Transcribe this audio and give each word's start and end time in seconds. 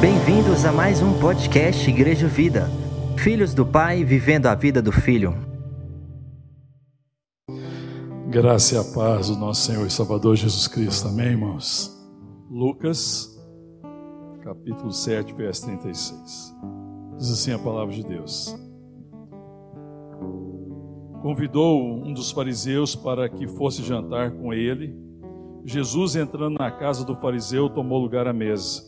Bem-vindos 0.00 0.64
a 0.64 0.70
mais 0.70 1.02
um 1.02 1.18
podcast 1.18 1.90
Igreja 1.90 2.28
Vida. 2.28 2.70
Filhos 3.18 3.52
do 3.52 3.66
Pai 3.66 4.04
vivendo 4.04 4.46
a 4.46 4.54
vida 4.54 4.80
do 4.80 4.92
Filho. 4.92 5.34
Graça 8.28 8.76
e 8.76 8.78
a 8.78 8.84
paz 8.84 9.26
do 9.28 9.36
nosso 9.36 9.62
Senhor 9.62 9.86
e 9.86 9.90
Salvador 9.90 10.36
Jesus 10.36 10.68
Cristo. 10.68 11.08
Amém, 11.08 11.30
irmãos? 11.30 11.90
Lucas, 12.48 13.28
capítulo 14.44 14.92
7, 14.92 15.32
verso 15.34 15.66
36. 15.66 16.54
Diz 17.18 17.30
assim 17.30 17.52
a 17.52 17.58
palavra 17.58 17.92
de 17.92 18.04
Deus. 18.04 18.56
Convidou 21.22 21.80
um 21.80 22.12
dos 22.12 22.32
fariseus 22.32 22.96
para 22.96 23.28
que 23.28 23.46
fosse 23.46 23.80
jantar 23.84 24.32
com 24.32 24.52
ele. 24.52 24.92
Jesus, 25.64 26.16
entrando 26.16 26.58
na 26.58 26.68
casa 26.68 27.04
do 27.04 27.14
fariseu, 27.14 27.70
tomou 27.70 28.00
lugar 28.00 28.26
à 28.26 28.32
mesa. 28.32 28.82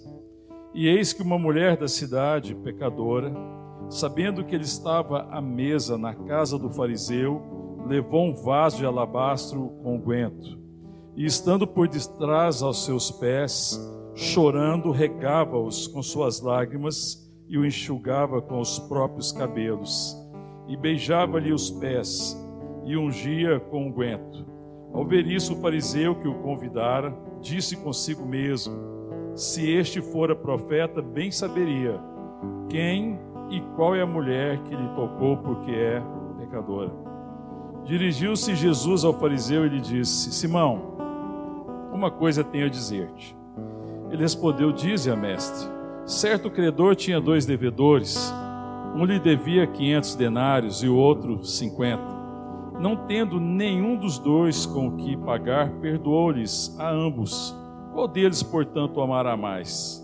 E 0.74 0.88
eis 0.88 1.12
que 1.12 1.22
uma 1.22 1.38
mulher 1.38 1.76
da 1.76 1.86
cidade, 1.86 2.56
pecadora, 2.56 3.32
sabendo 3.88 4.44
que 4.44 4.52
ele 4.52 4.64
estava 4.64 5.28
à 5.30 5.40
mesa 5.40 5.96
na 5.96 6.12
casa 6.12 6.58
do 6.58 6.68
fariseu, 6.68 7.40
levou 7.86 8.24
um 8.24 8.34
vaso 8.34 8.78
de 8.78 8.86
alabastro 8.86 9.68
com 9.80 9.94
unguento. 9.94 10.58
E 11.16 11.24
estando 11.24 11.68
por 11.68 11.86
detrás 11.86 12.60
aos 12.62 12.84
seus 12.84 13.12
pés, 13.12 13.78
chorando, 14.16 14.90
regava-os 14.90 15.86
com 15.86 16.02
suas 16.02 16.40
lágrimas 16.40 17.32
e 17.48 17.56
o 17.56 17.64
enxugava 17.64 18.42
com 18.42 18.58
os 18.58 18.80
próprios 18.80 19.30
cabelos. 19.30 20.23
E 20.66 20.76
beijava-lhe 20.76 21.52
os 21.52 21.70
pés 21.70 22.36
e 22.84 22.96
ungia 22.96 23.60
com 23.60 23.86
unguento. 23.88 24.46
Ao 24.92 25.04
ver 25.04 25.26
isso, 25.26 25.54
o 25.54 25.60
fariseu 25.60 26.14
que 26.14 26.28
o 26.28 26.34
convidara 26.34 27.14
disse 27.40 27.76
consigo 27.76 28.24
mesmo: 28.24 28.74
se 29.34 29.70
este 29.70 30.00
fora 30.00 30.36
profeta, 30.36 31.02
bem 31.02 31.30
saberia 31.30 32.00
quem 32.68 33.18
e 33.50 33.60
qual 33.76 33.94
é 33.94 34.02
a 34.02 34.06
mulher 34.06 34.58
que 34.62 34.74
lhe 34.74 34.88
tocou, 34.94 35.36
porque 35.38 35.70
é 35.70 36.02
pecadora. 36.38 36.92
Dirigiu-se 37.84 38.54
Jesus 38.54 39.04
ao 39.04 39.12
fariseu 39.12 39.66
e 39.66 39.68
lhe 39.68 39.80
disse: 39.80 40.32
Simão, 40.32 40.94
uma 41.92 42.10
coisa 42.10 42.42
tenho 42.42 42.66
a 42.66 42.70
dizer-te. 42.70 43.36
Ele 44.10 44.22
respondeu: 44.22 44.72
Dize 44.72 45.10
a 45.10 45.16
mestre. 45.16 45.68
Certo 46.06 46.50
credor 46.50 46.94
tinha 46.94 47.20
dois 47.20 47.44
devedores. 47.46 48.32
Um 48.94 49.04
lhe 49.04 49.18
devia 49.18 49.66
quinhentos 49.66 50.14
denários 50.14 50.84
e 50.84 50.88
o 50.88 50.96
outro 50.96 51.44
cinquenta. 51.44 52.14
Não 52.78 52.94
tendo 52.94 53.40
nenhum 53.40 53.96
dos 53.96 54.20
dois 54.20 54.66
com 54.66 54.86
o 54.86 54.96
que 54.96 55.16
pagar, 55.16 55.68
perdoou-lhes 55.80 56.78
a 56.78 56.90
ambos. 56.90 57.52
Qual 57.92 58.06
deles, 58.06 58.40
portanto, 58.40 59.00
amará 59.00 59.36
mais? 59.36 60.00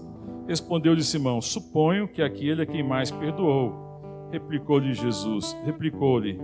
Respondeu-lhe 0.48 1.04
Simão: 1.04 1.40
Suponho 1.40 2.08
que 2.08 2.20
aquele 2.20 2.62
é 2.62 2.66
quem 2.66 2.82
mais 2.82 3.12
perdoou. 3.12 4.28
Replicou-lhe 4.32 4.92
Jesus: 4.92 5.56
Replicou-lhe: 5.64 6.40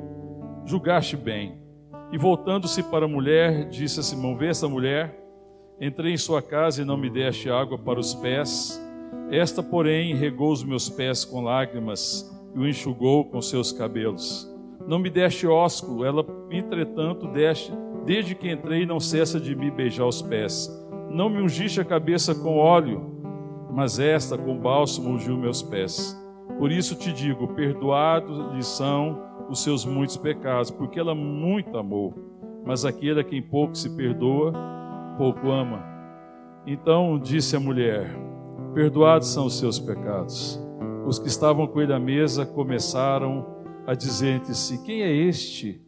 Julgaste 0.65 1.17
bem. 1.17 1.61
E 2.13 2.19
voltando-se 2.19 2.81
para 2.85 3.07
a 3.07 3.09
mulher, 3.09 3.69
disse 3.69 3.99
a 3.99 4.05
Simão: 4.05 4.37
Vê 4.37 4.49
essa 4.49 4.69
mulher? 4.69 5.21
Entrei 5.81 6.13
em 6.13 6.17
sua 6.17 6.41
casa 6.41 6.83
e 6.83 6.85
não 6.85 6.97
me 6.97 7.11
deste 7.11 7.51
água 7.51 7.77
para 7.77 7.99
os 7.99 8.15
pés. 8.15 8.81
Esta, 9.33 9.65
porém, 9.65 10.15
regou 10.15 10.53
os 10.53 10.63
meus 10.63 10.89
pés 10.89 11.25
com 11.25 11.41
lágrimas 11.41 12.36
e 12.57 12.59
o 12.59 12.67
enxugou 12.67 13.27
com 13.27 13.41
seus 13.43 13.71
cabelos. 13.71 14.51
Não 14.89 14.99
me 14.99 15.11
deste 15.11 15.47
ósculo, 15.47 16.05
ela, 16.05 16.25
entretanto, 16.51 17.29
deste, 17.29 17.71
desde 18.07 18.35
que 18.35 18.51
entrei, 18.51 18.87
não 18.87 18.99
cessa 18.99 19.39
de 19.39 19.55
me 19.55 19.71
beijar 19.71 20.07
os 20.07 20.23
pés. 20.23 20.71
Não 21.11 21.29
me 21.29 21.43
ungiste 21.43 21.81
a 21.81 21.85
cabeça 21.85 22.35
com 22.35 22.57
óleo, 22.57 23.13
mas 23.71 23.99
esta 23.99 24.39
com 24.39 24.57
bálsamo 24.57 25.11
ungiu 25.11 25.37
meus 25.37 25.63
pés. 25.63 26.19
Por 26.59 26.73
isso 26.73 26.95
te 26.95 27.13
digo: 27.13 27.49
perdoados 27.49 28.55
lhe 28.55 28.63
são 28.63 29.23
os 29.51 29.63
seus 29.63 29.85
muitos 29.85 30.17
pecados, 30.17 30.71
porque 30.71 30.99
ela 30.99 31.15
muito 31.15 31.77
amou. 31.77 32.15
Mas 32.65 32.85
aquele 32.85 33.21
a 33.21 33.25
quem 33.25 33.43
pouco 33.43 33.77
se 33.77 33.95
perdoa, 33.95 34.53
pouco 35.19 35.51
ama. 35.51 35.85
Então 36.67 37.19
disse 37.19 37.55
a 37.55 37.61
mulher: 37.61 38.09
Perdoados 38.73 39.29
são 39.29 39.47
os 39.47 39.59
seus 39.59 39.79
pecados. 39.79 40.66
Os 41.07 41.21
que 41.21 41.29
estavam 41.29 41.69
com 41.69 41.81
ele 41.81 41.93
à 41.93 42.01
mesa 42.01 42.45
começaram 42.45 43.47
a 43.87 43.95
dizer 43.95 44.35
entre 44.35 44.53
si: 44.55 44.83
Quem 44.83 45.03
é 45.03 45.13
este 45.15 45.81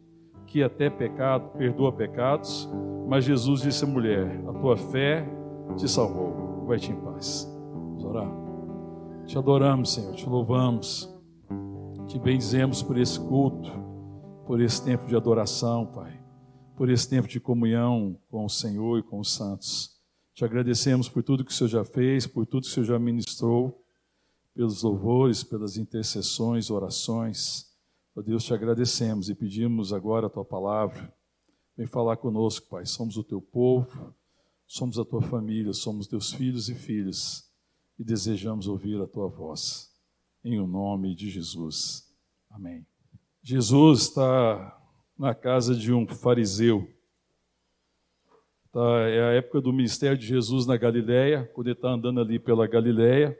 que 0.47 0.63
até 0.63 0.89
pecado 0.89 1.49
perdoa 1.57 1.91
pecados? 1.91 2.69
Mas 3.05 3.25
Jesus 3.25 3.61
disse 3.61 3.83
à 3.83 3.87
mulher: 3.87 4.41
A 4.47 4.53
tua 4.53 4.77
fé 4.77 5.27
te 5.75 5.89
salvou. 5.89 6.63
Vai-te 6.65 6.93
em 6.93 6.95
paz. 6.95 7.45
Vamos 7.73 8.05
orar. 8.05 8.31
Te 9.25 9.37
adoramos, 9.37 9.93
Senhor, 9.93 10.15
te 10.15 10.27
louvamos, 10.27 11.13
te 12.07 12.17
bendizemos 12.17 12.81
por 12.81 12.97
esse 12.97 13.19
culto, 13.19 13.69
por 14.47 14.61
esse 14.61 14.83
tempo 14.83 15.05
de 15.05 15.17
adoração, 15.17 15.85
Pai, 15.85 16.17
por 16.77 16.89
esse 16.89 17.09
tempo 17.09 17.27
de 17.27 17.41
comunhão 17.41 18.17
com 18.29 18.45
o 18.45 18.49
Senhor 18.49 18.99
e 18.99 19.03
com 19.03 19.19
os 19.19 19.33
santos. 19.33 19.99
Te 20.33 20.45
agradecemos 20.45 21.09
por 21.09 21.23
tudo 21.23 21.43
que 21.43 21.51
o 21.51 21.53
Senhor 21.53 21.69
já 21.69 21.83
fez, 21.83 22.25
por 22.25 22.45
tudo 22.45 22.63
que 22.63 22.69
o 22.69 22.71
Senhor 22.71 22.85
já 22.85 22.97
ministrou, 22.97 23.83
pelos 24.59 24.83
louvores, 24.83 25.41
pelas 25.41 25.77
intercessões, 25.77 26.69
orações. 26.69 27.65
Ó 28.13 28.21
Deus, 28.21 28.43
te 28.43 28.53
agradecemos 28.53 29.29
e 29.29 29.33
pedimos 29.33 29.93
agora 29.93 30.27
a 30.27 30.29
tua 30.29 30.43
palavra 30.43 31.17
Vem 31.77 31.87
falar 31.87 32.17
conosco, 32.17 32.67
Pai. 32.67 32.85
Somos 32.85 33.15
o 33.15 33.23
teu 33.23 33.39
povo, 33.39 34.13
somos 34.67 34.99
a 34.99 35.05
tua 35.05 35.21
família, 35.21 35.71
somos 35.71 36.07
teus 36.07 36.33
filhos 36.33 36.67
e 36.67 36.75
filhas 36.75 37.49
e 37.97 38.03
desejamos 38.03 38.67
ouvir 38.67 38.99
a 38.99 39.07
tua 39.07 39.29
voz. 39.29 39.89
Em 40.43 40.59
o 40.59 40.67
nome 40.67 41.15
de 41.15 41.29
Jesus. 41.29 42.13
Amém. 42.49 42.85
Jesus 43.41 44.01
está 44.01 44.77
na 45.17 45.33
casa 45.33 45.73
de 45.73 45.93
um 45.93 46.05
fariseu. 46.05 46.85
Tá, 48.73 49.07
é 49.07 49.29
a 49.29 49.31
época 49.35 49.61
do 49.61 49.71
ministério 49.71 50.17
de 50.17 50.27
Jesus 50.27 50.65
na 50.65 50.75
Galiléia, 50.75 51.49
quando 51.53 51.67
ele 51.67 51.77
está 51.77 51.91
andando 51.91 52.19
ali 52.19 52.37
pela 52.37 52.67
Galiléia. 52.67 53.39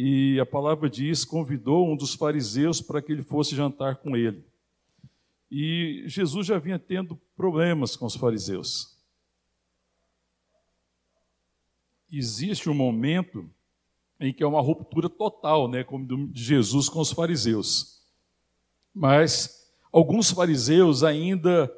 E 0.00 0.38
a 0.38 0.46
palavra 0.46 0.88
diz: 0.88 1.24
convidou 1.24 1.84
um 1.90 1.96
dos 1.96 2.14
fariseus 2.14 2.80
para 2.80 3.02
que 3.02 3.10
ele 3.10 3.24
fosse 3.24 3.56
jantar 3.56 3.96
com 3.96 4.16
ele. 4.16 4.44
E 5.50 6.04
Jesus 6.06 6.46
já 6.46 6.56
vinha 6.56 6.78
tendo 6.78 7.16
problemas 7.36 7.96
com 7.96 8.06
os 8.06 8.14
fariseus. 8.14 8.96
Existe 12.12 12.70
um 12.70 12.74
momento 12.74 13.50
em 14.20 14.32
que 14.32 14.44
é 14.44 14.46
uma 14.46 14.60
ruptura 14.60 15.08
total, 15.08 15.66
né, 15.68 15.82
como 15.82 16.28
de 16.28 16.44
Jesus 16.44 16.88
com 16.88 17.00
os 17.00 17.10
fariseus. 17.10 18.00
Mas 18.94 19.68
alguns 19.90 20.30
fariseus 20.30 21.02
ainda 21.02 21.68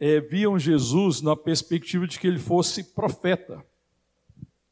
é, 0.00 0.20
viam 0.20 0.58
Jesus 0.58 1.22
na 1.22 1.36
perspectiva 1.36 2.08
de 2.08 2.18
que 2.18 2.26
ele 2.26 2.40
fosse 2.40 2.92
profeta. 2.92 3.64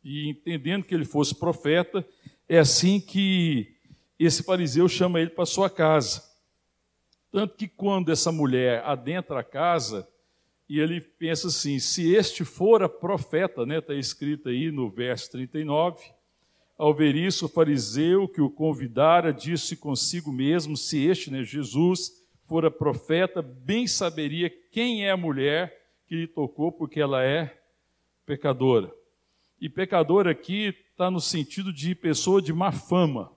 E 0.03 0.29
entendendo 0.29 0.83
que 0.83 0.95
ele 0.95 1.05
fosse 1.05 1.37
profeta, 1.37 2.05
é 2.49 2.59
assim 2.59 3.01
que 3.01 3.75
esse 4.19 4.43
fariseu 4.43 4.89
chama 4.89 5.21
ele 5.21 5.31
para 5.31 5.47
sua 5.47 5.69
casa. 5.69 6.23
Tanto 7.31 7.57
que 7.57 7.69
quando 7.69 8.11
essa 8.11 8.33
mulher 8.33 8.83
adentra 8.85 9.41
a 9.41 9.45
casa, 9.45 10.09
e 10.69 10.81
ele 10.81 11.01
pensa 11.01 11.49
assim: 11.49 11.79
se 11.79 12.15
este 12.15 12.45
fora 12.45 12.89
profeta, 12.89 13.63
está 13.63 13.67
né, 13.67 13.81
tá 13.81 13.95
escrito 13.95 14.49
aí 14.49 14.71
no 14.71 14.89
verso 14.89 15.31
39, 15.33 16.03
ao 16.79 16.95
ver 16.95 17.15
isso, 17.15 17.47
o 17.47 17.49
fariseu 17.49 18.29
que 18.29 18.41
o 18.41 18.51
convidara 18.51 19.33
disse 19.33 19.77
consigo 19.77 20.33
mesmo: 20.33 20.77
se 20.77 21.05
este, 21.05 21.31
né, 21.31 21.43
Jesus, 21.43 22.13
fora 22.47 22.71
profeta, 22.71 23.43
bem 23.43 23.87
saberia 23.87 24.51
quem 24.71 25.05
é 25.05 25.11
a 25.11 25.17
mulher 25.17 25.77
que 26.07 26.15
lhe 26.15 26.27
tocou, 26.27 26.71
porque 26.71 27.01
ela 27.01 27.25
é 27.25 27.59
pecadora. 28.25 28.93
E 29.61 29.69
pecador 29.69 30.27
aqui 30.27 30.75
está 30.97 31.11
no 31.11 31.21
sentido 31.21 31.73
de 31.73 31.95
pessoa 31.95 32.41
de 32.41 32.55
má 32.55 32.73
fama. 32.73 33.31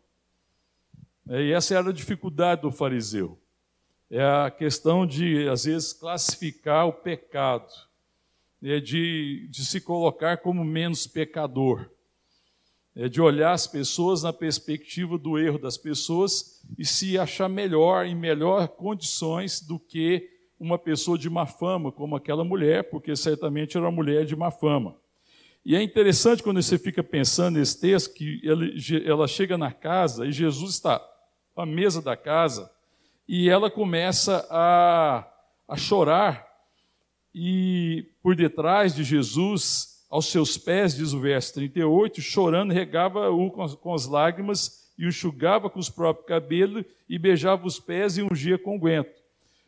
É, 1.27 1.43
e 1.43 1.51
essa 1.51 1.75
era 1.75 1.89
a 1.89 1.93
dificuldade 1.93 2.61
do 2.61 2.71
fariseu 2.71 3.37
é 4.09 4.23
a 4.23 4.49
questão 4.49 5.05
de, 5.05 5.47
às 5.47 5.65
vezes, 5.65 5.93
classificar 5.93 6.87
o 6.87 6.93
pecado, 6.93 7.71
é 8.61 8.79
de, 8.79 9.47
de 9.49 9.63
se 9.63 9.79
colocar 9.79 10.37
como 10.37 10.65
menos 10.65 11.05
pecador, 11.05 11.87
é 12.95 13.07
de 13.07 13.21
olhar 13.21 13.51
as 13.51 13.67
pessoas 13.67 14.23
na 14.23 14.33
perspectiva 14.33 15.17
do 15.17 15.37
erro 15.37 15.59
das 15.59 15.77
pessoas 15.77 16.65
e 16.77 16.83
se 16.83 17.19
achar 17.19 17.47
melhor, 17.47 18.05
em 18.05 18.15
melhor 18.15 18.67
condições 18.67 19.61
do 19.61 19.79
que 19.79 20.27
uma 20.59 20.77
pessoa 20.77 21.17
de 21.17 21.29
má 21.29 21.45
fama, 21.45 21.91
como 21.91 22.15
aquela 22.15 22.43
mulher, 22.43 22.89
porque 22.89 23.15
certamente 23.15 23.77
era 23.77 23.85
uma 23.85 23.91
mulher 23.91 24.25
de 24.25 24.35
má 24.35 24.49
fama. 24.49 24.97
E 25.65 25.75
é 25.75 25.81
interessante 25.81 26.41
quando 26.41 26.61
você 26.61 26.77
fica 26.77 27.03
pensando 27.03 27.57
nesse 27.57 27.79
texto, 27.79 28.13
que 28.13 28.41
ela 29.05 29.27
chega 29.27 29.57
na 29.57 29.71
casa 29.71 30.25
e 30.25 30.31
Jesus 30.31 30.75
está 30.75 31.05
à 31.55 31.65
mesa 31.65 32.01
da 32.01 32.15
casa, 32.15 32.71
e 33.27 33.49
ela 33.49 33.69
começa 33.69 34.47
a, 34.49 35.27
a 35.67 35.75
chorar 35.75 36.49
e 37.33 38.05
por 38.23 38.35
detrás 38.35 38.95
de 38.95 39.03
Jesus, 39.03 40.05
aos 40.09 40.27
seus 40.27 40.57
pés, 40.57 40.95
diz 40.95 41.13
o 41.13 41.19
verso 41.19 41.53
38, 41.53 42.21
chorando, 42.21 42.73
regava-o 42.73 43.51
com 43.51 43.93
as 43.93 44.05
lágrimas 44.07 44.89
e 44.97 45.05
o 45.05 45.09
enxugava 45.09 45.69
com 45.69 45.79
os 45.79 45.89
próprios 45.89 46.27
cabelos 46.27 46.83
e 47.07 47.19
beijava 47.19 47.65
os 47.65 47.79
pés 47.79 48.17
e 48.17 48.23
ungia 48.23 48.57
com 48.57 48.79
guento. 48.79 49.19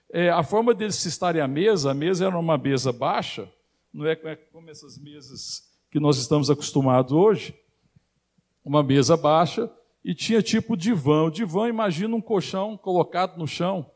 É, 0.09 0.29
a 0.29 0.43
forma 0.43 0.73
deles 0.73 0.95
se 0.95 1.07
estarem 1.07 1.41
à 1.41 1.47
mesa, 1.47 1.91
a 1.91 1.93
mesa 1.93 2.25
era 2.25 2.37
uma 2.37 2.57
mesa 2.57 2.91
baixa, 2.91 3.49
não 3.93 4.05
é 4.05 4.15
como 4.15 4.69
essas 4.69 4.97
mesas 4.97 5.70
que 5.91 5.99
nós 5.99 6.17
estamos 6.17 6.49
acostumados 6.49 7.11
hoje, 7.11 7.53
uma 8.63 8.81
mesa 8.81 9.17
baixa, 9.17 9.69
e 10.03 10.15
tinha 10.15 10.41
tipo 10.41 10.77
divã. 10.77 11.23
O 11.25 11.29
divã, 11.29 11.67
imagina 11.67 12.15
um 12.15 12.21
colchão 12.21 12.77
colocado 12.77 13.37
no 13.37 13.45
chão, 13.45 13.91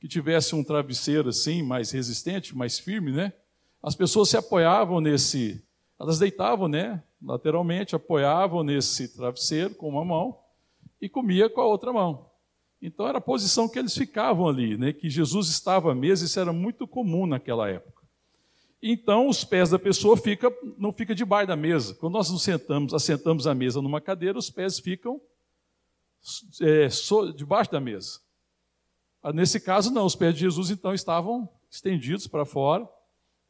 que 0.00 0.08
tivesse 0.08 0.56
um 0.56 0.64
travesseiro 0.64 1.28
assim, 1.28 1.62
mais 1.62 1.92
resistente, 1.92 2.56
mais 2.56 2.78
firme, 2.80 3.12
né? 3.12 3.32
As 3.80 3.94
pessoas 3.94 4.28
se 4.28 4.36
apoiavam 4.36 5.00
nesse, 5.00 5.64
elas 5.98 6.18
deitavam, 6.18 6.66
né? 6.66 7.02
Lateralmente, 7.22 7.94
apoiavam 7.94 8.64
nesse 8.64 9.14
travesseiro 9.16 9.74
com 9.76 9.88
uma 9.88 10.04
mão 10.04 10.38
e 11.00 11.08
comia 11.08 11.48
com 11.48 11.60
a 11.60 11.66
outra 11.66 11.92
mão. 11.92 12.28
Então 12.82 13.06
era 13.06 13.18
a 13.18 13.20
posição 13.20 13.68
que 13.68 13.78
eles 13.78 13.94
ficavam 13.94 14.48
ali, 14.48 14.76
né? 14.76 14.92
Que 14.92 15.08
Jesus 15.08 15.48
estava 15.48 15.92
à 15.92 15.94
mesa, 15.94 16.24
isso 16.24 16.38
era 16.38 16.52
muito 16.52 16.86
comum 16.86 17.26
naquela 17.26 17.68
época. 17.68 17.97
Então 18.82 19.28
os 19.28 19.44
pés 19.44 19.70
da 19.70 19.78
pessoa 19.78 20.16
fica, 20.16 20.52
não 20.76 20.92
fica 20.92 21.14
debaixo 21.14 21.48
da 21.48 21.56
mesa. 21.56 21.94
Quando 21.94 22.12
nós 22.12 22.30
nos 22.30 22.42
sentamos, 22.42 22.94
assentamos 22.94 23.46
a 23.46 23.54
mesa 23.54 23.82
numa 23.82 24.00
cadeira, 24.00 24.38
os 24.38 24.50
pés 24.50 24.78
ficam 24.78 25.20
é, 26.60 26.88
so, 26.88 27.32
debaixo 27.32 27.72
da 27.72 27.80
mesa. 27.80 28.20
Ah, 29.22 29.32
nesse 29.32 29.60
caso, 29.60 29.92
não, 29.92 30.06
os 30.06 30.14
pés 30.14 30.34
de 30.34 30.40
Jesus 30.40 30.70
então 30.70 30.94
estavam 30.94 31.48
estendidos 31.70 32.26
para 32.26 32.44
fora, 32.44 32.88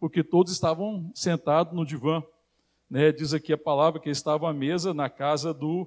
porque 0.00 0.25
todos 0.25 0.52
estavam 0.52 1.10
sentados 1.14 1.75
no 1.75 1.84
divã. 1.84 2.22
Né? 2.90 3.12
Diz 3.12 3.34
aqui 3.34 3.52
a 3.52 3.58
palavra 3.58 4.00
que 4.00 4.08
estavam 4.08 4.48
à 4.48 4.52
mesa 4.52 4.94
na 4.94 5.10
casa 5.10 5.52
do, 5.52 5.86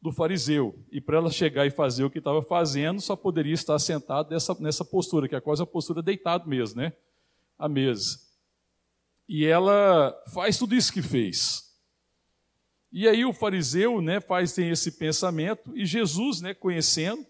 do 0.00 0.12
fariseu. 0.12 0.78
E 0.92 1.00
para 1.00 1.16
ela 1.16 1.30
chegar 1.30 1.66
e 1.66 1.70
fazer 1.70 2.04
o 2.04 2.10
que 2.10 2.18
estava 2.18 2.40
fazendo, 2.40 3.00
só 3.00 3.16
poderia 3.16 3.54
estar 3.54 3.78
sentado 3.80 4.30
nessa, 4.30 4.84
postura, 4.84 5.28
que 5.28 5.34
é 5.34 5.40
quase 5.40 5.62
a 5.62 5.66
postura 5.66 6.02
deitado 6.02 6.48
mesmo, 6.48 6.80
né? 6.80 6.92
A 7.58 7.68
mesa. 7.68 8.29
E 9.32 9.46
ela 9.46 10.12
faz 10.34 10.58
tudo 10.58 10.74
isso 10.74 10.92
que 10.92 11.00
fez. 11.00 11.62
E 12.90 13.06
aí 13.06 13.24
o 13.24 13.32
fariseu 13.32 14.02
né, 14.02 14.20
faz 14.20 14.52
tem 14.52 14.70
esse 14.70 14.98
pensamento, 14.98 15.70
e 15.72 15.86
Jesus, 15.86 16.40
né, 16.40 16.52
conhecendo 16.52 17.24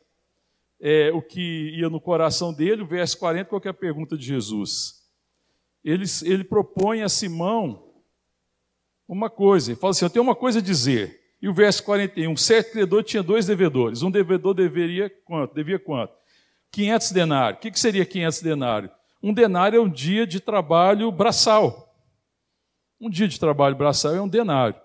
é, 0.80 1.12
o 1.12 1.20
que 1.20 1.78
ia 1.78 1.90
no 1.90 2.00
coração 2.00 2.54
dele, 2.54 2.80
o 2.80 2.86
verso 2.86 3.18
40, 3.18 3.50
qual 3.50 3.60
é 3.62 3.68
a 3.68 3.74
pergunta 3.74 4.16
de 4.16 4.24
Jesus? 4.24 4.94
Ele, 5.84 6.06
ele 6.22 6.42
propõe 6.42 7.02
a 7.02 7.08
Simão 7.10 7.92
uma 9.06 9.28
coisa, 9.28 9.72
ele 9.72 9.78
fala 9.78 9.90
assim: 9.90 10.06
Eu 10.06 10.10
tenho 10.10 10.22
uma 10.22 10.34
coisa 10.34 10.60
a 10.60 10.62
dizer. 10.62 11.20
E 11.42 11.50
o 11.50 11.54
verso 11.54 11.84
41, 11.84 12.34
certo 12.34 12.72
credor 12.72 13.02
tinha 13.02 13.22
dois 13.22 13.44
devedores. 13.44 14.02
Um 14.02 14.10
devedor 14.10 14.54
deveria 14.54 15.10
quanto? 15.10 15.54
Devia 15.54 15.78
quanto? 15.78 16.14
500 16.70 17.12
denários. 17.12 17.58
O 17.58 17.60
que, 17.60 17.70
que 17.70 17.80
seria 17.80 18.06
500 18.06 18.40
denários? 18.40 18.92
Um 19.22 19.34
denário 19.34 19.76
é 19.76 19.80
um 19.80 19.88
dia 19.88 20.26
de 20.26 20.40
trabalho 20.40 21.12
braçal. 21.12 21.89
Um 23.00 23.08
dia 23.08 23.26
de 23.26 23.40
trabalho 23.40 23.74
braçal 23.74 24.14
é 24.14 24.20
um 24.20 24.28
denário. 24.28 24.78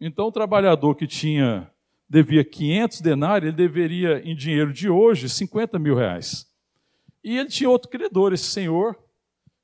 Então, 0.00 0.26
o 0.26 0.32
trabalhador 0.32 0.96
que 0.96 1.06
tinha 1.06 1.70
devia 2.08 2.44
500 2.44 3.00
denários, 3.00 3.48
ele 3.48 3.56
deveria, 3.56 4.20
em 4.24 4.34
dinheiro 4.34 4.72
de 4.72 4.88
hoje, 4.88 5.28
50 5.28 5.78
mil 5.78 5.94
reais. 5.94 6.46
E 7.22 7.36
ele 7.36 7.48
tinha 7.48 7.70
outro 7.70 7.88
credor, 7.88 8.32
esse 8.32 8.46
senhor, 8.46 8.98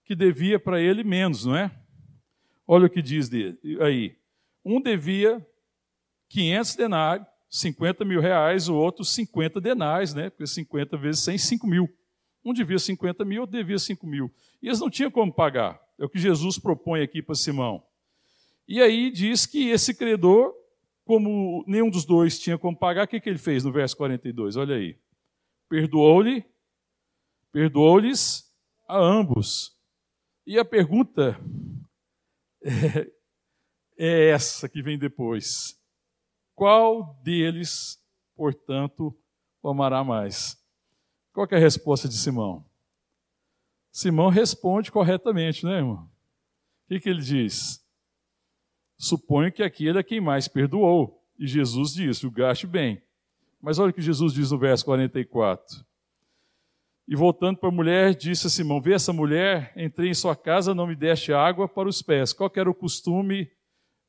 que 0.05 0.15
devia 0.15 0.59
para 0.59 0.81
ele 0.81 1.03
menos, 1.03 1.47
não 1.47 1.57
é? 1.57 1.71
Olha 2.67 2.87
o 2.87 2.91
que 2.91 3.03
diz 3.03 3.29
dele, 3.29 3.59
aí. 3.81 4.17
Um 4.65 4.81
devia 4.81 5.45
500 6.29 6.77
denários, 6.77 7.27
50 7.51 8.05
mil 8.05 8.21
reais, 8.21 8.69
o 8.69 8.75
outro 8.75 9.05
50 9.05 9.61
denários, 9.61 10.15
né? 10.15 10.31
Porque 10.31 10.47
50 10.47 10.97
vezes 10.97 11.23
100, 11.25 11.39
5 11.39 11.67
mil. 11.67 11.89
Um 12.45 12.53
devia 12.53 12.79
50 12.79 13.25
mil, 13.25 13.43
outro 13.43 13.57
devia 13.57 13.79
5 13.79 14.07
mil. 14.07 14.33
E 14.63 14.69
eles 14.69 14.81
não 14.81 14.91
tinham 14.91 15.11
como 15.11 15.33
pagar. 15.33 15.84
É 15.99 16.05
o 16.05 16.09
que 16.09 16.19
Jesus 16.19 16.59
propõe 16.59 17.03
aqui 17.03 17.23
para 17.23 17.35
Simão. 17.35 17.83
E 18.67 18.81
aí 18.81 19.11
diz 19.11 19.47
que 19.47 19.69
esse 19.69 19.95
credor, 19.95 20.53
como 21.05 21.65
nenhum 21.67 21.91
dos 21.91 22.05
dois 22.05 22.39
tinha 22.39 22.59
como 22.59 22.77
pagar, 22.77 23.05
o 23.05 23.09
que, 23.09 23.21
que 23.21 23.29
ele 23.29 23.39
fez 23.39 23.63
no 23.63 23.73
verso 23.73 23.97
42? 23.97 24.57
Olha 24.57 24.77
aí. 24.77 24.99
Perdoou-lhe, 25.69 26.45
perdoou-lhes 27.53 28.51
a 28.89 28.99
ambos. 28.99 29.77
E 30.47 30.59
a 30.59 30.65
pergunta 30.65 31.39
é, 32.63 33.11
é 33.97 34.31
essa 34.31 34.69
que 34.69 34.83
vem 34.83 34.99
depois. 34.99 35.79
Qual 36.55 37.15
deles, 37.23 37.99
portanto, 38.37 39.17
o 39.63 39.69
amará 39.69 40.03
mais? 40.05 40.57
Qual 41.33 41.47
é 41.51 41.57
a 41.57 41.59
resposta 41.59 42.09
de 42.09 42.15
Simão? 42.15 42.65
Simão 43.95 44.29
responde 44.29 44.91
corretamente, 44.91 45.65
né, 45.65 45.77
irmão? 45.77 46.11
O 46.85 46.89
que, 46.89 46.99
que 46.99 47.09
ele 47.09 47.23
diz? 47.23 47.81
Suponho 48.99 49.53
que 49.53 49.63
aquele 49.63 50.01
é 50.01 50.03
quem 50.03 50.21
mais 50.21 50.49
perdoou. 50.49 51.25
E 51.39 51.47
Jesus 51.47 51.93
disse: 51.93 52.27
o 52.27 52.31
gaste 52.31 52.67
bem. 52.67 53.01
Mas 53.63 53.79
olha 53.79 53.91
o 53.91 53.93
que 53.93 54.03
Jesus 54.03 54.33
diz 54.35 54.51
no 54.51 54.59
verso 54.59 54.85
44. 54.85 55.87
E 57.07 57.15
voltando 57.15 57.57
para 57.57 57.69
a 57.69 57.73
mulher, 57.73 58.17
disse 58.17 58.49
a 58.49 58.51
Simão: 58.51 58.81
Vê 58.81 58.95
essa 58.95 59.13
mulher, 59.13 59.73
entrei 59.77 60.11
em 60.11 60.15
sua 60.15 60.35
casa, 60.35 60.75
não 60.75 60.89
me 60.89 60.97
deste 60.97 61.33
água 61.33 61.69
para 61.69 61.89
os 61.89 62.03
pés. 62.03 62.33
Qual 62.33 62.51
era 62.57 62.69
o 62.69 62.75
costume 62.75 63.49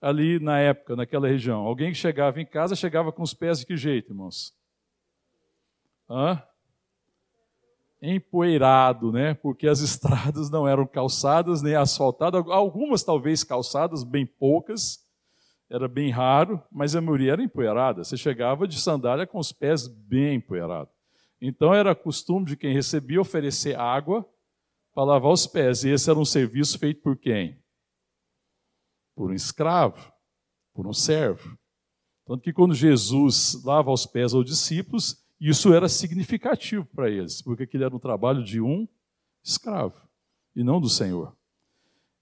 ali 0.01 0.39
na 0.39 0.57
época, 0.57 0.95
naquela 0.95 1.27
região? 1.27 1.59
Alguém 1.59 1.91
que 1.91 1.97
chegava 1.99 2.41
em 2.41 2.45
casa, 2.45 2.75
chegava 2.75 3.11
com 3.11 3.21
os 3.21 3.35
pés 3.35 3.59
de 3.59 3.67
que 3.67 3.77
jeito, 3.77 4.13
irmãos? 4.13 4.51
Hã? 6.09 6.41
Empoeirado, 8.01 9.11
né? 9.11 9.33
Porque 9.33 9.67
as 9.67 9.79
estradas 9.81 10.49
não 10.49 10.67
eram 10.67 10.85
calçadas 10.85 11.61
nem 11.61 11.75
asfaltadas, 11.75 12.43
algumas 12.47 13.03
talvez 13.03 13.43
calçadas, 13.43 14.03
bem 14.03 14.25
poucas, 14.25 15.05
era 15.69 15.87
bem 15.87 16.11
raro, 16.11 16.61
mas 16.71 16.95
a 16.95 17.01
maioria 17.01 17.33
era 17.33 17.43
empoeirada. 17.43 18.03
Você 18.03 18.15
chegava 18.15 18.67
de 18.67 18.79
sandália 18.79 19.25
com 19.25 19.39
os 19.39 19.51
pés 19.51 19.87
bem 19.87 20.35
empoeirados. 20.35 20.93
Então 21.41 21.73
era 21.73 21.95
costume 21.95 22.45
de 22.45 22.55
quem 22.55 22.73
recebia 22.73 23.19
oferecer 23.19 23.77
água 23.77 24.27
para 24.93 25.03
lavar 25.03 25.31
os 25.31 25.45
pés. 25.45 25.83
E 25.83 25.89
esse 25.89 26.09
era 26.09 26.17
um 26.17 26.25
serviço 26.25 26.79
feito 26.79 27.01
por 27.01 27.17
quem? 27.17 27.59
Por 29.15 29.31
um 29.31 29.33
escravo, 29.33 30.11
por 30.73 30.87
um 30.87 30.93
servo. 30.93 31.57
Tanto 32.25 32.41
que 32.41 32.53
quando 32.53 32.73
Jesus 32.73 33.63
lava 33.63 33.91
os 33.91 34.05
pés 34.05 34.33
aos 34.33 34.45
discípulos, 34.45 35.24
isso 35.39 35.73
era 35.73 35.89
significativo 35.89 36.85
para 36.85 37.09
eles, 37.09 37.41
porque 37.41 37.63
aquele 37.63 37.83
era 37.83 37.95
um 37.95 37.99
trabalho 37.99 38.43
de 38.43 38.61
um 38.61 38.87
escravo 39.43 40.01
e 40.55 40.63
não 40.63 40.79
do 40.79 40.89
Senhor. 40.89 41.35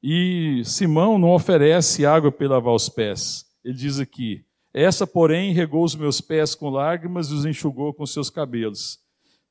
E 0.01 0.61
Simão 0.65 1.17
não 1.17 1.31
oferece 1.31 2.05
água 2.05 2.31
para 2.31 2.49
lavar 2.49 2.73
os 2.73 2.89
pés. 2.89 3.45
Ele 3.63 3.75
diz 3.75 3.99
aqui: 3.99 4.45
Essa, 4.73 5.07
porém, 5.07 5.53
regou 5.53 5.83
os 5.83 5.95
meus 5.95 6.19
pés 6.19 6.55
com 6.55 6.69
lágrimas 6.69 7.29
e 7.29 7.33
os 7.33 7.45
enxugou 7.45 7.93
com 7.93 8.05
seus 8.05 8.29
cabelos. 8.29 8.99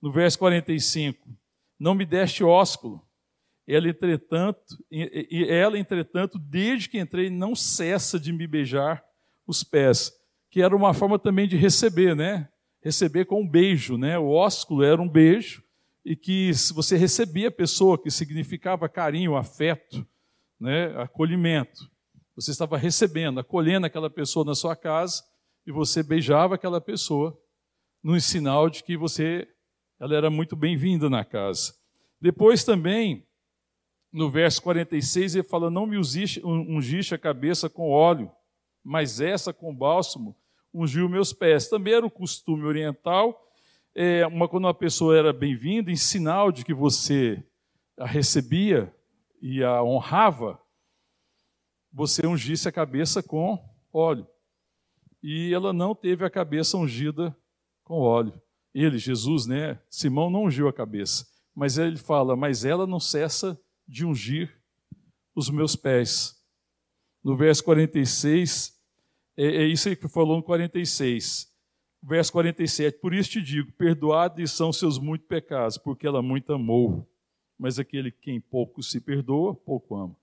No 0.00 0.12
verso 0.12 0.38
45, 0.38 1.26
não 1.78 1.94
me 1.94 2.04
deste 2.04 2.44
ósculo. 2.44 3.00
Ela, 3.66 3.88
entretanto, 3.88 4.76
ela, 5.48 5.78
entretanto, 5.78 6.38
desde 6.38 6.88
que 6.88 6.98
entrei, 6.98 7.30
não 7.30 7.54
cessa 7.54 8.18
de 8.18 8.32
me 8.32 8.46
beijar 8.46 9.02
os 9.46 9.62
pés, 9.62 10.12
que 10.50 10.60
era 10.60 10.76
uma 10.76 10.92
forma 10.92 11.18
também 11.18 11.46
de 11.48 11.56
receber, 11.56 12.14
né? 12.14 12.48
Receber 12.82 13.24
com 13.26 13.40
um 13.40 13.48
beijo, 13.48 13.96
né? 13.96 14.18
O 14.18 14.30
ósculo 14.30 14.82
era 14.82 15.00
um 15.00 15.08
beijo 15.08 15.62
e 16.04 16.16
que 16.16 16.52
se 16.52 16.74
você 16.74 16.96
recebia 16.96 17.48
a 17.48 17.52
pessoa, 17.52 18.00
que 18.00 18.10
significava 18.10 18.88
carinho, 18.88 19.36
afeto, 19.36 20.06
né? 20.60 20.86
Acolhimento. 21.00 21.90
Você 22.34 22.50
estava 22.50 22.76
recebendo, 22.76 23.38
acolhendo 23.38 23.86
aquela 23.86 24.10
pessoa 24.10 24.44
na 24.44 24.54
sua 24.54 24.74
casa 24.74 25.22
e 25.66 25.70
você 25.70 26.02
beijava 26.02 26.56
aquela 26.56 26.80
pessoa 26.80 27.38
num 28.02 28.18
sinal 28.18 28.68
de 28.68 28.82
que 28.82 28.96
você 28.96 29.46
ela 30.00 30.16
era 30.16 30.28
muito 30.28 30.56
bem-vinda 30.56 31.08
na 31.08 31.24
casa. 31.24 31.72
Depois 32.20 32.64
também 32.64 33.24
no 34.12 34.28
verso 34.28 34.60
46 34.62 35.36
ele 35.36 35.44
fala: 35.44 35.70
"Não 35.70 35.86
me 35.86 35.96
ungiste 35.96 37.14
a 37.14 37.18
cabeça 37.18 37.70
com 37.70 37.90
óleo, 37.90 38.32
mas 38.82 39.20
essa 39.20 39.52
com 39.52 39.72
bálsamo, 39.72 40.36
ungiu 40.72 41.08
meus 41.08 41.32
pés. 41.32 41.68
Também 41.68 41.94
era 41.94 42.06
o 42.06 42.10
costume 42.10 42.64
oriental, 42.64 43.38
é, 43.94 44.26
uma, 44.26 44.48
quando 44.48 44.64
uma 44.64 44.74
pessoa 44.74 45.16
era 45.16 45.32
bem-vinda, 45.32 45.90
em 45.90 45.96
sinal 45.96 46.50
de 46.50 46.64
que 46.64 46.72
você 46.72 47.44
a 47.98 48.06
recebia 48.06 48.94
e 49.40 49.62
a 49.62 49.82
honrava, 49.82 50.58
você 51.92 52.26
ungisse 52.26 52.68
a 52.68 52.72
cabeça 52.72 53.22
com 53.22 53.62
óleo. 53.92 54.26
E 55.22 55.52
ela 55.52 55.72
não 55.72 55.94
teve 55.94 56.24
a 56.24 56.30
cabeça 56.30 56.76
ungida 56.76 57.36
com 57.84 58.00
óleo. 58.00 58.40
Ele, 58.74 58.96
Jesus, 58.96 59.46
né? 59.46 59.78
Simão 59.90 60.30
não 60.30 60.44
ungiu 60.44 60.68
a 60.68 60.72
cabeça. 60.72 61.26
Mas 61.54 61.76
ele 61.76 61.98
fala, 61.98 62.34
mas 62.34 62.64
ela 62.64 62.86
não 62.86 62.98
cessa 62.98 63.60
de 63.86 64.06
ungir 64.06 64.58
os 65.34 65.50
meus 65.50 65.76
pés. 65.76 66.34
No 67.22 67.36
verso 67.36 67.62
46, 67.64 68.81
é, 69.36 69.44
é 69.44 69.66
isso 69.66 69.88
aí 69.88 69.96
que 69.96 70.08
falou 70.08 70.36
no 70.36 70.42
46. 70.42 71.50
Verso 72.04 72.32
47, 72.32 72.98
por 72.98 73.14
isso 73.14 73.30
te 73.30 73.40
digo, 73.40 73.72
perdoados 73.74 74.50
são 74.50 74.72
seus 74.72 74.98
muitos 74.98 75.28
pecados, 75.28 75.78
porque 75.78 76.04
ela 76.04 76.20
muito 76.20 76.52
amou. 76.52 77.08
Mas 77.56 77.78
aquele 77.78 78.10
quem 78.10 78.40
pouco 78.40 78.82
se 78.82 79.00
perdoa, 79.00 79.54
pouco 79.54 79.94
ama. 79.94 80.14
O 80.14 80.16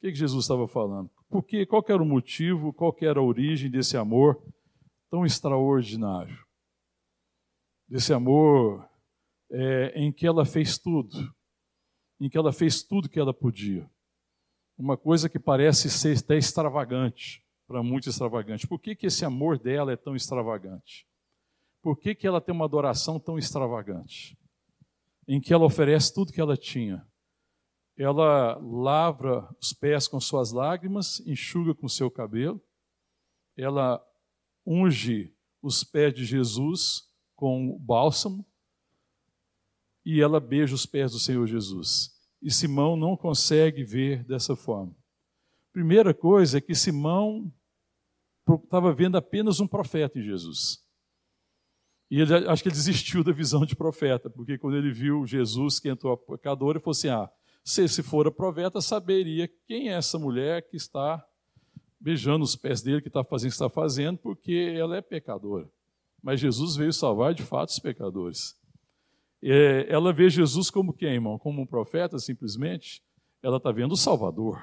que, 0.00 0.10
que 0.10 0.18
Jesus 0.18 0.44
estava 0.44 0.66
falando? 0.66 1.08
Porque 1.28 1.64
qual 1.64 1.84
era 1.88 2.02
o 2.02 2.06
motivo, 2.06 2.72
qual 2.72 2.94
era 3.00 3.20
a 3.20 3.22
origem 3.22 3.70
desse 3.70 3.96
amor 3.96 4.42
tão 5.08 5.24
extraordinário? 5.24 6.44
Desse 7.88 8.12
amor 8.12 8.84
é, 9.48 9.92
em 9.94 10.10
que 10.10 10.26
ela 10.26 10.44
fez 10.44 10.76
tudo, 10.76 11.32
em 12.20 12.28
que 12.28 12.36
ela 12.36 12.52
fez 12.52 12.82
tudo 12.82 13.08
que 13.08 13.20
ela 13.20 13.32
podia. 13.32 13.88
Uma 14.76 14.96
coisa 14.96 15.28
que 15.28 15.38
parece 15.38 15.88
ser 15.88 16.18
até 16.18 16.36
extravagante, 16.36 17.44
para 17.66 17.82
muitos 17.82 18.08
extravagante. 18.08 18.66
Por 18.66 18.78
que, 18.80 18.94
que 18.94 19.06
esse 19.06 19.24
amor 19.24 19.58
dela 19.58 19.92
é 19.92 19.96
tão 19.96 20.14
extravagante? 20.14 21.06
Por 21.80 21.98
que, 21.98 22.14
que 22.14 22.26
ela 22.26 22.40
tem 22.40 22.54
uma 22.54 22.64
adoração 22.64 23.18
tão 23.18 23.38
extravagante? 23.38 24.38
Em 25.26 25.40
que 25.40 25.52
ela 25.52 25.64
oferece 25.64 26.12
tudo 26.12 26.32
que 26.32 26.40
ela 26.40 26.56
tinha. 26.56 27.06
Ela 27.96 28.58
lavra 28.58 29.48
os 29.60 29.72
pés 29.72 30.08
com 30.08 30.20
suas 30.20 30.52
lágrimas, 30.52 31.20
enxuga 31.26 31.74
com 31.74 31.88
seu 31.88 32.10
cabelo, 32.10 32.60
ela 33.56 34.02
unge 34.66 35.34
os 35.60 35.84
pés 35.84 36.14
de 36.14 36.24
Jesus 36.24 37.08
com 37.34 37.78
bálsamo 37.78 38.46
e 40.04 40.20
ela 40.20 40.40
beija 40.40 40.74
os 40.74 40.86
pés 40.86 41.12
do 41.12 41.18
Senhor 41.18 41.46
Jesus. 41.46 42.10
E 42.40 42.50
Simão 42.50 42.96
não 42.96 43.16
consegue 43.16 43.84
ver 43.84 44.24
dessa 44.24 44.56
forma. 44.56 44.96
Primeira 45.72 46.12
coisa 46.12 46.58
é 46.58 46.60
que 46.60 46.74
Simão 46.74 47.52
estava 48.64 48.92
vendo 48.92 49.16
apenas 49.16 49.60
um 49.60 49.66
profeta 49.66 50.18
em 50.18 50.22
Jesus. 50.22 50.82
E 52.10 52.20
ele, 52.20 52.34
acho 52.46 52.62
que 52.62 52.68
ele 52.68 52.76
desistiu 52.76 53.24
da 53.24 53.32
visão 53.32 53.64
de 53.64 53.74
profeta, 53.74 54.28
porque 54.28 54.58
quando 54.58 54.76
ele 54.76 54.92
viu 54.92 55.26
Jesus 55.26 55.78
que 55.78 55.88
entrou 55.88 56.12
a 56.12 56.16
pecadora, 56.16 56.76
ele 56.76 56.84
falou 56.84 56.92
assim: 56.92 57.08
Ah, 57.08 57.30
se, 57.64 57.88
se 57.88 58.02
for 58.02 58.26
a 58.26 58.30
profeta, 58.30 58.82
saberia 58.82 59.48
quem 59.66 59.88
é 59.88 59.94
essa 59.94 60.18
mulher 60.18 60.68
que 60.68 60.76
está 60.76 61.24
beijando 61.98 62.44
os 62.44 62.54
pés 62.56 62.82
dele, 62.82 63.00
que 63.00 63.08
está 63.08 63.24
fazendo 63.24 63.50
está 63.50 63.70
fazendo, 63.70 64.18
porque 64.18 64.74
ela 64.76 64.96
é 64.96 65.00
pecadora. 65.00 65.70
Mas 66.22 66.40
Jesus 66.40 66.76
veio 66.76 66.92
salvar 66.92 67.32
de 67.32 67.42
fato 67.42 67.70
os 67.70 67.78
pecadores. 67.78 68.56
É, 69.42 69.86
ela 69.88 70.12
vê 70.12 70.28
Jesus 70.28 70.68
como 70.68 70.92
quem, 70.92 71.14
irmão? 71.14 71.38
Como 71.38 71.62
um 71.62 71.66
profeta, 71.66 72.18
simplesmente? 72.18 73.02
Ela 73.42 73.56
está 73.56 73.72
vendo 73.72 73.92
o 73.92 73.96
Salvador. 73.96 74.60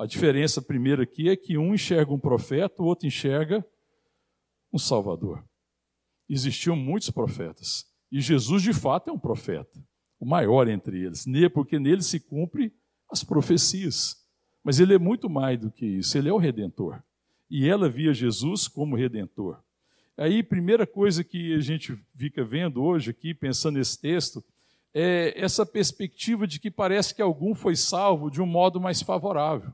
A 0.00 0.06
diferença 0.06 0.62
primeira 0.62 1.02
aqui 1.02 1.28
é 1.28 1.36
que 1.36 1.58
um 1.58 1.74
enxerga 1.74 2.10
um 2.10 2.18
profeta, 2.18 2.82
o 2.82 2.86
outro 2.86 3.06
enxerga 3.06 3.62
um 4.72 4.78
Salvador 4.78 5.44
existiam 6.26 6.76
muitos 6.76 7.10
profetas. 7.10 7.84
E 8.10 8.20
Jesus, 8.20 8.62
de 8.62 8.72
fato, 8.72 9.10
é 9.10 9.12
um 9.12 9.18
profeta, 9.18 9.78
o 10.18 10.24
maior 10.24 10.68
entre 10.68 11.04
eles, 11.04 11.26
porque 11.52 11.78
nele 11.78 12.02
se 12.02 12.20
cumpre 12.20 12.72
as 13.10 13.24
profecias. 13.24 14.16
Mas 14.62 14.78
ele 14.78 14.94
é 14.94 14.98
muito 14.98 15.28
mais 15.28 15.58
do 15.58 15.70
que 15.70 15.84
isso, 15.84 16.16
ele 16.16 16.28
é 16.28 16.32
o 16.32 16.38
redentor. 16.38 17.02
E 17.50 17.68
ela 17.68 17.88
via 17.88 18.14
Jesus 18.14 18.68
como 18.68 18.96
redentor. 18.96 19.60
Aí, 20.16 20.42
primeira 20.42 20.86
coisa 20.86 21.24
que 21.24 21.54
a 21.54 21.60
gente 21.60 21.94
fica 22.16 22.44
vendo 22.44 22.82
hoje 22.82 23.10
aqui, 23.10 23.34
pensando 23.34 23.76
nesse 23.76 24.00
texto, 24.00 24.44
é 24.94 25.32
essa 25.36 25.66
perspectiva 25.66 26.46
de 26.46 26.60
que 26.60 26.70
parece 26.70 27.14
que 27.14 27.22
algum 27.22 27.54
foi 27.54 27.74
salvo 27.74 28.30
de 28.30 28.40
um 28.40 28.46
modo 28.46 28.80
mais 28.80 29.02
favorável. 29.02 29.72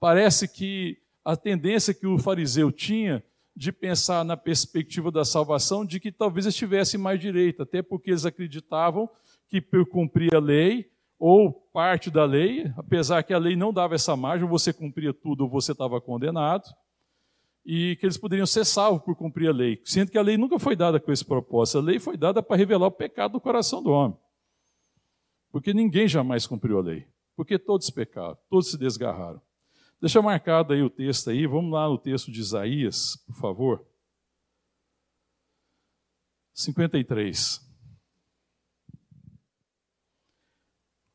Parece 0.00 0.46
que 0.48 0.98
a 1.24 1.36
tendência 1.36 1.92
que 1.92 2.06
o 2.06 2.18
fariseu 2.18 2.70
tinha 2.70 3.22
de 3.54 3.72
pensar 3.72 4.24
na 4.24 4.36
perspectiva 4.36 5.10
da 5.10 5.24
salvação, 5.24 5.84
de 5.84 5.98
que 5.98 6.12
talvez 6.12 6.46
estivesse 6.46 6.96
mais 6.96 7.20
direito, 7.20 7.62
até 7.62 7.82
porque 7.82 8.10
eles 8.10 8.24
acreditavam 8.24 9.10
que 9.48 9.60
por 9.60 9.84
cumprir 9.86 10.34
a 10.34 10.38
lei, 10.38 10.90
ou 11.18 11.52
parte 11.52 12.10
da 12.10 12.24
lei, 12.24 12.72
apesar 12.76 13.24
que 13.24 13.34
a 13.34 13.38
lei 13.38 13.56
não 13.56 13.72
dava 13.72 13.96
essa 13.96 14.14
margem, 14.14 14.46
você 14.46 14.72
cumpria 14.72 15.12
tudo 15.12 15.42
ou 15.42 15.48
você 15.48 15.72
estava 15.72 16.00
condenado, 16.00 16.68
e 17.66 17.96
que 17.96 18.06
eles 18.06 18.16
poderiam 18.16 18.46
ser 18.46 18.64
salvos 18.64 19.02
por 19.02 19.16
cumprir 19.16 19.48
a 19.48 19.52
lei, 19.52 19.82
sendo 19.84 20.12
que 20.12 20.18
a 20.18 20.22
lei 20.22 20.36
nunca 20.36 20.58
foi 20.60 20.76
dada 20.76 21.00
com 21.00 21.10
esse 21.10 21.24
propósito, 21.24 21.78
a 21.78 21.82
lei 21.82 21.98
foi 21.98 22.16
dada 22.16 22.40
para 22.40 22.56
revelar 22.56 22.86
o 22.86 22.92
pecado 22.92 23.32
do 23.32 23.40
coração 23.40 23.82
do 23.82 23.90
homem. 23.90 24.16
Porque 25.50 25.74
ninguém 25.74 26.06
jamais 26.06 26.46
cumpriu 26.46 26.78
a 26.78 26.82
lei, 26.82 27.08
porque 27.34 27.58
todos 27.58 27.90
pecaram, 27.90 28.38
todos 28.48 28.70
se 28.70 28.78
desgarraram. 28.78 29.42
Deixa 30.00 30.22
marcado 30.22 30.72
aí 30.72 30.82
o 30.82 30.90
texto 30.90 31.30
aí, 31.30 31.46
vamos 31.46 31.72
lá 31.72 31.88
no 31.88 31.98
texto 31.98 32.30
de 32.30 32.40
Isaías, 32.40 33.16
por 33.26 33.34
favor. 33.34 33.84
53. 36.54 37.68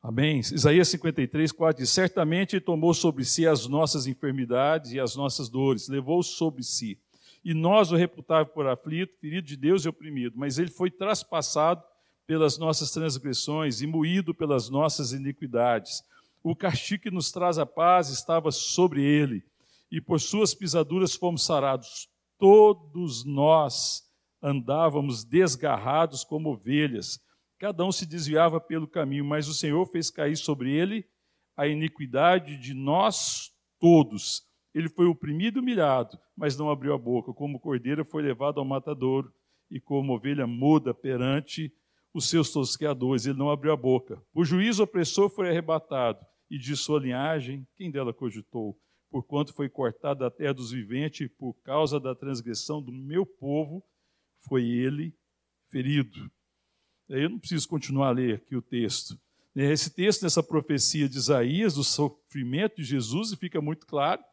Amém? 0.02 0.40
Isaías 0.40 0.90
53, 0.90 1.54
4 1.54 1.82
diz: 1.82 1.90
Certamente 1.90 2.60
tomou 2.60 2.94
sobre 2.94 3.24
si 3.24 3.48
as 3.48 3.68
nossas 3.68 4.06
enfermidades 4.06 4.92
e 4.92 5.00
as 5.00 5.16
nossas 5.16 5.48
dores, 5.48 5.88
levou 5.88 6.22
sobre 6.22 6.62
si. 6.62 7.00
E 7.44 7.54
nós 7.54 7.90
o 7.90 7.96
reputávamos 7.96 8.54
por 8.54 8.68
aflito, 8.68 9.18
ferido 9.20 9.48
de 9.48 9.56
Deus 9.56 9.86
e 9.86 9.90
oprimido, 9.90 10.38
mas 10.38 10.58
ele 10.58 10.72
foi 10.72 10.92
traspassado 10.92 11.82
pelas 12.28 12.58
nossas 12.58 12.92
transgressões 12.92 13.82
e 13.82 13.88
moído 13.88 14.34
pelas 14.34 14.70
nossas 14.70 15.14
iniquidades. 15.14 16.04
O 16.44 16.54
castigo 16.54 17.04
que 17.04 17.12
nos 17.12 17.32
traz 17.32 17.58
a 17.58 17.66
paz 17.66 18.10
estava 18.10 18.52
sobre 18.52 19.02
ele, 19.02 19.46
e 19.90 20.02
por 20.02 20.20
suas 20.20 20.54
pisaduras 20.54 21.16
fomos 21.16 21.46
sarados. 21.46 22.10
Todos 22.38 23.24
nós 23.24 24.04
andávamos 24.42 25.24
desgarrados 25.24 26.26
como 26.26 26.50
ovelhas, 26.50 27.18
cada 27.58 27.86
um 27.86 27.94
se 27.94 28.06
desviava 28.06 28.60
pelo 28.60 28.86
caminho, 28.86 29.24
mas 29.24 29.48
o 29.48 29.54
Senhor 29.54 29.86
fez 29.86 30.10
cair 30.10 30.36
sobre 30.36 30.70
ele 30.70 31.06
a 31.56 31.66
iniquidade 31.66 32.58
de 32.58 32.74
nós 32.74 33.54
todos. 33.80 34.44
Ele 34.74 34.90
foi 34.90 35.06
oprimido 35.06 35.60
e 35.60 35.62
humilhado, 35.62 36.20
mas 36.36 36.58
não 36.58 36.70
abriu 36.70 36.94
a 36.94 36.98
boca. 36.98 37.32
Como 37.32 37.58
cordeiro 37.58 38.04
foi 38.04 38.22
levado 38.22 38.60
ao 38.60 38.66
matadouro, 38.66 39.32
e 39.72 39.80
como 39.80 40.14
ovelha 40.14 40.46
muda 40.46 40.94
perante 40.94 41.72
os 42.14 42.30
seus 42.30 42.52
tosqueadores, 42.52 43.26
ele 43.26 43.40
não 43.40 43.50
abriu 43.50 43.72
a 43.72 43.78
boca. 43.78 44.22
O 44.34 44.44
juiz 44.44 44.78
opressor 44.80 45.30
foi 45.30 45.48
arrebatado 45.48 46.20
e 46.54 46.58
de 46.60 46.78
sua 46.78 47.00
linhagem, 47.00 47.68
quem 47.76 47.90
dela 47.90 48.14
cogitou? 48.14 48.80
Porquanto 49.10 49.52
foi 49.56 49.68
cortado 49.68 50.20
da 50.20 50.30
terra 50.30 50.54
dos 50.54 50.72
viventes, 50.72 51.28
por 51.36 51.56
causa 51.64 52.00
da 52.00 52.14
transgressão 52.14 52.80
do 52.80 52.92
meu 52.92 53.26
povo, 53.26 53.84
foi 54.38 54.64
ele 54.64 55.16
ferido. 55.72 56.32
Eu 57.10 57.28
não 57.32 57.40
preciso 57.40 57.68
continuar 57.68 58.10
a 58.10 58.12
ler 58.12 58.36
aqui 58.36 58.56
o 58.56 58.62
texto. 58.62 59.20
Esse 59.56 59.90
texto, 59.90 60.22
nessa 60.22 60.44
profecia 60.44 61.10
de 61.10 61.18
Isaías, 61.18 61.74
do 61.74 61.84
sofrimento 61.84 62.76
de 62.76 62.84
Jesus, 62.84 63.32
e 63.32 63.38
fica 63.38 63.60
muito 63.60 63.88
claro 63.88 64.24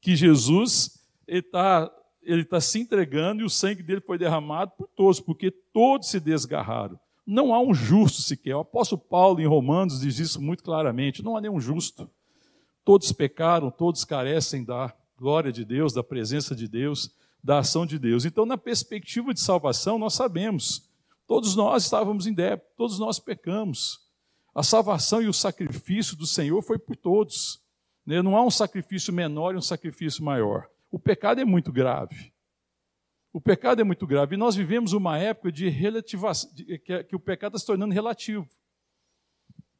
que 0.00 0.16
Jesus 0.16 0.98
está 1.24 1.88
ele 2.20 2.44
tá 2.44 2.60
se 2.60 2.80
entregando 2.80 3.42
e 3.42 3.44
o 3.44 3.50
sangue 3.50 3.82
dele 3.82 4.00
foi 4.00 4.18
derramado 4.18 4.72
por 4.76 4.88
todos, 4.88 5.20
porque 5.20 5.52
todos 5.72 6.10
se 6.10 6.18
desgarraram. 6.18 6.98
Não 7.30 7.54
há 7.54 7.60
um 7.60 7.72
justo 7.72 8.22
sequer. 8.22 8.56
O 8.56 8.60
apóstolo 8.60 9.00
Paulo, 9.00 9.40
em 9.40 9.46
Romanos, 9.46 10.00
diz 10.00 10.18
isso 10.18 10.42
muito 10.42 10.64
claramente: 10.64 11.22
não 11.22 11.36
há 11.36 11.40
nenhum 11.40 11.60
justo. 11.60 12.10
Todos 12.84 13.12
pecaram, 13.12 13.70
todos 13.70 14.04
carecem 14.04 14.64
da 14.64 14.92
glória 15.16 15.52
de 15.52 15.64
Deus, 15.64 15.92
da 15.92 16.02
presença 16.02 16.56
de 16.56 16.66
Deus, 16.66 17.14
da 17.40 17.60
ação 17.60 17.86
de 17.86 18.00
Deus. 18.00 18.24
Então, 18.24 18.44
na 18.44 18.58
perspectiva 18.58 19.32
de 19.32 19.38
salvação, 19.38 19.96
nós 19.96 20.14
sabemos, 20.14 20.90
todos 21.24 21.54
nós 21.54 21.84
estávamos 21.84 22.26
em 22.26 22.34
débito, 22.34 22.66
todos 22.76 22.98
nós 22.98 23.20
pecamos. 23.20 24.00
A 24.52 24.64
salvação 24.64 25.22
e 25.22 25.28
o 25.28 25.32
sacrifício 25.32 26.16
do 26.16 26.26
Senhor 26.26 26.60
foi 26.62 26.80
por 26.80 26.96
todos. 26.96 27.62
Né? 28.04 28.20
Não 28.22 28.36
há 28.36 28.42
um 28.42 28.50
sacrifício 28.50 29.12
menor 29.12 29.54
e 29.54 29.56
um 29.56 29.62
sacrifício 29.62 30.24
maior. 30.24 30.68
O 30.90 30.98
pecado 30.98 31.40
é 31.40 31.44
muito 31.44 31.70
grave. 31.70 32.32
O 33.32 33.40
pecado 33.40 33.80
é 33.80 33.84
muito 33.84 34.06
grave. 34.06 34.34
E 34.34 34.38
nós 34.38 34.56
vivemos 34.56 34.92
uma 34.92 35.18
época 35.18 35.52
de 35.52 35.68
relativação, 35.68 36.50
que, 36.54 37.04
que 37.04 37.16
o 37.16 37.20
pecado 37.20 37.52
está 37.52 37.60
se 37.60 37.66
tornando 37.66 37.94
relativo. 37.94 38.48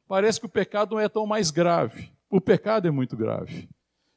Parece 0.07 0.39
que 0.39 0.45
o 0.45 0.49
pecado 0.49 0.95
não 0.95 0.99
é 0.99 1.09
tão 1.09 1.25
mais 1.25 1.51
grave. 1.51 2.11
O 2.29 2.39
pecado 2.39 2.87
é 2.87 2.91
muito 2.91 3.15
grave. 3.17 3.69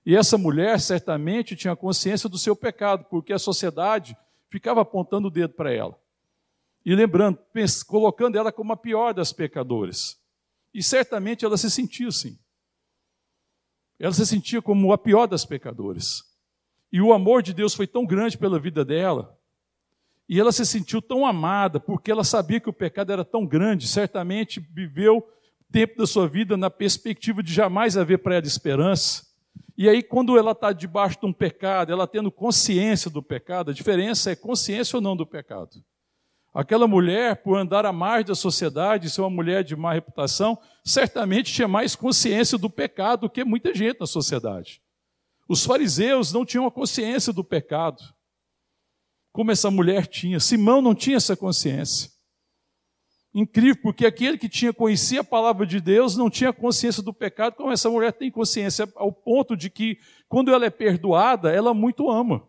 E 0.07 0.15
essa 0.15 0.37
mulher 0.37 0.79
certamente 0.81 1.57
tinha 1.57 1.75
consciência 1.75 2.29
do 2.29 2.39
seu 2.39 2.55
pecado, 2.55 3.05
porque 3.11 3.33
a 3.33 3.39
sociedade 3.39 4.17
ficava 4.51 4.83
apontando 4.83 5.29
o 5.29 5.31
dedo 5.31 5.55
para 5.55 5.73
ela. 5.73 5.99
E 6.85 6.95
lembrando, 6.95 7.39
colocando 7.87 8.37
ela 8.37 8.53
como 8.53 8.73
a 8.73 8.77
pior 8.77 9.15
das 9.15 9.33
pecadoras. 9.33 10.21
E 10.73 10.83
certamente 10.83 11.45
ela 11.45 11.57
se 11.57 11.71
sentia 11.71 12.09
assim. 12.09 12.39
Ela 13.99 14.13
se 14.13 14.27
sentia 14.27 14.61
como 14.61 14.93
a 14.93 14.99
pior 14.99 15.27
das 15.27 15.45
pecadoras. 15.45 16.23
E 16.95 17.01
o 17.01 17.13
amor 17.13 17.43
de 17.43 17.53
Deus 17.53 17.75
foi 17.75 17.89
tão 17.89 18.07
grande 18.07 18.39
pela 18.39 18.57
vida 18.57 18.85
dela, 18.85 19.37
e 20.29 20.39
ela 20.39 20.53
se 20.53 20.65
sentiu 20.65 21.03
tão 21.03 21.27
amada, 21.27 21.81
porque 21.81 22.09
ela 22.09 22.23
sabia 22.23 22.61
que 22.61 22.71
o 22.71 22.73
pecado 22.73 23.11
era 23.11 23.25
tão 23.25 23.45
grande, 23.45 23.89
certamente 23.89 24.61
viveu 24.61 25.29
tempo 25.73 25.99
da 25.99 26.07
sua 26.07 26.29
vida 26.29 26.57
na 26.57 26.71
perspectiva 26.71 27.43
de 27.43 27.53
jamais 27.53 27.97
haver 27.97 28.19
para 28.19 28.37
ela 28.37 28.47
esperança. 28.47 29.27
E 29.77 29.89
aí, 29.89 30.05
quando 30.05 30.39
ela 30.39 30.53
está 30.53 30.73
debaixo 30.73 31.19
de 31.19 31.27
um 31.27 31.33
pecado, 31.33 31.91
ela 31.91 32.07
tendo 32.07 32.31
consciência 32.31 33.11
do 33.11 33.21
pecado, 33.21 33.73
a 33.73 33.75
diferença 33.75 34.31
é 34.31 34.37
consciência 34.37 34.97
ou 34.97 35.03
não 35.03 35.17
do 35.17 35.27
pecado. 35.27 35.85
Aquela 36.55 36.87
mulher, 36.87 37.43
por 37.43 37.59
andar 37.59 37.85
à 37.85 37.93
margem 37.93 38.27
da 38.27 38.37
sociedade, 38.37 39.11
ser 39.11 39.21
uma 39.21 39.31
mulher 39.31 39.65
de 39.65 39.75
má 39.75 39.93
reputação, 39.93 40.57
certamente 40.85 41.53
tinha 41.53 41.67
mais 41.67 41.97
consciência 41.97 42.57
do 42.57 42.71
pecado 42.71 43.23
do 43.23 43.31
que 43.31 43.43
muita 43.43 43.75
gente 43.75 43.99
na 43.99 44.07
sociedade. 44.07 44.84
Os 45.49 45.65
fariseus 45.65 46.33
não 46.33 46.45
tinham 46.45 46.67
a 46.67 46.71
consciência 46.71 47.33
do 47.33 47.45
pecado, 47.45 48.03
como 49.33 49.51
essa 49.51 49.71
mulher 49.71 50.07
tinha. 50.07 50.41
Simão 50.41 50.81
não 50.81 50.95
tinha 50.95 51.17
essa 51.17 51.37
consciência. 51.37 52.11
Incrível, 53.35 53.83
porque 53.83 54.07
aquele 54.07 54.39
que 54.39 54.49
tinha 54.49 54.73
conhecia 54.73 55.21
a 55.21 55.25
palavra 55.25 55.67
de 55.67 55.81
Deus 55.81 56.17
não 56.17 56.31
tinha 56.31 56.53
consciência 56.53 57.03
do 57.03 57.13
pecado, 57.13 57.57
como 57.57 57.73
essa 57.73 57.91
mulher 57.91 58.13
tem 58.13 58.31
consciência, 58.31 58.89
ao 58.95 59.13
ponto 59.13 59.57
de 59.57 59.69
que, 59.69 59.99
quando 60.29 60.53
ela 60.53 60.65
é 60.65 60.71
perdoada, 60.71 61.51
ela 61.51 61.75
muito 61.75 62.09
ama. 62.09 62.49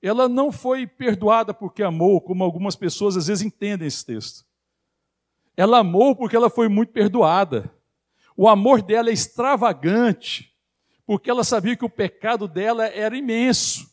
Ela 0.00 0.28
não 0.28 0.52
foi 0.52 0.86
perdoada 0.86 1.52
porque 1.52 1.82
amou, 1.82 2.20
como 2.20 2.44
algumas 2.44 2.76
pessoas 2.76 3.16
às 3.16 3.26
vezes 3.26 3.44
entendem 3.44 3.88
esse 3.88 4.06
texto. 4.06 4.46
Ela 5.56 5.78
amou 5.80 6.14
porque 6.14 6.36
ela 6.36 6.48
foi 6.48 6.68
muito 6.68 6.92
perdoada. 6.92 7.70
O 8.36 8.48
amor 8.48 8.80
dela 8.80 9.10
é 9.10 9.12
extravagante, 9.12 10.49
porque 11.10 11.28
ela 11.28 11.42
sabia 11.42 11.74
que 11.74 11.84
o 11.84 11.90
pecado 11.90 12.46
dela 12.46 12.86
era 12.86 13.16
imenso. 13.16 13.90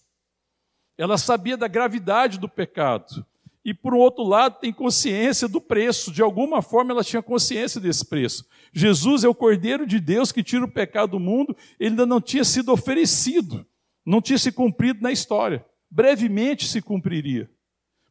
Ela 0.96 1.18
sabia 1.18 1.58
da 1.58 1.68
gravidade 1.68 2.38
do 2.38 2.48
pecado 2.48 3.26
e 3.66 3.74
por 3.74 3.96
outro 3.96 4.24
lado 4.24 4.60
tem 4.60 4.72
consciência 4.72 5.48
do 5.48 5.60
preço. 5.60 6.12
De 6.12 6.22
alguma 6.22 6.62
forma 6.62 6.92
ela 6.92 7.04
tinha 7.04 7.24
consciência 7.24 7.82
desse 7.82 8.06
preço. 8.06 8.46
Jesus 8.72 9.24
é 9.24 9.28
o 9.28 9.34
Cordeiro 9.34 9.88
de 9.88 10.00
Deus 10.00 10.32
que 10.32 10.44
tira 10.44 10.64
o 10.64 10.72
pecado 10.72 11.14
do 11.14 11.20
mundo, 11.20 11.58
ele 11.80 11.90
ainda 11.90 12.06
não 12.06 12.22
tinha 12.22 12.44
sido 12.44 12.72
oferecido, 12.72 13.66
não 14.06 14.22
tinha 14.22 14.38
se 14.38 14.52
cumprido 14.52 15.02
na 15.02 15.12
história. 15.12 15.66
Brevemente 15.90 16.68
se 16.68 16.84
cumpriria. 16.84 17.50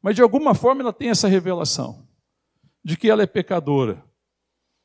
Mas 0.03 0.17
de 0.17 0.23
alguma 0.23 0.53
forma 0.53 0.83
ela 0.83 0.93
tem 0.93 1.11
essa 1.11 1.29
revelação 1.29 2.05
de 2.85 2.97
que 2.97 3.09
ela 3.09 3.23
é 3.23 3.27
pecadora 3.27 4.05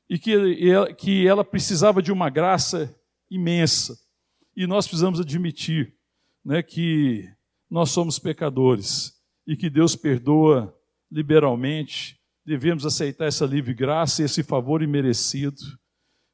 e 0.08 0.20
que, 0.20 0.94
que 0.94 1.28
ela 1.28 1.44
precisava 1.44 2.04
de 2.04 2.12
uma 2.12 2.30
graça 2.30 2.96
imensa. 3.32 4.11
E 4.55 4.67
nós 4.67 4.88
precisamos 4.88 5.20
admitir 5.20 5.96
né, 6.43 6.62
que 6.62 7.29
nós 7.70 7.89
somos 7.91 8.20
pecadores 8.20 9.13
e 9.48 9.55
que 9.55 9.70
Deus 9.70 9.96
perdoa 9.96 10.75
liberalmente, 11.10 12.20
devemos 12.46 12.86
aceitar 12.86 13.25
essa 13.25 13.46
livre 13.46 13.74
graça 13.74 14.22
e 14.22 14.25
esse 14.25 14.43
favor 14.43 14.81
imerecido 14.81 15.62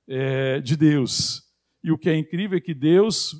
é, 0.07 0.59
de 0.59 0.75
Deus. 0.75 1.43
E 1.83 1.91
o 1.91 1.97
que 1.97 2.09
é 2.09 2.17
incrível 2.17 2.57
é 2.57 2.61
que 2.61 2.73
Deus 2.73 3.35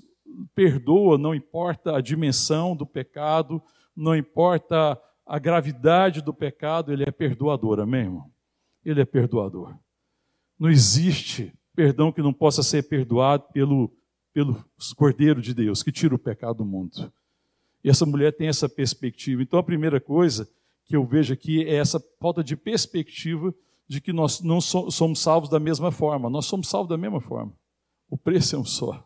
perdoa, 0.54 1.18
não 1.18 1.34
importa 1.34 1.96
a 1.96 2.02
dimensão 2.02 2.76
do 2.76 2.86
pecado, 2.86 3.62
não 3.96 4.16
importa 4.16 5.00
a 5.26 5.40
gravidade 5.40 6.22
do 6.22 6.34
pecado, 6.34 6.92
Ele 6.92 7.04
é 7.04 7.12
perdoador, 7.12 7.80
amém, 7.80 8.02
irmão? 8.02 8.32
Ele 8.86 9.02
é 9.02 9.06
perdoador. 9.06 9.76
Não 10.60 10.70
existe 10.70 11.54
perdão 11.76 12.12
que 12.12 12.22
não 12.22 12.34
possa 12.34 12.64
ser 12.64 12.88
perdoado 12.88 13.46
pelo, 13.54 13.94
pelo 14.38 14.64
Cordeiro 14.96 15.42
de 15.42 15.52
Deus, 15.52 15.82
que 15.82 15.92
tira 15.92 16.14
o 16.14 16.20
pecado 16.20 16.58
do 16.58 16.66
mundo. 16.66 17.12
E 17.84 17.90
essa 17.90 18.06
mulher 18.06 18.32
tem 18.32 18.48
essa 18.48 18.70
perspectiva. 18.70 19.42
Então, 19.42 19.58
a 19.58 19.64
primeira 19.64 20.00
coisa 20.00 20.48
que 20.86 20.96
eu 20.96 21.04
vejo 21.04 21.34
aqui 21.34 21.64
é 21.64 21.74
essa 21.74 22.00
falta 22.20 22.44
de 22.44 22.56
perspectiva 22.56 23.52
de 23.88 24.00
que 24.00 24.14
nós 24.14 24.40
não 24.42 24.62
somos 24.62 25.18
salvos 25.18 25.50
da 25.50 25.60
mesma 25.60 25.92
forma. 25.92 26.30
Nós 26.30 26.46
somos 26.46 26.70
salvos 26.70 26.88
da 26.88 26.98
mesma 27.00 27.20
forma. 27.20 27.52
O 28.08 28.16
preço 28.16 28.56
é 28.56 28.60
um 28.60 28.64
só. 28.64 29.04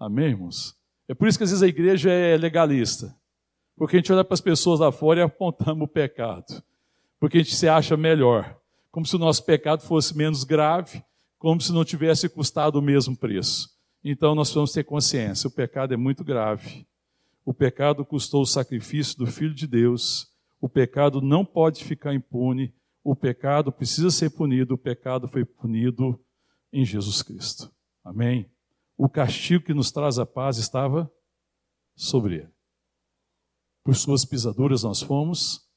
Amém, 0.00 0.30
irmãos? 0.30 0.74
É 1.06 1.14
por 1.14 1.28
isso 1.28 1.38
que 1.38 1.44
às 1.44 1.50
vezes 1.50 1.62
a 1.62 1.68
igreja 1.68 2.10
é 2.10 2.36
legalista. 2.36 3.14
Porque 3.76 3.94
a 3.94 4.00
gente 4.00 4.12
olha 4.12 4.24
para 4.24 4.34
as 4.34 4.40
pessoas 4.40 4.80
lá 4.80 4.90
fora 4.90 5.20
e 5.20 5.22
apontamos 5.22 5.84
o 5.84 5.88
pecado. 5.88 6.60
Porque 7.20 7.38
a 7.38 7.40
gente 7.40 7.54
se 7.54 7.68
acha 7.68 7.96
melhor. 7.96 8.58
Como 8.90 9.06
se 9.06 9.14
o 9.14 9.18
nosso 9.20 9.44
pecado 9.44 9.82
fosse 9.82 10.16
menos 10.16 10.42
grave, 10.42 11.04
como 11.38 11.60
se 11.60 11.72
não 11.72 11.84
tivesse 11.84 12.28
custado 12.28 12.80
o 12.80 12.82
mesmo 12.82 13.16
preço. 13.16 13.73
Então 14.04 14.34
nós 14.34 14.52
vamos 14.52 14.72
ter 14.72 14.84
consciência: 14.84 15.48
o 15.48 15.50
pecado 15.50 15.94
é 15.94 15.96
muito 15.96 16.22
grave. 16.22 16.86
O 17.44 17.54
pecado 17.54 18.04
custou 18.04 18.42
o 18.42 18.46
sacrifício 18.46 19.16
do 19.18 19.26
Filho 19.26 19.54
de 19.54 19.66
Deus. 19.66 20.30
O 20.60 20.68
pecado 20.68 21.20
não 21.20 21.44
pode 21.44 21.84
ficar 21.84 22.14
impune. 22.14 22.74
O 23.02 23.16
pecado 23.16 23.72
precisa 23.72 24.10
ser 24.10 24.30
punido. 24.30 24.74
O 24.74 24.78
pecado 24.78 25.26
foi 25.28 25.44
punido 25.44 26.18
em 26.72 26.84
Jesus 26.84 27.22
Cristo. 27.22 27.70
Amém? 28.02 28.50
O 28.96 29.08
castigo 29.08 29.64
que 29.64 29.74
nos 29.74 29.90
traz 29.90 30.18
a 30.18 30.26
paz 30.26 30.58
estava 30.58 31.10
sobre 31.94 32.36
ele. 32.36 32.54
Por 33.82 33.94
suas 33.94 34.24
pisaduras 34.24 34.82
nós 34.82 35.02
fomos 35.02 35.68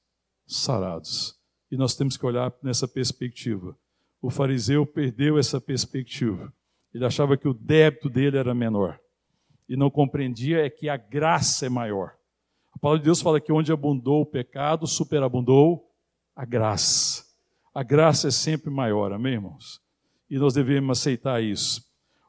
sarados. 0.45 1.37
E 1.69 1.75
nós 1.75 1.95
temos 1.95 2.15
que 2.15 2.25
olhar 2.25 2.53
nessa 2.63 2.87
perspectiva. 2.87 3.77
O 4.21 4.29
fariseu 4.29 4.85
perdeu 4.85 5.37
essa 5.37 5.59
perspectiva. 5.59 6.53
Ele 6.93 7.05
achava 7.05 7.37
que 7.37 7.47
o 7.47 7.53
débito 7.53 8.09
dele 8.09 8.37
era 8.37 8.53
menor 8.53 8.99
e 9.67 9.75
não 9.75 9.89
compreendia 9.89 10.65
é 10.65 10.69
que 10.69 10.87
a 10.87 10.97
graça 10.97 11.65
é 11.65 11.69
maior. 11.69 12.13
A 12.73 12.79
palavra 12.79 12.99
de 12.99 13.05
Deus 13.05 13.21
fala 13.21 13.41
que 13.41 13.51
onde 13.51 13.71
abundou 13.71 14.21
o 14.21 14.25
pecado, 14.25 14.87
superabundou 14.87 15.91
a 16.35 16.45
graça. 16.45 17.25
A 17.73 17.83
graça 17.83 18.27
é 18.29 18.31
sempre 18.31 18.69
maior, 18.69 19.11
amém, 19.11 19.33
irmãos? 19.33 19.81
E 20.29 20.37
nós 20.37 20.53
devemos 20.53 20.99
aceitar 20.99 21.43
isso. 21.43 21.85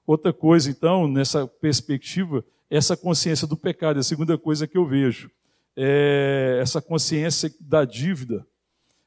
Outra 0.06 0.32
coisa, 0.32 0.70
então, 0.70 1.06
nessa 1.06 1.46
perspectiva, 1.46 2.44
é 2.70 2.76
essa 2.76 2.96
consciência 2.96 3.46
do 3.46 3.56
pecado. 3.56 3.98
A 3.98 4.02
segunda 4.02 4.36
coisa 4.38 4.66
que 4.66 4.78
eu 4.78 4.86
vejo 4.86 5.30
é 5.76 6.58
essa 6.60 6.80
consciência 6.80 7.50
da 7.60 7.84
dívida, 7.84 8.46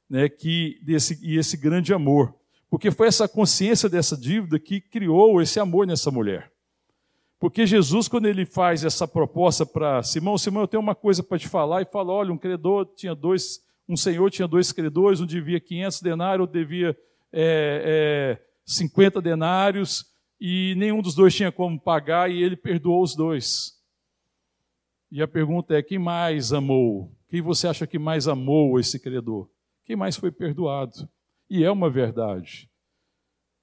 né, 0.09 0.29
que 0.29 0.79
desse 0.83 1.19
e 1.21 1.37
esse 1.37 1.57
grande 1.57 1.93
amor, 1.93 2.35
porque 2.71 2.89
foi 2.89 3.07
essa 3.07 3.27
consciência 3.27 3.89
dessa 3.89 4.15
dívida 4.15 4.57
que 4.57 4.79
criou 4.79 5.41
esse 5.41 5.60
amor 5.60 5.86
nessa 5.86 6.10
mulher. 6.10 6.49
Porque 7.38 7.65
Jesus, 7.65 8.07
quando 8.07 8.27
ele 8.27 8.45
faz 8.45 8.86
essa 8.86 9.05
proposta 9.05 9.65
para 9.65 10.01
Simão, 10.01 10.38
Simão, 10.38 10.62
eu 10.62 10.67
tenho 10.69 10.81
uma 10.81 10.95
coisa 10.95 11.21
para 11.21 11.38
te 11.38 11.49
falar, 11.49 11.81
e 11.81 11.86
fala: 11.86 12.13
olha, 12.13 12.31
um 12.31 12.38
credor 12.38 12.86
tinha 12.95 13.13
dois, 13.13 13.60
um 13.89 13.97
senhor 13.97 14.31
tinha 14.31 14.47
dois 14.47 14.71
credores, 14.71 15.19
um 15.19 15.25
devia 15.25 15.60
500 15.60 16.01
denários, 16.01 16.41
outro 16.47 16.57
devia 16.57 16.97
é, 17.34 18.38
é, 18.39 18.45
50 18.65 19.21
denários, 19.21 20.05
e 20.39 20.73
nenhum 20.77 21.01
dos 21.01 21.13
dois 21.13 21.36
tinha 21.36 21.51
como 21.51 21.77
pagar, 21.77 22.31
e 22.31 22.41
ele 22.41 22.55
perdoou 22.55 23.03
os 23.03 23.17
dois. 23.17 23.73
E 25.12 25.21
a 25.21 25.27
pergunta 25.27 25.75
é: 25.75 25.84
quem 25.84 25.99
mais 25.99 26.53
amou? 26.53 27.12
Quem 27.27 27.41
você 27.41 27.67
acha 27.67 27.86
que 27.86 27.99
mais 27.99 28.29
amou 28.29 28.79
esse 28.79 28.97
credor? 28.97 29.49
Quem 29.84 29.97
mais 29.97 30.15
foi 30.15 30.31
perdoado? 30.31 31.10
E 31.53 31.65
é 31.65 31.69
uma 31.69 31.89
verdade. 31.89 32.71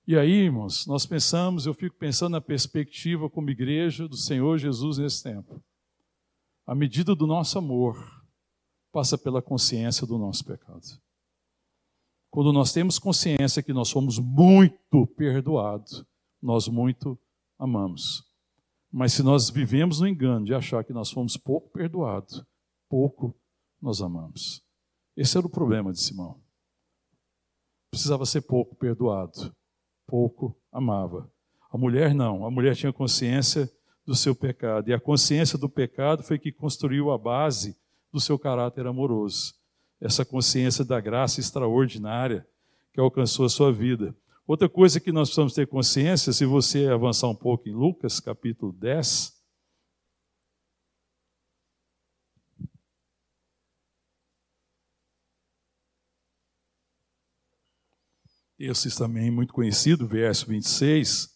E 0.06 0.14
aí, 0.14 0.30
irmãos, 0.30 0.86
nós 0.86 1.06
pensamos, 1.06 1.64
eu 1.64 1.72
fico 1.72 1.96
pensando 1.96 2.32
na 2.32 2.40
perspectiva 2.40 3.30
como 3.30 3.48
igreja 3.48 4.06
do 4.06 4.14
Senhor 4.14 4.58
Jesus 4.58 4.98
nesse 4.98 5.22
tempo. 5.22 5.58
A 6.66 6.74
medida 6.74 7.14
do 7.14 7.26
nosso 7.26 7.56
amor 7.56 7.96
passa 8.92 9.16
pela 9.16 9.40
consciência 9.40 10.06
do 10.06 10.18
nosso 10.18 10.44
pecado. 10.44 10.82
Quando 12.28 12.52
nós 12.52 12.74
temos 12.74 12.98
consciência 12.98 13.62
que 13.62 13.72
nós 13.72 13.88
somos 13.88 14.18
muito 14.18 15.06
perdoados, 15.16 16.04
nós 16.42 16.68
muito 16.68 17.18
amamos. 17.58 18.22
Mas 18.92 19.14
se 19.14 19.22
nós 19.22 19.48
vivemos 19.48 19.98
no 19.98 20.06
engano 20.06 20.44
de 20.44 20.52
achar 20.52 20.84
que 20.84 20.92
nós 20.92 21.10
fomos 21.10 21.38
pouco 21.38 21.70
perdoados, 21.70 22.44
pouco 22.86 23.34
nós 23.80 24.02
amamos. 24.02 24.62
Esse 25.16 25.38
era 25.38 25.46
o 25.46 25.50
problema 25.50 25.90
de 25.90 26.02
Simão. 26.02 26.38
Precisava 27.90 28.26
ser 28.26 28.42
pouco 28.42 28.74
perdoado 28.76 29.52
pouco 30.08 30.56
amava. 30.72 31.30
A 31.70 31.76
mulher 31.76 32.14
não, 32.14 32.46
a 32.46 32.50
mulher 32.50 32.74
tinha 32.74 32.92
consciência 32.92 33.70
do 34.06 34.16
seu 34.16 34.34
pecado, 34.34 34.88
e 34.88 34.94
a 34.94 34.98
consciência 34.98 35.58
do 35.58 35.68
pecado 35.68 36.22
foi 36.22 36.38
que 36.38 36.50
construiu 36.50 37.10
a 37.10 37.18
base 37.18 37.76
do 38.10 38.18
seu 38.18 38.38
caráter 38.38 38.86
amoroso. 38.86 39.54
Essa 40.00 40.24
consciência 40.24 40.82
da 40.82 40.98
graça 40.98 41.40
extraordinária 41.40 42.46
que 42.94 42.98
alcançou 42.98 43.44
a 43.44 43.50
sua 43.50 43.70
vida. 43.70 44.16
Outra 44.46 44.66
coisa 44.66 44.98
que 44.98 45.12
nós 45.12 45.28
precisamos 45.28 45.52
ter 45.52 45.66
consciência, 45.66 46.32
se 46.32 46.46
você 46.46 46.86
avançar 46.86 47.28
um 47.28 47.34
pouco 47.34 47.68
em 47.68 47.74
Lucas, 47.74 48.18
capítulo 48.18 48.72
10, 48.72 49.37
Esse 58.58 58.96
também 58.98 59.30
muito 59.30 59.52
conhecido, 59.52 60.06
verso 60.06 60.46
26, 60.48 61.28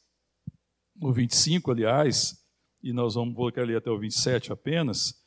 o 1.01 1.13
25, 1.13 1.71
aliás, 1.71 2.37
e 2.83 2.93
nós 2.93 3.15
vamos 3.15 3.37
colocar 3.37 3.63
ali 3.63 3.77
até 3.77 3.89
o 3.89 3.99
27 3.99 4.53
apenas. 4.53 5.23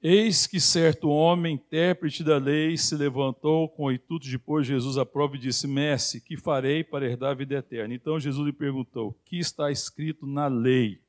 Eis 0.00 0.46
que 0.46 0.58
certo 0.58 1.10
homem, 1.10 1.56
intérprete 1.56 2.24
da 2.24 2.38
lei, 2.38 2.76
se 2.78 2.96
levantou 2.96 3.68
com 3.68 3.84
o 3.84 3.92
intuito 3.92 4.26
de 4.26 4.38
pôr 4.38 4.62
Jesus 4.62 4.96
à 4.96 5.04
prova 5.04 5.36
e 5.36 5.40
disse: 5.40 5.66
Mestre, 5.66 6.20
que 6.20 6.38
farei 6.38 6.82
para 6.82 7.04
herdar 7.04 7.32
a 7.32 7.34
vida 7.34 7.56
eterna? 7.56 7.92
Então 7.92 8.18
Jesus 8.18 8.46
lhe 8.46 8.52
perguntou: 8.52 9.12
Que 9.24 9.38
está 9.38 9.70
escrito 9.70 10.26
na 10.26 10.46
lei? 10.46 11.02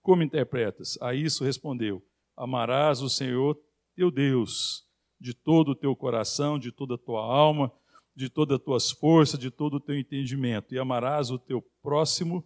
Como 0.00 0.22
interpretas? 0.22 0.96
A 1.02 1.12
isso 1.12 1.44
respondeu: 1.44 2.02
Amarás 2.36 3.02
o 3.02 3.10
Senhor 3.10 3.58
teu 3.94 4.10
Deus 4.10 4.86
de 5.20 5.34
todo 5.34 5.72
o 5.72 5.74
teu 5.74 5.94
coração, 5.96 6.58
de 6.58 6.70
toda 6.70 6.94
a 6.94 6.98
tua 6.98 7.22
alma, 7.22 7.72
de 8.16 8.30
todas 8.30 8.58
as 8.58 8.64
tuas 8.64 8.90
forças, 8.90 9.38
de 9.38 9.50
todo 9.50 9.74
o 9.74 9.80
teu 9.80 9.96
entendimento, 9.96 10.74
e 10.74 10.78
amarás 10.78 11.30
o 11.30 11.38
teu 11.38 11.62
próximo 11.82 12.44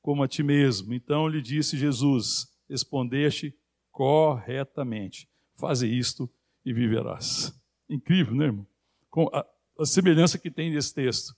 como 0.00 0.22
a 0.22 0.28
ti 0.28 0.42
mesmo. 0.42 0.94
Então 0.94 1.28
lhe 1.28 1.42
disse 1.42 1.76
Jesus: 1.76 2.48
Respondeste 2.68 3.54
corretamente. 3.92 5.28
Faze 5.54 5.86
isto 5.86 6.28
e 6.64 6.72
viverás. 6.72 7.54
Incrível, 7.88 8.34
né, 8.34 8.46
irmão? 8.46 8.66
Com 9.10 9.28
a, 9.32 9.44
a 9.78 9.84
semelhança 9.84 10.38
que 10.38 10.50
tem 10.50 10.70
nesse 10.70 10.94
texto. 10.94 11.34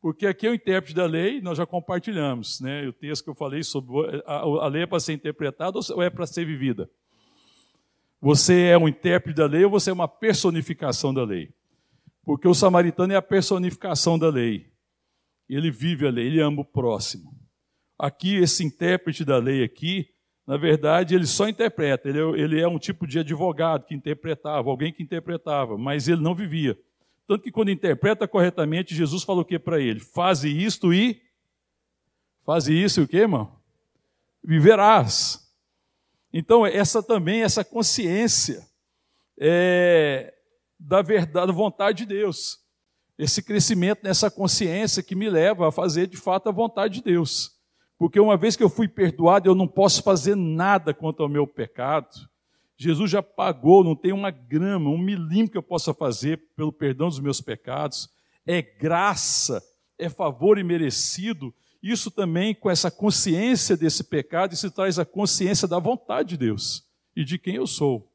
Porque 0.00 0.26
aqui 0.26 0.46
é 0.46 0.50
o 0.50 0.54
intérprete 0.54 0.94
da 0.94 1.06
lei, 1.06 1.40
nós 1.40 1.58
já 1.58 1.66
compartilhamos, 1.66 2.60
né? 2.60 2.86
O 2.86 2.92
texto 2.92 3.24
que 3.24 3.30
eu 3.30 3.34
falei 3.34 3.62
sobre 3.62 4.22
a, 4.26 4.36
a 4.40 4.68
lei 4.68 4.82
é 4.82 4.86
para 4.86 5.00
ser 5.00 5.14
interpretada 5.14 5.78
ou 5.78 6.02
é 6.02 6.10
para 6.10 6.26
ser 6.26 6.44
vivida? 6.44 6.88
Você 8.20 8.66
é 8.66 8.78
um 8.78 8.88
intérprete 8.88 9.36
da 9.36 9.46
lei 9.46 9.64
ou 9.64 9.70
você 9.70 9.90
é 9.90 9.92
uma 9.92 10.08
personificação 10.08 11.12
da 11.12 11.24
lei? 11.24 11.52
Porque 12.26 12.48
o 12.48 12.54
samaritano 12.54 13.12
é 13.12 13.16
a 13.16 13.22
personificação 13.22 14.18
da 14.18 14.28
lei. 14.28 14.66
Ele 15.48 15.70
vive 15.70 16.08
a 16.08 16.10
lei, 16.10 16.26
ele 16.26 16.40
ama 16.40 16.62
o 16.62 16.64
próximo. 16.64 17.32
Aqui, 17.96 18.34
esse 18.34 18.64
intérprete 18.64 19.24
da 19.24 19.38
lei 19.38 19.62
aqui, 19.62 20.08
na 20.44 20.56
verdade, 20.56 21.14
ele 21.14 21.24
só 21.24 21.48
interpreta. 21.48 22.08
Ele 22.08 22.18
é, 22.18 22.40
ele 22.40 22.60
é 22.60 22.66
um 22.66 22.80
tipo 22.80 23.06
de 23.06 23.20
advogado 23.20 23.86
que 23.86 23.94
interpretava, 23.94 24.68
alguém 24.68 24.92
que 24.92 25.04
interpretava, 25.04 25.78
mas 25.78 26.08
ele 26.08 26.20
não 26.20 26.34
vivia. 26.34 26.76
Tanto 27.28 27.44
que 27.44 27.52
quando 27.52 27.70
interpreta 27.70 28.26
corretamente, 28.26 28.92
Jesus 28.92 29.22
falou 29.22 29.42
o 29.42 29.44
que 29.44 29.56
para 29.56 29.80
ele? 29.80 30.00
Faze 30.00 30.48
isto 30.48 30.92
e. 30.92 31.22
Faze 32.44 32.74
isso 32.74 33.00
e 33.00 33.04
o 33.04 33.08
que, 33.08 33.18
irmão? 33.18 33.56
Viverás. 34.42 35.48
Então, 36.32 36.66
essa 36.66 37.00
também, 37.00 37.42
essa 37.42 37.64
consciência 37.64 38.66
é, 39.38 40.35
da 40.78 41.02
verdade, 41.02 41.46
da 41.46 41.52
vontade 41.52 41.98
de 41.98 42.06
Deus. 42.06 42.58
Esse 43.18 43.42
crescimento 43.42 44.00
nessa 44.02 44.30
consciência 44.30 45.02
que 45.02 45.14
me 45.14 45.30
leva 45.30 45.68
a 45.68 45.72
fazer 45.72 46.06
de 46.06 46.16
fato 46.16 46.48
a 46.48 46.52
vontade 46.52 46.94
de 46.94 47.02
Deus. 47.02 47.56
Porque 47.98 48.20
uma 48.20 48.36
vez 48.36 48.56
que 48.56 48.62
eu 48.62 48.68
fui 48.68 48.86
perdoado, 48.86 49.48
eu 49.48 49.54
não 49.54 49.66
posso 49.66 50.02
fazer 50.02 50.34
nada 50.34 50.92
contra 50.92 51.24
o 51.24 51.28
meu 51.28 51.46
pecado. 51.46 52.28
Jesus 52.76 53.10
já 53.10 53.22
pagou, 53.22 53.82
não 53.82 53.96
tem 53.96 54.12
uma 54.12 54.30
grama, 54.30 54.90
um 54.90 54.98
milímetro 54.98 55.52
que 55.52 55.58
eu 55.58 55.62
possa 55.62 55.94
fazer 55.94 56.42
pelo 56.54 56.70
perdão 56.70 57.08
dos 57.08 57.20
meus 57.20 57.40
pecados. 57.40 58.10
É 58.46 58.60
graça, 58.60 59.62
é 59.98 60.10
favor 60.10 60.58
imerecido. 60.58 61.54
Isso 61.82 62.10
também, 62.10 62.54
com 62.54 62.70
essa 62.70 62.90
consciência 62.90 63.76
desse 63.78 64.04
pecado, 64.04 64.52
isso 64.52 64.70
traz 64.70 64.98
a 64.98 65.06
consciência 65.06 65.66
da 65.66 65.78
vontade 65.78 66.30
de 66.30 66.36
Deus 66.36 66.86
e 67.14 67.24
de 67.24 67.38
quem 67.38 67.54
eu 67.54 67.66
sou. 67.66 68.12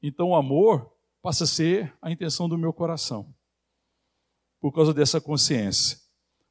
Então 0.00 0.28
o 0.28 0.36
amor 0.36 0.92
passa 1.22 1.44
a 1.44 1.46
ser 1.46 1.94
a 2.00 2.10
intenção 2.10 2.48
do 2.48 2.58
meu 2.58 2.72
coração, 2.72 3.34
por 4.60 4.72
causa 4.72 4.92
dessa 4.94 5.20
consciência. 5.20 5.98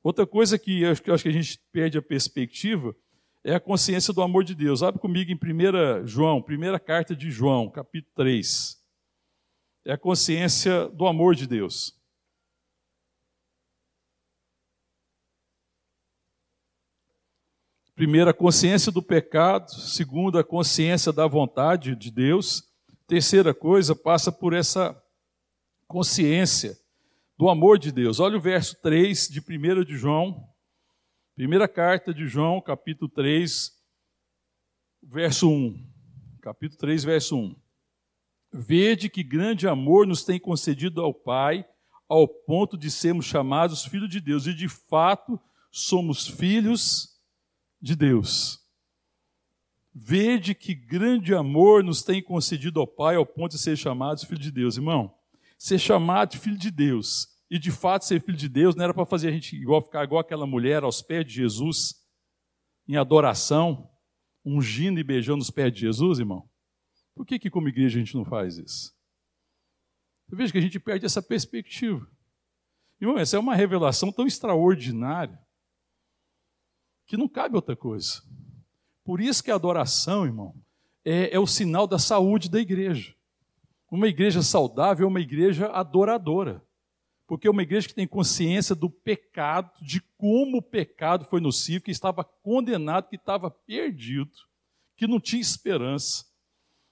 Outra 0.03 0.25
coisa 0.25 0.57
que 0.57 0.81
eu 0.81 0.91
acho 0.91 1.23
que 1.23 1.29
a 1.29 1.33
gente 1.33 1.59
perde 1.71 1.97
a 1.97 2.01
perspectiva 2.01 2.95
é 3.43 3.55
a 3.55 3.59
consciência 3.59 4.13
do 4.13 4.21
amor 4.21 4.43
de 4.43 4.53
Deus. 4.53 4.83
Abre 4.83 4.99
comigo 4.99 5.31
em 5.31 5.35
1 5.35 6.07
João, 6.07 6.41
primeira 6.41 6.79
carta 6.79 7.15
de 7.15 7.29
João, 7.31 7.69
capítulo 7.69 8.13
3. 8.15 8.77
É 9.85 9.93
a 9.93 9.97
consciência 9.97 10.87
do 10.89 11.07
amor 11.07 11.35
de 11.35 11.47
Deus. 11.47 11.97
Primeira, 17.95 18.31
a 18.31 18.33
consciência 18.33 18.93
do 18.93 19.01
pecado. 19.01 19.71
Segunda, 19.71 20.39
a 20.39 20.43
consciência 20.43 21.11
da 21.11 21.27
vontade 21.27 21.97
de 21.97 22.09
Deus. 22.09 22.68
Terceira 23.09 23.55
coisa, 23.55 23.95
passa 23.95 24.31
por 24.31 24.53
essa 24.53 24.95
consciência 25.87 26.77
do 27.35 27.49
amor 27.49 27.79
de 27.79 27.91
Deus. 27.91 28.19
Olha 28.19 28.37
o 28.37 28.39
verso 28.39 28.79
3 28.83 29.27
de 29.29 29.39
1 29.39 29.83
de 29.83 29.97
João, 29.97 30.47
primeira 31.33 31.67
carta 31.67 32.13
de 32.13 32.27
João, 32.27 32.61
capítulo 32.61 33.09
3, 33.09 33.71
verso 35.01 35.49
1. 35.49 35.91
Capítulo 36.39 36.77
3, 36.77 37.03
verso 37.03 37.35
1. 37.35 37.55
Vede 38.53 39.09
que 39.09 39.23
grande 39.23 39.67
amor 39.67 40.05
nos 40.05 40.23
tem 40.23 40.39
concedido 40.39 41.01
ao 41.01 41.11
Pai, 41.11 41.67
ao 42.07 42.27
ponto 42.27 42.77
de 42.77 42.91
sermos 42.91 43.25
chamados 43.25 43.85
filhos 43.85 44.09
de 44.11 44.21
Deus, 44.21 44.45
e 44.45 44.53
de 44.53 44.69
fato 44.69 45.41
somos 45.71 46.27
filhos 46.27 47.19
de 47.81 47.95
Deus. 47.95 48.68
Vede 49.93 50.53
que 50.53 50.75
grande 50.75 51.33
amor 51.33 51.83
nos 51.83 52.03
tem 52.03 52.21
concedido 52.21 52.79
ao 52.79 52.87
Pai, 52.87 53.15
ao 53.15 53.25
ponto 53.25 53.53
de 53.53 53.57
ser 53.57 53.75
chamados 53.75 54.23
filhos 54.23 54.43
de 54.43 54.51
Deus. 54.51 54.77
Irmão, 54.77 55.13
ser 55.57 55.79
chamado 55.79 56.37
filho 56.37 56.57
de 56.57 56.71
Deus 56.71 57.27
e 57.49 57.57
de 57.57 57.71
fato 57.71 58.05
ser 58.05 58.21
filho 58.21 58.37
de 58.37 58.47
Deus 58.47 58.75
não 58.75 58.83
era 58.83 58.93
para 58.93 59.05
fazer 59.05 59.29
a 59.29 59.31
gente 59.31 59.55
igual 59.55 59.81
ficar 59.81 60.03
igual 60.03 60.21
aquela 60.21 60.45
mulher 60.45 60.83
aos 60.83 61.01
pés 61.01 61.25
de 61.25 61.33
Jesus 61.33 61.95
em 62.87 62.95
adoração, 62.95 63.89
ungindo 64.45 64.99
e 64.99 65.03
beijando 65.03 65.41
os 65.41 65.49
pés 65.49 65.71
de 65.73 65.81
Jesus, 65.81 66.19
irmão. 66.19 66.49
Por 67.15 67.25
que 67.25 67.37
que 67.37 67.49
como 67.49 67.67
igreja 67.67 67.99
a 67.99 68.03
gente 68.03 68.15
não 68.15 68.23
faz 68.23 68.57
isso? 68.57 68.95
Veja 70.31 70.51
que 70.51 70.57
a 70.57 70.61
gente 70.61 70.79
perde 70.79 71.05
essa 71.05 71.21
perspectiva. 71.21 72.07
Irmão, 73.01 73.17
essa 73.17 73.35
é 73.35 73.39
uma 73.39 73.55
revelação 73.55 74.11
tão 74.11 74.27
extraordinária 74.27 75.39
que 77.07 77.17
não 77.17 77.27
cabe 77.27 77.55
outra 77.55 77.75
coisa. 77.75 78.21
Por 79.09 79.21
isso 79.21 79.43
que 79.43 79.49
a 79.49 79.55
adoração, 79.55 80.23
irmão, 80.23 80.53
é, 81.03 81.33
é 81.33 81.39
o 81.39 81.47
sinal 81.47 81.87
da 81.87 81.97
saúde 81.97 82.47
da 82.47 82.59
igreja. 82.59 83.15
Uma 83.89 84.07
igreja 84.07 84.43
saudável 84.43 85.07
é 85.07 85.09
uma 85.09 85.19
igreja 85.19 85.65
adoradora. 85.65 86.63
Porque 87.25 87.47
é 87.47 87.49
uma 87.49 87.63
igreja 87.63 87.87
que 87.87 87.95
tem 87.95 88.07
consciência 88.07 88.75
do 88.75 88.87
pecado, 88.87 89.71
de 89.83 89.99
como 90.15 90.57
o 90.57 90.61
pecado 90.61 91.25
foi 91.25 91.41
nocivo, 91.41 91.85
que 91.85 91.89
estava 91.89 92.23
condenado, 92.23 93.09
que 93.09 93.15
estava 93.15 93.49
perdido, 93.49 94.29
que 94.95 95.07
não 95.07 95.19
tinha 95.19 95.41
esperança. 95.41 96.25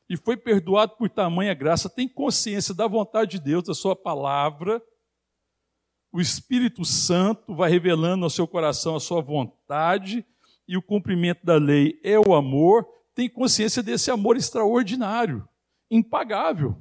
E 0.10 0.18
foi 0.18 0.36
perdoado 0.36 0.96
por 0.98 1.12
tamanha 1.12 1.54
graça, 1.54 1.88
tem 1.88 2.10
consciência 2.10 2.74
da 2.74 2.88
vontade 2.88 3.38
de 3.38 3.42
Deus, 3.42 3.66
da 3.66 3.76
sua 3.76 3.96
palavra. 3.96 4.82
O 6.12 6.20
Espírito 6.20 6.84
Santo 6.84 7.54
vai 7.54 7.70
revelando 7.70 8.24
ao 8.24 8.30
seu 8.32 8.48
coração 8.48 8.96
a 8.96 9.00
sua 9.00 9.22
vontade, 9.22 10.26
e 10.68 10.76
o 10.76 10.82
cumprimento 10.82 11.46
da 11.46 11.56
lei 11.56 12.00
é 12.04 12.20
o 12.20 12.36
amor. 12.36 12.88
Tem 13.16 13.30
consciência 13.30 13.82
desse 13.82 14.12
amor 14.12 14.38
extraordinário, 14.38 15.48
impagável 15.90 16.76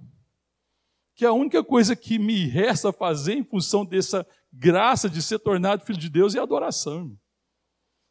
que 1.16 1.24
a 1.24 1.32
única 1.32 1.64
coisa 1.64 1.96
que 1.96 2.18
me 2.18 2.46
resta 2.46 2.92
fazer 2.92 3.32
em 3.32 3.42
função 3.42 3.86
dessa 3.86 4.24
graça 4.52 5.08
de 5.08 5.22
ser 5.22 5.38
tornado 5.38 5.84
filho 5.84 5.98
de 5.98 6.10
Deus 6.10 6.34
é 6.34 6.38
adoração. 6.38 7.18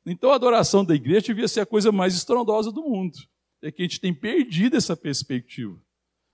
Então 0.04 0.32
a 0.32 0.36
adoração 0.36 0.84
da 0.84 0.96
igreja 0.96 1.28
devia 1.28 1.48
ser 1.48 1.62
a 1.62 1.66
coisa 1.68 1.92
mais 1.92 2.16
estrondosa 2.16 2.72
do 2.72 2.82
mundo. 2.82 3.16
É 3.62 3.72
que 3.72 3.84
a 3.84 3.86
gente 3.86 4.02
tem 4.02 4.14
perdido 4.14 4.76
essa 4.76 4.98
perspectiva 4.98 5.80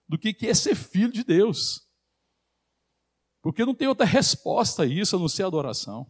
do 0.07 0.17
que 0.17 0.35
é 0.47 0.53
ser 0.53 0.75
filho 0.75 1.11
de 1.11 1.25
Deus. 1.25 1.85
Porque 3.41 3.65
não 3.65 3.75
tem 3.75 3.87
outra 3.87 4.05
resposta 4.05 4.83
a 4.83 4.85
isso 4.85 5.17
a 5.17 5.19
não 5.19 5.27
ser 5.27 5.43
adoração. 5.43 6.09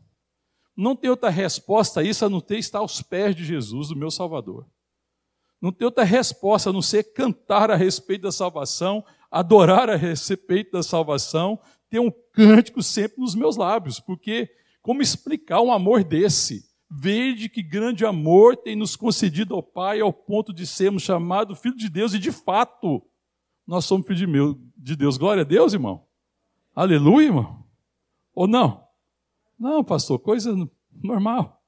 Não 0.75 0.95
tem 0.95 1.09
outra 1.09 1.29
resposta 1.29 1.99
a 1.99 2.03
isso 2.03 2.25
a 2.25 2.29
não 2.29 2.39
ter 2.39 2.57
estar 2.57 2.79
aos 2.79 3.01
pés 3.01 3.35
de 3.35 3.43
Jesus, 3.43 3.89
do 3.89 3.95
meu 3.95 4.09
Salvador. 4.09 4.65
Não 5.61 5.71
tem 5.71 5.85
outra 5.85 6.03
resposta 6.03 6.69
a 6.69 6.73
não 6.73 6.81
ser 6.81 7.13
cantar 7.13 7.69
a 7.69 7.75
respeito 7.75 8.23
da 8.23 8.31
salvação, 8.31 9.05
adorar 9.29 9.89
a 9.89 9.95
respeito 9.95 10.71
da 10.71 10.81
salvação, 10.81 11.59
ter 11.89 11.99
um 11.99 12.11
cântico 12.33 12.81
sempre 12.81 13.19
nos 13.21 13.35
meus 13.35 13.57
lábios, 13.57 13.99
porque 13.99 14.49
como 14.81 15.01
explicar 15.01 15.61
um 15.61 15.71
amor 15.71 16.03
desse? 16.03 16.65
Vede 16.89 17.47
que 17.47 17.61
grande 17.61 18.05
amor 18.05 18.57
tem 18.57 18.75
nos 18.75 18.95
concedido 18.95 19.53
ao 19.53 19.61
Pai 19.61 20.01
ao 20.01 20.11
ponto 20.11 20.51
de 20.51 20.65
sermos 20.65 21.03
chamados 21.03 21.59
filho 21.59 21.77
de 21.77 21.89
Deus, 21.89 22.13
e 22.13 22.19
de 22.19 22.31
fato, 22.31 23.01
nós 23.67 23.85
somos 23.85 24.07
filhos 24.07 24.57
de 24.75 24.95
Deus. 24.95 25.17
Glória 25.17 25.41
a 25.41 25.45
Deus, 25.45 25.73
irmão. 25.73 26.05
Aleluia, 26.75 27.27
irmão. 27.27 27.63
Ou 28.33 28.47
não? 28.47 28.83
Não, 29.61 29.83
pastor, 29.83 30.17
coisa 30.17 30.55
normal. 30.91 31.63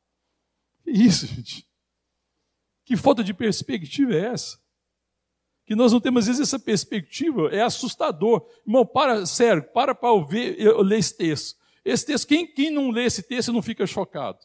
Que 0.83 0.89
isso, 0.89 1.27
gente? 1.27 1.69
Que 2.83 2.97
falta 2.97 3.23
de 3.23 3.33
perspectiva 3.33 4.13
é 4.13 4.33
essa? 4.33 4.63
que 5.65 5.75
nós 5.75 5.93
não 5.93 6.01
temos, 6.01 6.23
às 6.23 6.27
vezes, 6.27 6.41
essa 6.41 6.59
perspectiva, 6.59 7.49
é 7.49 7.61
assustador. 7.61 8.45
Irmão, 8.67 8.85
para, 8.85 9.25
sério, 9.25 9.63
para 9.71 9.95
para 9.95 10.11
ouvir, 10.11 10.59
eu, 10.59 10.81
ler 10.81 10.99
esse 10.99 11.15
texto. 11.15 11.57
Esse 11.85 12.05
texto, 12.05 12.27
quem, 12.27 12.45
quem 12.53 12.69
não 12.69 12.91
lê 12.91 13.05
esse 13.05 13.23
texto 13.23 13.53
não 13.53 13.61
fica 13.61 13.87
chocado? 13.87 14.39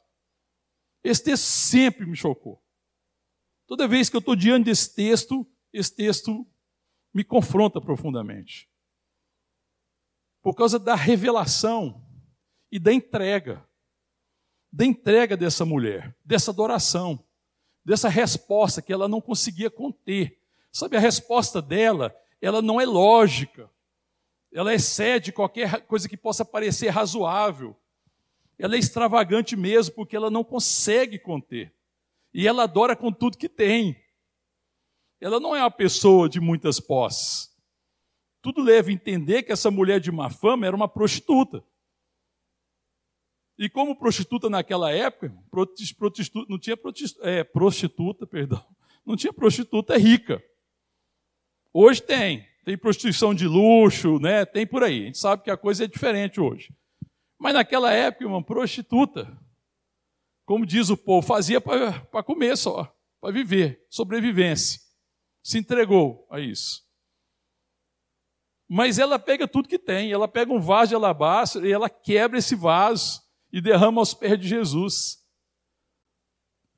Esse 1.02 1.24
texto 1.24 1.44
sempre 1.44 2.06
me 2.06 2.16
chocou. 2.16 2.62
Toda 3.66 3.88
vez 3.88 4.08
que 4.08 4.14
eu 4.14 4.20
estou 4.20 4.36
diante 4.36 4.66
desse 4.66 4.94
texto, 4.94 5.44
esse 5.72 5.92
texto 5.94 6.46
me 7.12 7.24
confronta 7.24 7.80
profundamente. 7.80 8.68
Por 10.40 10.54
causa 10.54 10.78
da 10.78 10.94
revelação 10.94 12.07
e 12.70 12.78
da 12.78 12.92
entrega. 12.92 13.64
Da 14.70 14.84
entrega 14.84 15.36
dessa 15.36 15.64
mulher, 15.64 16.14
dessa 16.24 16.50
adoração, 16.50 17.24
dessa 17.84 18.08
resposta 18.08 18.82
que 18.82 18.92
ela 18.92 19.08
não 19.08 19.20
conseguia 19.20 19.70
conter. 19.70 20.38
Sabe, 20.70 20.96
a 20.96 21.00
resposta 21.00 21.62
dela, 21.62 22.14
ela 22.40 22.60
não 22.60 22.80
é 22.80 22.84
lógica. 22.84 23.70
Ela 24.52 24.74
excede 24.74 25.32
qualquer 25.32 25.82
coisa 25.86 26.08
que 26.08 26.16
possa 26.16 26.44
parecer 26.44 26.88
razoável. 26.88 27.76
Ela 28.58 28.76
é 28.76 28.78
extravagante 28.78 29.56
mesmo, 29.56 29.94
porque 29.94 30.16
ela 30.16 30.30
não 30.30 30.44
consegue 30.44 31.18
conter. 31.18 31.72
E 32.34 32.46
ela 32.46 32.64
adora 32.64 32.94
com 32.94 33.12
tudo 33.12 33.38
que 33.38 33.48
tem. 33.48 33.96
Ela 35.20 35.40
não 35.40 35.54
é 35.54 35.60
uma 35.60 35.70
pessoa 35.70 36.28
de 36.28 36.40
muitas 36.40 36.78
posses. 36.78 37.48
Tudo 38.40 38.62
leva 38.62 38.90
a 38.90 38.92
entender 38.92 39.42
que 39.42 39.52
essa 39.52 39.70
mulher 39.70 40.00
de 40.00 40.12
má 40.12 40.30
fama 40.30 40.66
era 40.66 40.76
uma 40.76 40.88
prostituta. 40.88 41.64
E 43.58 43.68
como 43.68 43.96
prostituta 43.96 44.48
naquela 44.48 44.92
época, 44.92 45.34
prostituta, 45.50 46.46
não 46.48 46.58
tinha 46.60 46.76
prostituta, 46.76 47.28
é, 47.28 47.42
prostituta, 47.42 48.24
perdão, 48.24 48.64
não 49.04 49.16
tinha 49.16 49.32
prostituta 49.32 49.98
rica. 49.98 50.40
Hoje 51.72 52.00
tem, 52.00 52.46
tem 52.64 52.78
prostituição 52.78 53.34
de 53.34 53.48
luxo, 53.48 54.20
né? 54.20 54.44
Tem 54.44 54.64
por 54.64 54.84
aí. 54.84 55.02
A 55.02 55.06
gente 55.06 55.18
sabe 55.18 55.42
que 55.42 55.50
a 55.50 55.56
coisa 55.56 55.84
é 55.84 55.88
diferente 55.88 56.40
hoje. 56.40 56.72
Mas 57.36 57.54
naquela 57.54 57.92
época, 57.92 58.28
uma 58.28 58.42
prostituta, 58.42 59.36
como 60.46 60.64
diz 60.64 60.88
o 60.88 60.96
povo, 60.96 61.26
fazia 61.26 61.60
para 61.60 62.22
comer 62.22 62.56
só, 62.56 62.94
para 63.20 63.32
viver, 63.32 63.84
sobrevivência. 63.90 64.80
Se 65.42 65.58
entregou 65.58 66.28
a 66.30 66.38
isso. 66.38 66.86
Mas 68.68 69.00
ela 69.00 69.18
pega 69.18 69.48
tudo 69.48 69.68
que 69.68 69.78
tem, 69.78 70.12
ela 70.12 70.28
pega 70.28 70.52
um 70.52 70.60
vaso 70.60 70.90
de 70.90 70.94
alabastro 70.94 71.66
e 71.66 71.72
ela 71.72 71.90
quebra 71.90 72.38
esse 72.38 72.54
vaso 72.54 73.26
e 73.52 73.60
derrama 73.60 74.00
aos 74.00 74.14
pés 74.14 74.38
de 74.38 74.48
Jesus. 74.48 75.18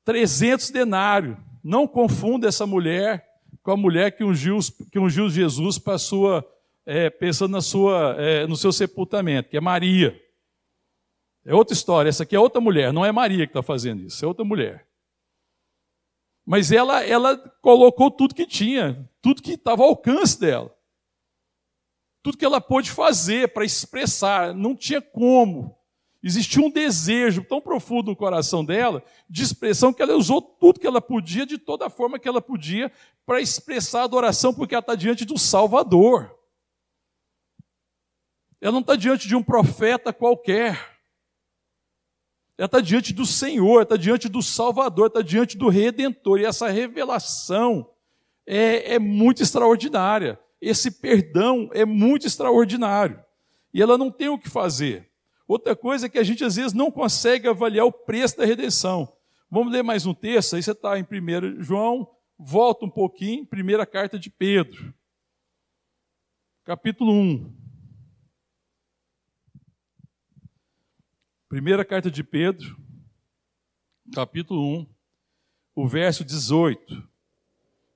300 0.03 0.69
denários. 0.69 1.37
Não 1.63 1.87
confunda 1.87 2.47
essa 2.47 2.65
mulher 2.65 3.23
com 3.61 3.71
a 3.71 3.77
mulher 3.77 4.15
que 4.15 4.23
ungiu, 4.23 4.57
que 4.91 4.97
ungiu 4.97 5.29
Jesus 5.29 5.77
para 5.77 5.97
sua, 5.97 6.45
é, 6.85 7.09
pensando 7.09 7.51
na 7.51 7.61
sua, 7.61 8.15
é, 8.17 8.47
no 8.47 8.55
seu 8.55 8.71
sepultamento, 8.71 9.49
que 9.49 9.57
é 9.57 9.61
Maria. 9.61 10.19
É 11.45 11.53
outra 11.53 11.73
história. 11.73 12.09
Essa 12.09 12.23
aqui 12.23 12.35
é 12.35 12.39
outra 12.39 12.61
mulher, 12.61 12.91
não 12.91 13.05
é 13.05 13.11
Maria 13.11 13.45
que 13.45 13.51
está 13.51 13.61
fazendo 13.61 14.03
isso, 14.03 14.23
é 14.23 14.27
outra 14.27 14.43
mulher. 14.43 14.87
Mas 16.45 16.71
ela, 16.71 17.03
ela 17.05 17.37
colocou 17.61 18.09
tudo 18.09 18.33
que 18.33 18.47
tinha, 18.47 19.07
tudo 19.21 19.41
que 19.41 19.53
estava 19.53 19.83
ao 19.83 19.89
alcance 19.89 20.39
dela. 20.39 20.75
Tudo 22.23 22.37
que 22.37 22.45
ela 22.45 22.61
pôde 22.61 22.91
fazer 22.91 23.51
para 23.53 23.65
expressar, 23.65 24.53
não 24.53 24.75
tinha 24.75 25.01
como. 25.01 25.77
Existia 26.23 26.61
um 26.61 26.69
desejo 26.69 27.43
tão 27.43 27.59
profundo 27.59 28.11
no 28.11 28.15
coração 28.15 28.63
dela, 28.63 29.03
de 29.27 29.41
expressão, 29.41 29.91
que 29.91 30.03
ela 30.03 30.15
usou 30.15 30.39
tudo 30.41 30.79
que 30.79 30.85
ela 30.85 31.01
podia, 31.01 31.45
de 31.45 31.57
toda 31.57 31.89
forma 31.89 32.19
que 32.19 32.27
ela 32.27 32.41
podia, 32.41 32.91
para 33.25 33.41
expressar 33.41 34.01
a 34.01 34.03
adoração, 34.03 34.53
porque 34.53 34.75
ela 34.75 34.81
está 34.81 34.93
diante 34.93 35.25
do 35.25 35.37
Salvador. 35.37 36.37
Ela 38.59 38.71
não 38.71 38.81
está 38.81 38.95
diante 38.95 39.27
de 39.27 39.35
um 39.35 39.41
profeta 39.41 40.13
qualquer. 40.13 40.99
Ela 42.55 42.67
está 42.67 42.79
diante 42.79 43.11
do 43.11 43.25
Senhor, 43.25 43.81
está 43.81 43.97
diante 43.97 44.29
do 44.29 44.43
Salvador, 44.43 45.07
está 45.07 45.23
diante 45.23 45.57
do 45.57 45.67
Redentor. 45.67 46.39
E 46.39 46.45
essa 46.45 46.69
revelação 46.69 47.89
é, 48.45 48.93
é 48.93 48.99
muito 48.99 49.41
extraordinária. 49.41 50.39
Esse 50.61 50.91
perdão 50.91 51.71
é 51.73 51.83
muito 51.83 52.27
extraordinário. 52.27 53.23
E 53.73 53.81
ela 53.81 53.97
não 53.97 54.11
tem 54.11 54.29
o 54.29 54.37
que 54.37 54.47
fazer. 54.47 55.10
Outra 55.51 55.75
coisa 55.75 56.05
é 56.05 56.09
que 56.09 56.17
a 56.17 56.23
gente 56.23 56.45
às 56.45 56.55
vezes 56.55 56.71
não 56.71 56.89
consegue 56.89 57.45
avaliar 57.45 57.85
o 57.85 57.91
preço 57.91 58.37
da 58.37 58.45
redenção. 58.45 59.13
Vamos 59.49 59.73
ler 59.73 59.83
mais 59.83 60.05
um 60.05 60.13
texto, 60.13 60.55
aí 60.55 60.63
você 60.63 60.71
está 60.71 60.97
em 60.97 61.03
1 61.03 61.61
João, 61.61 62.09
volta 62.39 62.85
um 62.85 62.89
pouquinho, 62.89 63.45
primeira 63.45 63.85
carta 63.85 64.17
de 64.17 64.29
Pedro, 64.29 64.93
capítulo 66.63 67.11
1. 67.11 67.53
Primeira 71.49 71.83
carta 71.83 72.09
de 72.09 72.23
Pedro, 72.23 72.77
capítulo 74.15 74.65
1, 74.79 74.89
o 75.75 75.85
verso 75.85 76.23
18. 76.23 77.09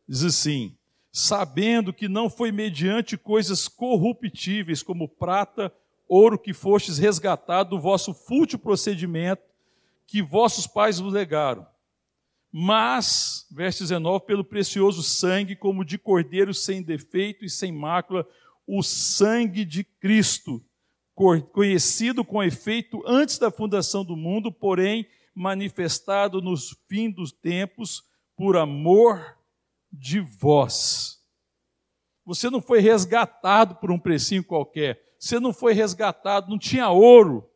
Diz 0.06 0.24
assim: 0.26 0.78
Sabendo 1.10 1.94
que 1.94 2.10
não 2.10 2.30
foi 2.30 2.52
mediante 2.52 3.18
coisas 3.18 3.70
corruptíveis 3.70 4.84
como 4.84 5.08
prata, 5.08 5.74
ouro 6.08 6.38
que 6.38 6.54
fostes 6.54 6.98
resgatado 6.98 7.72
do 7.72 7.80
vosso 7.80 8.13
fútil 8.13 8.60
procedimento 8.60 9.44
que 10.08 10.22
vossos 10.22 10.68
pais 10.68 11.00
vos 11.00 11.12
legaram, 11.12 11.65
mas, 12.52 13.46
verso 13.52 13.84
19, 13.84 14.26
pelo 14.26 14.44
precioso 14.44 15.04
sangue, 15.04 15.58
como 15.58 15.84
de 15.84 15.98
cordeiro 15.98 16.54
sem 16.54 16.82
defeito 16.82 17.44
e 17.44 17.50
sem 17.50 17.70
mácula, 17.70 18.26
o 18.65 18.82
sangue 18.82 19.65
de 19.65 19.84
Cristo 19.84 20.63
conhecido 21.52 22.24
com 22.24 22.44
efeito 22.44 23.02
antes 23.06 23.38
da 23.38 23.52
fundação 23.52 24.06
do 24.06 24.15
mundo, 24.15 24.52
porém 24.52 25.06
manifestado 25.34 26.41
nos 26.41 26.78
fins 26.88 27.13
dos 27.13 27.32
tempos 27.32 28.04
por 28.38 28.56
amor 28.56 29.38
de 29.91 30.20
vós. 30.20 31.22
Você 32.26 32.50
não 32.50 32.62
foi 32.62 32.80
resgatado 32.80 33.76
por 33.76 33.91
um 33.91 34.00
precinho 34.00 34.44
qualquer. 34.44 35.05
Você 35.26 35.40
não 35.40 35.52
foi 35.52 35.74
resgatado, 35.74 36.52
não 36.52 36.60
tinha 36.60 36.88
ouro. 36.88 37.50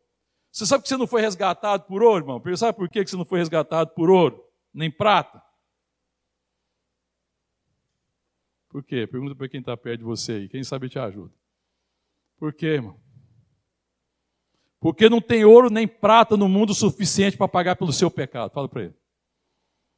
Você 0.52 0.66
sabe 0.66 0.82
que 0.82 0.90
você 0.90 0.98
não 0.98 1.06
foi 1.06 1.22
resgatado 1.22 1.84
por 1.84 2.02
ouro, 2.02 2.24
irmão? 2.24 2.58
Sabe 2.58 2.76
por 2.76 2.90
que 2.90 3.06
você 3.06 3.16
não 3.16 3.24
foi 3.24 3.38
resgatado 3.38 3.92
por 3.92 4.10
ouro? 4.10 4.44
Nem 4.74 4.90
prata? 4.90 5.40
Por 8.70 8.84
quê? 8.84 9.06
Pergunta 9.06 9.36
para 9.36 9.48
quem 9.48 9.60
está 9.60 9.78
perto 9.78 10.00
de 10.00 10.04
você 10.04 10.32
aí. 10.32 10.50
Quem 10.50 10.64
sabe 10.64 10.90
te 10.90 10.98
ajuda. 10.98 11.32
Por 12.40 12.52
quê, 12.54 12.66
irmão? 12.66 13.00
Porque 14.80 15.08
não 15.08 15.22
tem 15.22 15.46
ouro 15.46 15.70
nem 15.70 15.88
prata 15.88 16.36
no 16.36 16.50
mundo 16.50 16.74
suficiente 16.74 17.38
para 17.38 17.48
pagar 17.48 17.76
pelo 17.76 17.94
seu 17.94 18.10
pecado. 18.10 18.52
Fala 18.52 18.68
para 18.68 18.86
ele. 18.86 18.96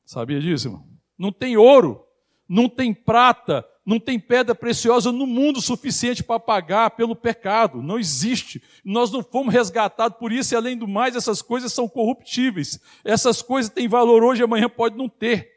Sabia 0.04 0.42
disso, 0.42 0.68
irmão? 0.68 0.86
Não 1.18 1.32
tem 1.32 1.56
ouro, 1.56 2.06
não 2.50 2.68
tem 2.68 2.94
prata, 2.94 3.66
não 3.86 4.00
tem 4.00 4.20
pedra 4.20 4.54
preciosa 4.54 5.12
no 5.12 5.26
mundo 5.26 5.60
suficiente 5.60 6.24
para 6.24 6.40
pagar 6.40 6.92
pelo 6.92 7.16
pecado. 7.16 7.82
Não 7.82 7.98
existe. 7.98 8.62
Nós 8.86 9.12
não 9.12 9.24
fomos 9.24 9.54
resgatados 9.54 10.18
por 10.18 10.32
isso, 10.32 10.54
e 10.54 10.58
além 10.58 10.78
do 10.78 10.88
mais, 10.88 11.16
essas 11.16 11.42
coisas 11.42 11.74
são 11.74 11.90
corruptíveis. 11.90 12.80
Essas 13.04 13.42
coisas 13.42 13.72
têm 13.72 13.88
valor 13.88 14.24
hoje, 14.24 14.44
amanhã 14.44 14.70
pode 14.70 14.98
não 14.98 15.10
ter. 15.10 15.50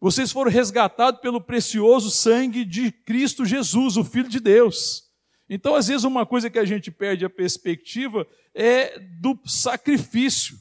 Vocês 0.00 0.32
foram 0.32 0.50
resgatados 0.50 1.20
pelo 1.20 1.40
precioso 1.40 2.10
sangue 2.10 2.64
de 2.64 2.90
Cristo 2.90 3.44
Jesus, 3.44 3.96
o 3.96 4.04
Filho 4.04 4.28
de 4.28 4.40
Deus. 4.40 5.04
Então, 5.48 5.74
às 5.74 5.88
vezes, 5.88 6.04
uma 6.04 6.24
coisa 6.24 6.48
que 6.48 6.58
a 6.58 6.64
gente 6.64 6.90
perde 6.90 7.24
a 7.24 7.30
perspectiva 7.30 8.26
é 8.54 8.98
do 9.20 9.38
sacrifício, 9.44 10.56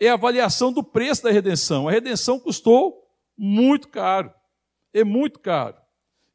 é 0.00 0.08
a 0.08 0.14
avaliação 0.14 0.72
do 0.72 0.82
preço 0.82 1.22
da 1.22 1.30
redenção. 1.30 1.88
A 1.88 1.92
redenção 1.92 2.40
custou 2.40 3.02
muito 3.36 3.88
caro, 3.88 4.32
é 5.00 5.04
muito 5.04 5.38
caro. 5.38 5.76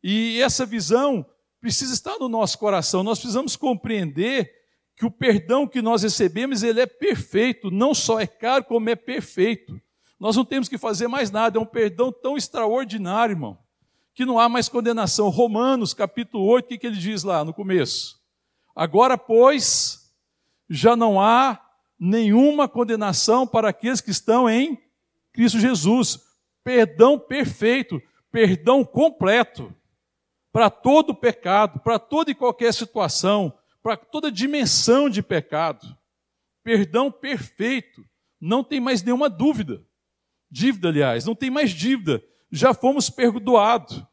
E 0.04 0.41
essa 0.41 0.65
visão 0.65 1.26
precisa 1.60 1.93
estar 1.93 2.17
no 2.17 2.28
nosso 2.28 2.58
coração. 2.58 3.04
Nós 3.04 3.19
precisamos 3.19 3.56
compreender 3.56 4.52
que 4.95 5.06
o 5.06 5.12
perdão 5.12 5.67
que 5.67 5.82
nós 5.82 6.04
recebemos, 6.04 6.63
ele 6.63 6.82
é 6.82 6.86
perfeito, 6.86 7.71
não 7.71 7.93
só 7.93 8.19
é 8.19 8.28
caro, 8.28 8.63
como 8.65 8.89
é 8.89 8.95
perfeito. 8.95 9.80
Nós 10.19 10.36
não 10.36 10.45
temos 10.45 10.67
que 10.67 10.78
fazer 10.78 11.08
mais 11.08 11.32
nada, 11.32 11.58
é 11.58 11.62
um 11.62 11.65
perdão 11.65 12.12
tão 12.12 12.38
extraordinário, 12.38 13.34
irmão 13.34 13.58
que 14.13 14.26
não 14.26 14.39
há 14.39 14.50
mais 14.50 14.67
condenação. 14.67 15.30
Romanos, 15.30 15.93
capítulo 15.93 16.45
8, 16.45 16.65
o 16.65 16.67
que, 16.67 16.78
que 16.78 16.88
ele 16.88 16.97
diz 16.97 17.24
lá 17.24 17.43
no 17.43 17.54
começo? 17.54 18.19
Agora, 18.76 19.17
pois, 19.17 20.13
já 20.69 20.95
não 20.95 21.19
há 21.19 21.60
nenhuma 22.00 22.67
condenação 22.67 23.45
para 23.45 23.69
aqueles 23.69 24.02
que 24.02 24.12
estão 24.12 24.50
em 24.50 24.78
Cristo 25.34 25.60
Jesus. 25.60 26.19
Perdão 26.63 27.17
perfeito, 27.17 28.02
perdão 28.32 28.84
completo 28.84 29.76
para 30.52 30.70
todo 30.70 31.15
pecado, 31.15 31.80
para 31.80 32.00
toda 32.00 32.32
e 32.32 32.36
qualquer 32.36 32.74
situação, 32.74 33.58
para 33.82 33.98
toda 33.98 34.32
dimensão 34.32 35.10
de 35.10 35.22
pecado. 35.22 35.98
Perdão 36.63 37.12
perfeito, 37.12 38.06
não 38.39 38.63
tem 38.63 38.80
mais 38.80 39.02
nenhuma 39.02 39.30
dúvida. 39.30 39.84
Dívida, 40.50 40.89
aliás, 40.89 41.26
não 41.26 41.36
tem 41.36 41.50
mais 41.50 41.72
dívida 41.72 42.24
já 42.52 42.74
fomos 42.74 43.10
perdoados. 43.10 44.04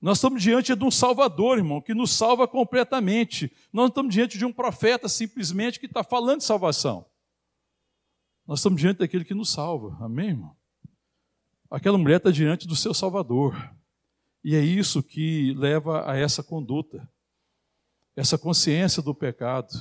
Nós 0.00 0.18
estamos 0.18 0.40
diante 0.40 0.74
de 0.76 0.84
um 0.84 0.90
Salvador, 0.92 1.58
irmão, 1.58 1.80
que 1.80 1.92
nos 1.92 2.12
salva 2.12 2.46
completamente. 2.46 3.52
Nós 3.72 3.82
não 3.82 3.88
estamos 3.88 4.14
diante 4.14 4.38
de 4.38 4.44
um 4.44 4.52
profeta 4.52 5.08
simplesmente 5.08 5.80
que 5.80 5.86
está 5.86 6.04
falando 6.04 6.38
de 6.38 6.44
salvação. 6.44 7.04
Nós 8.46 8.60
estamos 8.60 8.80
diante 8.80 8.98
daquele 8.98 9.24
que 9.24 9.34
nos 9.34 9.50
salva. 9.50 9.98
Amém, 10.00 10.28
irmão? 10.28 10.56
Aquela 11.70 11.98
mulher 11.98 12.16
está 12.16 12.30
diante 12.30 12.66
do 12.66 12.74
seu 12.74 12.94
Salvador. 12.94 13.54
E 14.42 14.54
é 14.54 14.60
isso 14.60 15.02
que 15.02 15.52
leva 15.54 16.10
a 16.10 16.16
essa 16.16 16.42
conduta, 16.42 17.08
essa 18.16 18.38
consciência 18.38 19.02
do 19.02 19.14
pecado, 19.14 19.72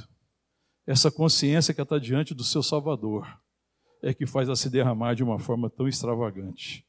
essa 0.85 1.11
consciência 1.11 1.73
que 1.73 1.81
está 1.81 1.97
diante 1.97 2.33
do 2.33 2.43
seu 2.43 2.61
Salvador, 2.61 3.39
é 4.01 4.13
que 4.13 4.25
faz 4.25 4.47
ela 4.47 4.55
se 4.55 4.69
derramar 4.69 5.15
de 5.15 5.23
uma 5.23 5.39
forma 5.39 5.69
tão 5.69 5.87
extravagante 5.87 6.85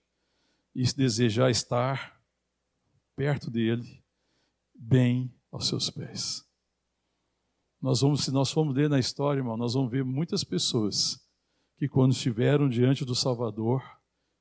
e 0.74 0.82
desejar 0.94 1.50
estar 1.50 2.20
perto 3.16 3.50
dele, 3.50 4.02
bem 4.74 5.32
aos 5.50 5.68
seus 5.68 5.90
pés. 5.90 6.44
Nós 7.80 8.00
vamos, 8.00 8.24
se 8.24 8.30
nós 8.30 8.50
formos 8.50 8.74
ler 8.74 8.88
na 8.88 8.98
história, 8.98 9.40
irmão, 9.40 9.56
nós 9.56 9.74
vamos 9.74 9.90
ver 9.90 10.04
muitas 10.04 10.42
pessoas 10.42 11.20
que 11.76 11.88
quando 11.88 12.12
estiveram 12.12 12.68
diante 12.68 13.04
do 13.04 13.14
Salvador 13.14 13.97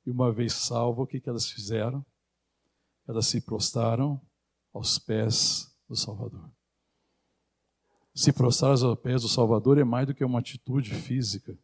e 0.08 0.10
uma 0.10 0.32
vez 0.32 0.54
salvo, 0.54 1.02
o 1.02 1.06
que, 1.06 1.20
que 1.20 1.28
elas 1.28 1.52
fizeram? 1.52 2.04
Elas 3.06 3.28
se 3.28 3.41
prostraram 3.41 4.22
aos 4.74 4.98
pés 4.98 5.70
do 5.86 5.98
Salvador. 5.98 6.50
Se 8.15 8.32
prostrar 8.32 8.72
aos 8.72 9.00
pés 9.00 9.24
do 9.24 9.28
Salvador 9.28 9.78
é 9.78 9.84
mais 9.84 10.08
do 10.08 10.15
que 10.15 10.24
uma 10.24 10.39
atitude 10.39 10.96
física, 10.96 11.60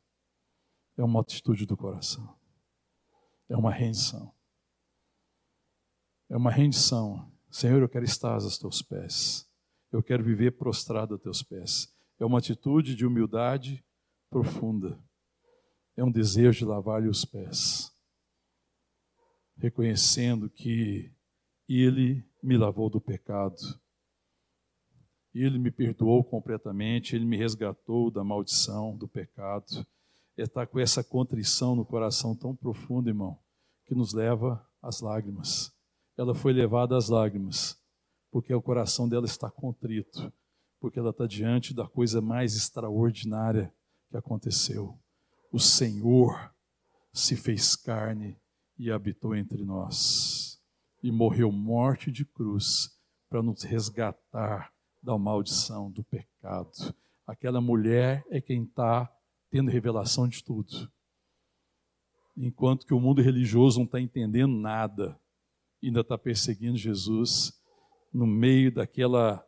é 0.98 1.04
uma 1.04 1.22
atitude 1.22 1.66
do 1.66 1.78
coração, 1.78 2.38
é 3.48 3.56
uma 3.56 3.72
rendição. 3.72 4.30
É 6.30 6.36
uma 6.36 6.52
rendição. 6.52 7.32
Senhor, 7.50 7.82
eu 7.82 7.88
quero 7.88 8.04
estar 8.04 8.34
aos 8.34 8.58
teus 8.58 8.82
pés. 8.82 9.50
Eu 9.90 10.04
quero 10.04 10.22
viver 10.22 10.52
prostrado 10.58 11.16
a 11.16 11.18
teus 11.18 11.42
pés. 11.42 11.96
É 12.20 12.26
uma 12.26 12.40
atitude 12.40 12.94
de 12.94 13.06
humildade 13.06 13.82
profunda. 14.30 15.02
É 15.96 16.04
um 16.04 16.12
desejo 16.12 16.60
de 16.60 16.66
lavar-lhe 16.66 17.08
os 17.08 17.24
pés. 17.24 17.93
Reconhecendo 19.64 20.50
que 20.50 21.10
Ele 21.70 22.22
me 22.44 22.58
lavou 22.58 22.90
do 22.90 23.00
pecado. 23.00 23.56
Ele 25.34 25.58
me 25.58 25.72
perdoou 25.72 26.22
completamente, 26.22 27.16
Ele 27.16 27.24
me 27.24 27.38
resgatou 27.38 28.12
da 28.12 28.26
maldição, 28.26 28.98
do 28.98 29.08
pecado. 29.08 29.88
É 30.36 30.44
estar 30.44 30.68
com 30.68 30.82
essa 30.82 31.02
contrição 31.02 31.78
no 31.78 31.86
coração 31.86 32.36
tão 32.36 32.54
profundo, 32.54 33.10
irmão, 33.10 33.40
que 33.86 33.96
nos 33.96 34.12
leva 34.14 34.62
às 34.82 35.00
lágrimas. 35.00 35.74
Ela 36.18 36.36
foi 36.36 36.52
levada 36.52 36.98
às 36.98 37.08
lágrimas 37.08 37.82
porque 38.30 38.54
o 38.54 38.62
coração 38.62 39.08
dela 39.08 39.28
está 39.28 39.50
contrito, 39.50 40.34
porque 40.78 41.00
ela 41.00 41.12
está 41.12 41.26
diante 41.26 41.74
da 41.74 41.88
coisa 41.88 42.20
mais 42.20 42.58
extraordinária 42.58 43.74
que 44.10 44.18
aconteceu. 44.18 45.00
O 45.54 45.60
Senhor 45.60 46.54
se 47.14 47.38
fez 47.38 47.78
carne 47.78 48.38
e 48.78 48.92
habitou 48.92 49.36
entre 49.36 49.64
nós, 49.64 50.60
e 51.02 51.12
morreu 51.12 51.52
morte 51.52 52.12
de 52.12 52.26
cruz 52.26 52.90
para 53.30 53.42
nos 53.42 53.64
resgatar 53.64 54.72
da 55.02 55.18
maldição 55.18 55.92
do 55.92 56.04
pecado. 56.04 56.72
Aquela 57.26 57.62
mulher 57.62 58.26
é 58.30 58.40
quem 58.40 58.64
está 58.64 59.12
tendo 59.50 59.72
revelação 59.72 60.28
de 60.28 60.44
tudo. 60.44 60.92
Enquanto 62.36 62.86
que 62.86 62.94
o 62.94 63.00
mundo 63.00 63.22
religioso 63.22 63.80
não 63.80 63.86
está 63.86 64.02
entendendo 64.02 64.56
nada, 64.56 65.20
ainda 65.84 66.02
está 66.02 66.18
perseguindo 66.18 66.78
Jesus, 66.78 67.54
no 68.12 68.26
meio 68.26 68.72
daquela 68.72 69.46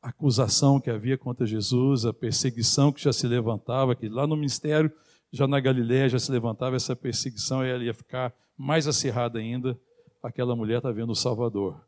acusação 0.00 0.80
que 0.80 0.90
havia 0.90 1.18
contra 1.18 1.46
Jesus, 1.46 2.04
a 2.04 2.12
perseguição 2.12 2.92
que 2.92 3.02
já 3.02 3.12
se 3.12 3.26
levantava, 3.26 3.96
que 3.96 4.08
lá 4.08 4.26
no 4.26 4.36
ministério, 4.36 4.92
já 5.32 5.46
na 5.46 5.58
Galiléia, 5.58 6.08
já 6.08 6.18
se 6.18 6.30
levantava 6.30 6.76
essa 6.76 6.94
perseguição 6.94 7.64
e 7.64 7.68
ela 7.68 7.84
ia 7.84 7.94
ficar 7.94 8.32
mais 8.58 8.88
acirrada 8.88 9.38
ainda. 9.38 9.80
Aquela 10.20 10.56
mulher 10.56 10.78
está 10.78 10.90
vendo 10.90 11.12
o 11.12 11.14
Salvador, 11.16 11.80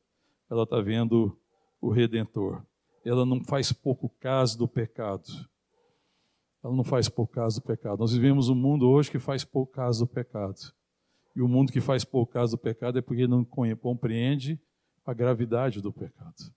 ela 0.48 0.62
está 0.62 0.80
vendo 0.80 1.36
o 1.80 1.90
Redentor. 1.90 2.64
Ela 3.04 3.26
não 3.26 3.42
faz 3.42 3.72
pouco 3.72 4.08
caso 4.20 4.56
do 4.56 4.68
pecado. 4.68 5.24
Ela 6.62 6.76
não 6.76 6.84
faz 6.84 7.08
pouco 7.08 7.32
caso 7.32 7.60
do 7.60 7.66
pecado. 7.66 7.98
Nós 7.98 8.12
vivemos 8.12 8.48
um 8.48 8.54
mundo 8.54 8.88
hoje 8.88 9.10
que 9.10 9.18
faz 9.18 9.44
pouco 9.44 9.72
caso 9.72 10.04
do 10.04 10.06
pecado. 10.06 10.60
E 11.34 11.40
o 11.40 11.48
mundo 11.48 11.72
que 11.72 11.80
faz 11.80 12.04
pouco 12.04 12.32
caso 12.32 12.56
do 12.56 12.60
pecado 12.60 12.98
é 12.98 13.02
porque 13.02 13.26
não 13.26 13.44
compreende 13.44 14.60
a 15.04 15.14
gravidade 15.14 15.80
do 15.80 15.92
pecado. 15.92 16.54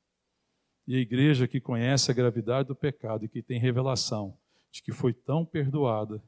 E 0.85 0.95
a 0.95 0.99
igreja 0.99 1.47
que 1.47 1.61
conhece 1.61 2.11
a 2.11 2.13
gravidade 2.13 2.67
do 2.67 2.75
pecado 2.75 3.23
e 3.23 3.29
que 3.29 3.41
tem 3.41 3.59
revelação 3.59 4.37
de 4.69 4.83
que 4.83 4.91
foi 4.91 5.13
tão 5.13 5.45
perdoada, 5.45 6.21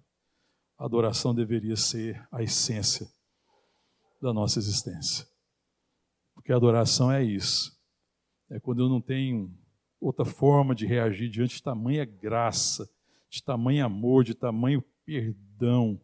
a 0.77 0.85
adoração 0.85 1.35
deveria 1.35 1.75
ser 1.75 2.25
a 2.31 2.41
essência 2.41 3.07
da 4.25 4.33
nossa 4.33 4.59
existência. 4.59 5.25
Porque 6.33 6.51
a 6.51 6.55
adoração 6.55 7.11
é 7.11 7.23
isso. 7.23 7.75
É 8.49 8.59
quando 8.59 8.81
eu 8.81 8.89
não 8.89 9.01
tenho 9.01 9.51
outra 9.99 10.25
forma 10.25 10.75
de 10.75 10.85
reagir 10.85 11.29
diante 11.29 11.55
de 11.55 11.63
tamanha 11.63 12.05
graça, 12.05 12.89
de 13.29 13.41
tamanho 13.43 13.85
amor, 13.85 14.23
de 14.23 14.33
tamanho 14.33 14.83
perdão, 15.05 15.99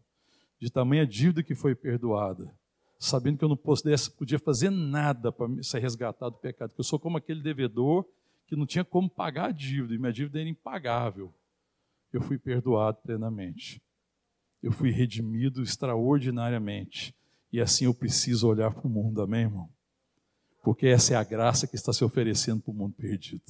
de 0.59 0.69
tamanha 0.71 1.05
dívida 1.05 1.43
que 1.43 1.55
foi 1.55 1.75
perdoada 1.75 2.55
sabendo 3.01 3.39
que 3.39 3.43
eu 3.43 3.49
não 3.49 3.57
podia 3.57 4.37
fazer 4.37 4.69
nada 4.69 5.31
para 5.31 5.47
ser 5.63 5.79
resgatado 5.79 6.35
do 6.35 6.39
pecado, 6.39 6.71
que 6.71 6.79
eu 6.79 6.83
sou 6.83 6.99
como 6.99 7.17
aquele 7.17 7.41
devedor 7.41 8.05
que 8.45 8.55
não 8.55 8.67
tinha 8.67 8.85
como 8.85 9.09
pagar 9.09 9.45
a 9.45 9.51
dívida, 9.51 9.95
e 9.95 9.97
minha 9.97 10.13
dívida 10.13 10.39
era 10.39 10.47
impagável. 10.47 11.33
Eu 12.13 12.21
fui 12.21 12.37
perdoado 12.37 12.99
plenamente. 13.01 13.81
Eu 14.61 14.71
fui 14.71 14.91
redimido 14.91 15.63
extraordinariamente. 15.63 17.15
E 17.51 17.59
assim 17.59 17.85
eu 17.85 17.93
preciso 17.93 18.47
olhar 18.47 18.73
para 18.73 18.87
o 18.87 18.89
mundo, 18.89 19.21
amém, 19.21 19.41
irmão? 19.41 19.69
Porque 20.63 20.87
essa 20.87 21.13
é 21.13 21.17
a 21.17 21.23
graça 21.23 21.67
que 21.67 21.75
está 21.75 21.91
se 21.91 22.03
oferecendo 22.03 22.61
para 22.61 22.71
o 22.71 22.75
mundo 22.75 22.95
perdido. 22.95 23.43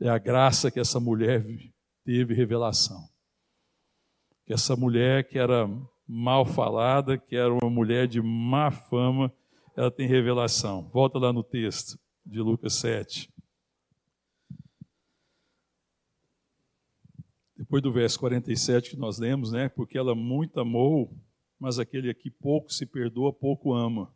É 0.00 0.08
a 0.08 0.18
graça 0.18 0.70
que 0.70 0.80
essa 0.80 0.98
mulher 0.98 1.46
teve 2.04 2.34
revelação. 2.34 3.08
Que 4.44 4.52
essa 4.52 4.76
mulher 4.76 5.26
que 5.26 5.38
era 5.38 5.66
mal 6.06 6.44
falada, 6.44 7.16
que 7.16 7.36
era 7.36 7.52
uma 7.52 7.70
mulher 7.70 8.06
de 8.06 8.20
má 8.20 8.70
fama, 8.70 9.32
ela 9.76 9.90
tem 9.90 10.06
revelação. 10.06 10.88
Volta 10.90 11.18
lá 11.18 11.32
no 11.32 11.42
texto 11.42 11.98
de 12.26 12.40
Lucas 12.40 12.74
7. 12.74 13.32
Depois 17.56 17.82
do 17.82 17.92
verso 17.92 18.18
47 18.18 18.90
que 18.90 18.96
nós 18.96 19.18
lemos, 19.18 19.52
né? 19.52 19.68
Porque 19.68 19.96
ela 19.96 20.14
muito 20.14 20.60
amou, 20.60 21.16
mas 21.64 21.78
aquele 21.78 22.10
aqui 22.10 22.28
pouco 22.28 22.70
se 22.70 22.84
perdoa, 22.84 23.32
pouco 23.32 23.72
ama. 23.72 24.14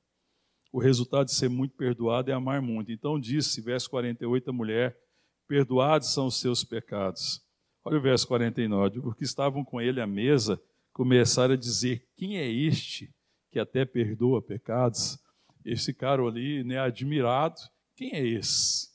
O 0.70 0.78
resultado 0.78 1.28
de 1.28 1.34
ser 1.34 1.48
muito 1.48 1.74
perdoado 1.74 2.30
é 2.30 2.34
amar 2.34 2.60
muito. 2.60 2.92
Então 2.92 3.18
disse, 3.18 3.62
verso 3.62 3.88
48, 3.88 4.50
a 4.50 4.52
mulher: 4.52 5.00
Perdoados 5.46 6.12
são 6.12 6.26
os 6.26 6.38
seus 6.38 6.62
pecados. 6.62 7.42
Olha 7.82 7.96
o 7.96 8.02
verso 8.02 8.28
49. 8.28 9.00
Porque 9.00 9.24
estavam 9.24 9.64
com 9.64 9.80
ele 9.80 9.98
à 9.98 10.06
mesa, 10.06 10.60
começaram 10.92 11.54
a 11.54 11.56
dizer: 11.56 12.06
quem 12.14 12.36
é 12.36 12.46
este 12.46 13.10
que 13.50 13.58
até 13.58 13.86
perdoa 13.86 14.42
pecados? 14.42 15.18
Eles 15.64 15.82
ficaram 15.82 16.28
ali 16.28 16.62
né, 16.62 16.78
admirados: 16.78 17.66
quem 17.96 18.12
é 18.12 18.26
esse? 18.26 18.90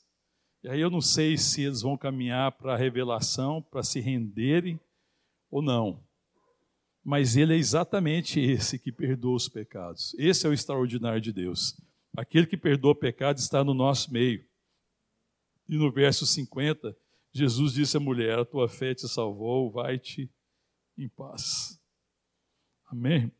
E 0.62 0.68
aí 0.68 0.80
eu 0.80 0.90
não 0.90 1.00
sei 1.00 1.36
se 1.36 1.64
eles 1.64 1.82
vão 1.82 1.96
caminhar 1.96 2.52
para 2.52 2.74
a 2.74 2.78
revelação, 2.78 3.60
para 3.60 3.82
se 3.82 3.98
renderem 3.98 4.78
ou 5.50 5.60
não. 5.60 6.00
Mas 7.04 7.36
ele 7.36 7.54
é 7.54 7.56
exatamente 7.58 8.40
esse 8.40 8.78
que 8.78 8.90
perdoa 8.90 9.36
os 9.36 9.48
pecados. 9.48 10.14
Esse 10.18 10.46
é 10.46 10.48
o 10.48 10.54
extraordinário 10.54 11.20
de 11.20 11.32
Deus. 11.32 11.78
Aquele 12.16 12.46
que 12.46 12.56
perdoa 12.56 12.94
pecados 12.94 13.42
está 13.42 13.62
no 13.62 13.74
nosso 13.74 14.10
meio. 14.10 14.44
E 15.68 15.76
no 15.76 15.92
verso 15.92 16.26
50, 16.26 16.96
Jesus 17.32 17.74
disse 17.74 17.96
à 17.96 18.00
mulher: 18.00 18.38
A 18.38 18.44
tua 18.44 18.68
fé 18.68 18.94
te 18.94 19.06
salvou, 19.08 19.70
vai-te 19.70 20.30
em 20.96 21.08
paz. 21.08 21.78
Amém? 22.86 23.30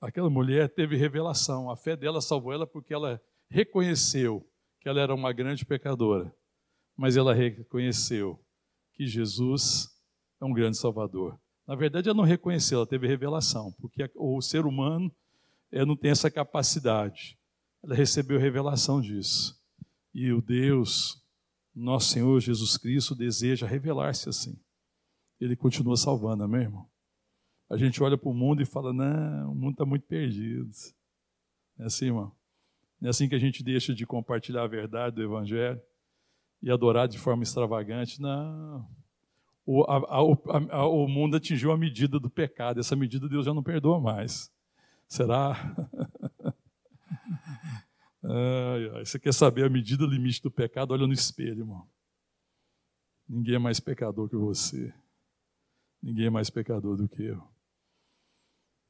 Aquela 0.00 0.30
mulher 0.30 0.68
teve 0.68 0.96
revelação, 0.96 1.70
a 1.70 1.76
fé 1.76 1.96
dela 1.96 2.20
salvou 2.20 2.52
ela 2.52 2.66
porque 2.66 2.92
ela 2.92 3.20
reconheceu 3.48 4.46
que 4.80 4.88
ela 4.88 5.00
era 5.00 5.14
uma 5.14 5.32
grande 5.32 5.64
pecadora, 5.64 6.34
mas 6.96 7.16
ela 7.16 7.34
reconheceu 7.34 8.38
que 8.92 9.06
Jesus 9.06 9.88
é 10.40 10.44
um 10.44 10.52
grande 10.52 10.76
salvador. 10.76 11.40
Na 11.66 11.74
verdade, 11.74 12.08
ela 12.08 12.16
não 12.16 12.24
reconheceu, 12.24 12.78
ela 12.78 12.86
teve 12.86 13.06
revelação, 13.06 13.72
porque 13.80 14.10
o 14.14 14.40
ser 14.40 14.66
humano 14.66 15.10
não 15.86 15.96
tem 15.96 16.10
essa 16.10 16.30
capacidade. 16.30 17.38
Ela 17.82 17.94
recebeu 17.94 18.38
revelação 18.38 19.00
disso. 19.00 19.58
E 20.12 20.32
o 20.32 20.40
Deus, 20.40 21.22
nosso 21.74 22.10
Senhor 22.10 22.38
Jesus 22.40 22.76
Cristo, 22.76 23.14
deseja 23.14 23.66
revelar-se 23.66 24.28
assim. 24.28 24.56
Ele 25.40 25.56
continua 25.56 25.96
salvando, 25.96 26.44
amém, 26.44 26.62
irmão? 26.62 26.88
a 27.70 27.76
gente 27.76 28.02
olha 28.02 28.16
para 28.16 28.28
o 28.28 28.34
mundo 28.34 28.62
e 28.62 28.66
fala: 28.66 28.92
não, 28.92 29.52
o 29.52 29.54
mundo 29.54 29.72
está 29.72 29.84
muito 29.84 30.06
perdido. 30.06 30.70
É 31.78 31.84
assim, 31.84 32.06
irmão? 32.06 32.32
É 33.02 33.08
assim 33.08 33.28
que 33.28 33.34
a 33.34 33.38
gente 33.38 33.62
deixa 33.62 33.94
de 33.94 34.06
compartilhar 34.06 34.62
a 34.62 34.68
verdade 34.68 35.16
do 35.16 35.22
Evangelho 35.22 35.80
e 36.62 36.70
adorar 36.70 37.08
de 37.08 37.18
forma 37.18 37.42
extravagante. 37.42 38.20
Não. 38.20 38.88
O, 39.66 39.82
a, 39.84 39.96
a, 39.96 40.76
a, 40.76 40.86
o 40.86 41.08
mundo 41.08 41.36
atingiu 41.36 41.72
a 41.72 41.78
medida 41.78 42.20
do 42.20 42.28
pecado. 42.28 42.80
Essa 42.80 42.94
medida 42.94 43.28
Deus 43.28 43.46
já 43.46 43.54
não 43.54 43.62
perdoa 43.62 44.00
mais. 44.00 44.52
Será? 45.08 45.56
Ah, 48.26 49.04
você 49.04 49.18
quer 49.18 49.34
saber 49.34 49.66
a 49.66 49.68
medida 49.68 50.06
limite 50.06 50.42
do 50.42 50.50
pecado? 50.50 50.92
Olha 50.92 51.06
no 51.06 51.12
espelho, 51.12 51.60
irmão. 51.60 51.86
Ninguém 53.28 53.56
é 53.56 53.58
mais 53.58 53.78
pecador 53.80 54.30
que 54.30 54.36
você. 54.36 54.94
Ninguém 56.02 56.26
é 56.26 56.30
mais 56.30 56.48
pecador 56.48 56.96
do 56.96 57.06
que 57.06 57.22
eu. 57.22 57.46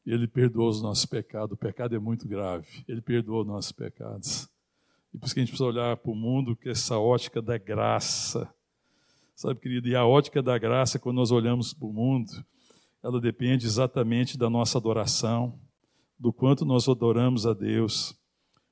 Ele 0.07 0.29
perdoou 0.29 0.68
os 0.68 0.83
nossos 0.83 1.07
pecados. 1.07 1.53
O 1.53 1.57
pecado 1.57 1.95
é 1.95 1.99
muito 1.99 2.29
grave. 2.29 2.85
Ele 2.87 3.01
perdoou 3.01 3.41
os 3.41 3.47
nossos 3.47 3.72
pecados. 3.72 4.49
E 5.12 5.18
por 5.18 5.27
isso 5.27 5.35
que 5.35 5.41
a 5.41 5.43
gente 5.43 5.51
precisa 5.51 5.68
olhar 5.68 5.97
para 5.97 6.11
o 6.11 6.14
mundo 6.14 6.57
com 6.57 6.68
essa 6.68 6.99
ótica 6.99 7.41
da 7.41 7.57
graça. 7.57 8.53
Sabe, 9.35 9.59
querido, 9.59 9.89
e 9.89 9.97
a 9.97 10.07
ótica 10.07 10.43
da 10.43 10.57
graça, 10.57 10.99
quando 10.99 11.16
nós 11.16 11.32
olhamos 11.32 11.74
para 11.74 11.89
o 11.89 11.93
mundo, 11.93 12.32
ela 13.03 13.20
depende 13.20 13.66
exatamente 13.66 14.39
da 14.39 14.49
nossa 14.49 14.78
adoração, 14.78 15.59
do 16.18 16.32
quanto 16.32 16.64
nós 16.64 16.89
adoramos 16.89 17.45
a 17.45 17.53
Deus, 17.53 18.16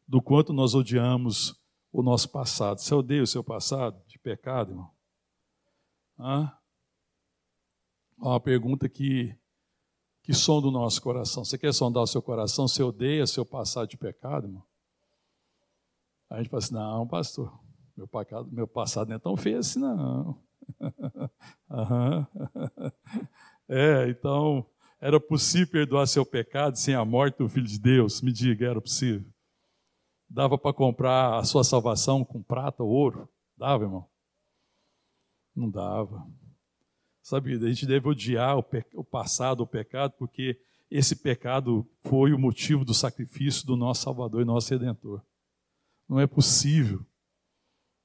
do 0.06 0.22
quanto 0.22 0.52
nós 0.52 0.74
odiamos 0.74 1.60
o 1.92 2.02
nosso 2.02 2.30
passado. 2.30 2.78
Você 2.78 2.94
odeia 2.94 3.22
o 3.22 3.26
seu 3.26 3.42
passado 3.42 4.00
de 4.06 4.18
pecado, 4.18 4.70
irmão? 4.70 4.90
Hã? 6.18 6.52
Uma 8.16 8.40
pergunta 8.40 8.88
que, 8.88 9.36
que 10.22 10.32
sonda 10.32 10.68
o 10.68 10.70
nosso 10.70 11.02
coração. 11.02 11.44
Você 11.44 11.58
quer 11.58 11.74
sondar 11.74 12.04
o 12.04 12.06
seu 12.06 12.22
coração? 12.22 12.68
Você 12.68 12.82
odeia 12.82 13.26
seu 13.26 13.44
passado 13.44 13.88
de 13.88 13.96
pecado, 13.96 14.46
irmão? 14.46 14.62
A 16.30 16.38
gente 16.38 16.48
fala 16.48 16.62
assim, 16.62 16.74
não, 16.74 17.06
pastor, 17.06 17.52
meu, 17.96 18.06
pecado, 18.06 18.48
meu 18.50 18.66
passado 18.66 19.08
não 19.08 19.16
é 19.16 19.18
tão 19.18 19.36
feio 19.36 19.58
assim, 19.58 19.80
não. 19.80 20.40
É, 23.68 24.08
então, 24.10 24.66
era 25.00 25.18
possível 25.18 25.72
perdoar 25.72 26.06
seu 26.06 26.26
pecado 26.26 26.76
sem 26.76 26.94
a 26.94 27.04
morte 27.04 27.38
do 27.38 27.48
Filho 27.48 27.66
de 27.66 27.78
Deus? 27.78 28.20
Me 28.20 28.30
diga, 28.30 28.66
era 28.66 28.80
possível. 28.80 29.26
Dava 30.28 30.58
para 30.58 30.74
comprar 30.74 31.38
a 31.38 31.44
sua 31.44 31.64
salvação 31.64 32.24
com 32.24 32.42
prata 32.42 32.82
ou 32.82 32.90
ouro? 32.90 33.28
Dava, 33.56 33.84
irmão? 33.84 34.06
Não 35.56 35.70
dava. 35.70 36.26
Sabe, 37.22 37.54
a 37.54 37.68
gente 37.68 37.86
deve 37.86 38.08
odiar 38.08 38.58
o, 38.58 38.64
o 38.94 39.04
passado, 39.04 39.62
o 39.62 39.66
pecado, 39.66 40.12
porque 40.18 40.60
esse 40.90 41.16
pecado 41.16 41.88
foi 42.02 42.32
o 42.32 42.38
motivo 42.38 42.84
do 42.84 42.92
sacrifício 42.92 43.66
do 43.66 43.76
nosso 43.76 44.02
Salvador 44.02 44.42
e 44.42 44.44
nosso 44.44 44.70
Redentor. 44.70 45.22
Não 46.08 46.20
é 46.20 46.26
possível 46.26 47.06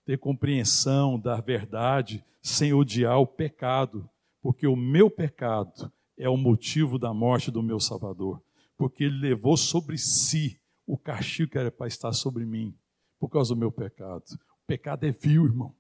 ter 0.07 0.17
compreensão 0.17 1.19
da 1.19 1.35
verdade 1.41 2.23
sem 2.41 2.71
odiar 2.71 3.19
o 3.19 3.27
pecado, 3.27 4.09
porque 4.41 4.65
o 4.65 4.73
meu 4.73 5.11
pecado 5.11 5.91
é 6.17 6.29
o 6.29 6.37
motivo 6.37 6.97
da 6.97 7.13
morte 7.13 7.51
do 7.51 7.61
meu 7.61 7.77
Salvador, 7.77 8.41
porque 8.77 9.03
ele 9.03 9.19
levou 9.19 9.57
sobre 9.57 9.97
si 9.97 10.57
o 10.85 10.97
castigo 10.97 11.51
que 11.51 11.57
era 11.57 11.69
para 11.69 11.87
estar 11.87 12.13
sobre 12.13 12.45
mim, 12.45 12.73
por 13.19 13.27
causa 13.27 13.53
do 13.53 13.59
meu 13.59 13.69
pecado. 13.69 14.23
O 14.31 14.65
pecado 14.65 15.05
é 15.05 15.11
vil, 15.11 15.43
irmão. 15.43 15.75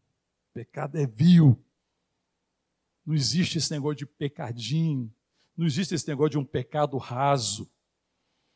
O 0.49 0.53
pecado 0.53 0.97
é 0.97 1.07
vil. 1.07 1.57
Não 3.05 3.15
existe 3.15 3.59
esse 3.59 3.71
negócio 3.71 3.99
de 3.99 4.05
pecadinho. 4.05 5.09
Não 5.55 5.65
existe 5.65 5.95
esse 5.95 6.05
negócio 6.05 6.31
de 6.31 6.37
um 6.37 6.43
pecado 6.43 6.97
raso. 6.97 7.71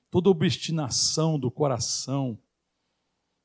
Toda 0.09 0.29
obstinação 0.29 1.39
do 1.39 1.49
coração, 1.49 2.37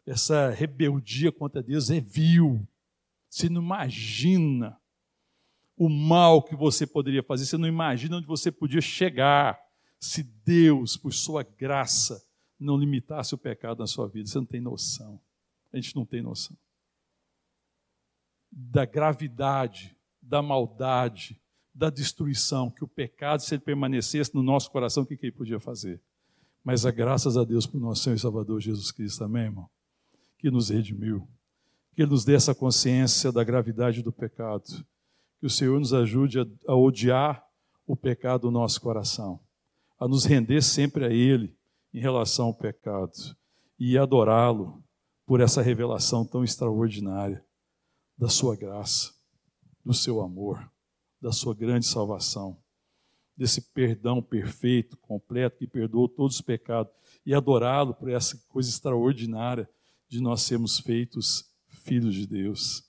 essa 0.07 0.51
rebeldia 0.51 1.33
contra 1.33 1.63
Deus 1.63 1.91
é 1.91 2.01
vil. 2.01 2.67
Você 3.29 3.49
não 3.49 3.61
imagina 3.61 4.79
o 5.77 5.89
mal 5.89 6.43
que 6.43 6.55
você 6.55 6.87
poderia 6.87 7.23
fazer, 7.23 7.45
você 7.45 7.59
não 7.59 7.69
imagina 7.69 8.17
onde 8.17 8.27
você 8.27 8.51
podia 8.51 8.81
chegar 8.81 9.59
se 9.99 10.23
Deus, 10.23 10.97
por 10.97 11.13
sua 11.13 11.43
graça, 11.43 12.23
não 12.59 12.79
limitasse 12.79 13.35
o 13.35 13.39
pecado 13.39 13.81
na 13.81 13.87
sua 13.87 14.09
vida. 14.09 14.29
Você 14.29 14.39
não 14.39 14.47
tem 14.47 14.61
noção. 14.61 15.21
A 15.73 15.77
gente 15.77 15.95
não 15.95 16.07
tem 16.07 16.23
noção 16.23 16.57
da 18.57 18.87
gravidade 18.87 19.95
da 20.23 20.41
maldade, 20.41 21.39
da 21.75 21.91
destruição, 21.91 22.71
que 22.71 22.83
o 22.83 22.89
pecado, 22.89 23.41
se 23.41 23.55
ele 23.55 23.63
permanecesse 23.63 24.35
no 24.35 24.43
nosso 24.43 24.71
coração, 24.71 25.03
o 25.03 25.07
que, 25.07 25.17
que 25.17 25.27
ele 25.27 25.37
podia 25.37 25.61
fazer? 25.61 26.01
Mas 26.65 26.87
a 26.87 26.91
graças 26.91 27.37
a 27.37 27.45
Deus 27.45 27.67
por 27.67 27.79
nosso 27.79 28.03
Senhor 28.03 28.17
e 28.17 28.19
Salvador 28.19 28.61
Jesus 28.61 28.91
Cristo, 28.91 29.23
amém, 29.23 29.45
irmão? 29.45 29.69
Que 30.47 30.51
nos 30.53 30.69
redimiu, 30.69 31.27
que 31.93 32.03
Ele 32.03 32.13
nos 32.13 32.25
dê 32.25 32.37
essa 32.37 32.55
consciência 32.55 33.33
da 33.33 33.43
gravidade 33.43 34.01
do 34.01 34.13
pecado, 34.13 34.63
que 35.41 35.47
o 35.47 35.51
Senhor 35.51 35.77
nos 35.81 35.93
ajude 35.93 36.39
a, 36.39 36.47
a 36.69 36.77
odiar 36.77 37.45
o 37.85 37.97
pecado 37.97 38.43
do 38.43 38.53
nosso 38.53 38.81
coração, 38.81 39.41
a 39.99 40.07
nos 40.07 40.25
render 40.25 40.63
sempre 40.63 41.05
a 41.05 41.11
Ele 41.11 41.59
em 41.93 41.99
relação 41.99 42.47
ao 42.47 42.55
pecado. 42.55 43.11
E 43.77 43.99
adorá-lo 43.99 44.85
por 45.27 45.41
essa 45.41 45.61
revelação 45.61 46.25
tão 46.25 46.45
extraordinária 46.45 47.45
da 48.17 48.29
Sua 48.29 48.55
graça 48.55 49.13
do 49.85 49.93
seu 49.93 50.21
amor, 50.21 50.65
da 51.21 51.33
sua 51.33 51.57
grande 51.57 51.87
salvação, 51.87 52.57
desse 53.37 53.73
perdão 53.73 54.23
perfeito, 54.23 54.97
completo, 54.99 55.59
que 55.59 55.67
perdoou 55.67 56.09
todos 56.09 56.37
os 56.37 56.41
pecados, 56.41 56.93
e 57.25 57.35
adorá-lo 57.35 57.95
por 57.95 58.09
essa 58.09 58.41
coisa 58.47 58.71
extraordinária 58.71 59.69
de 60.09 60.21
nós 60.21 60.43
sermos 60.43 60.79
feitos 60.79 61.45
filhos 61.69 62.15
de 62.15 62.27
Deus. 62.27 62.85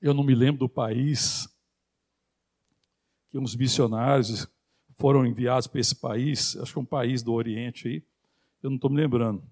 Eu 0.00 0.12
não 0.12 0.22
me 0.22 0.34
lembro 0.34 0.60
do 0.60 0.68
país 0.68 1.48
que 3.30 3.38
uns 3.38 3.56
missionários 3.56 4.46
foram 4.96 5.26
enviados 5.26 5.66
para 5.66 5.80
esse 5.80 5.94
país, 5.94 6.56
acho 6.56 6.72
que 6.72 6.78
é 6.78 6.82
um 6.82 6.86
país 6.86 7.22
do 7.22 7.32
Oriente 7.32 7.88
aí, 7.88 8.04
eu 8.62 8.70
não 8.70 8.76
estou 8.76 8.90
me 8.90 8.96
lembrando. 8.96 9.42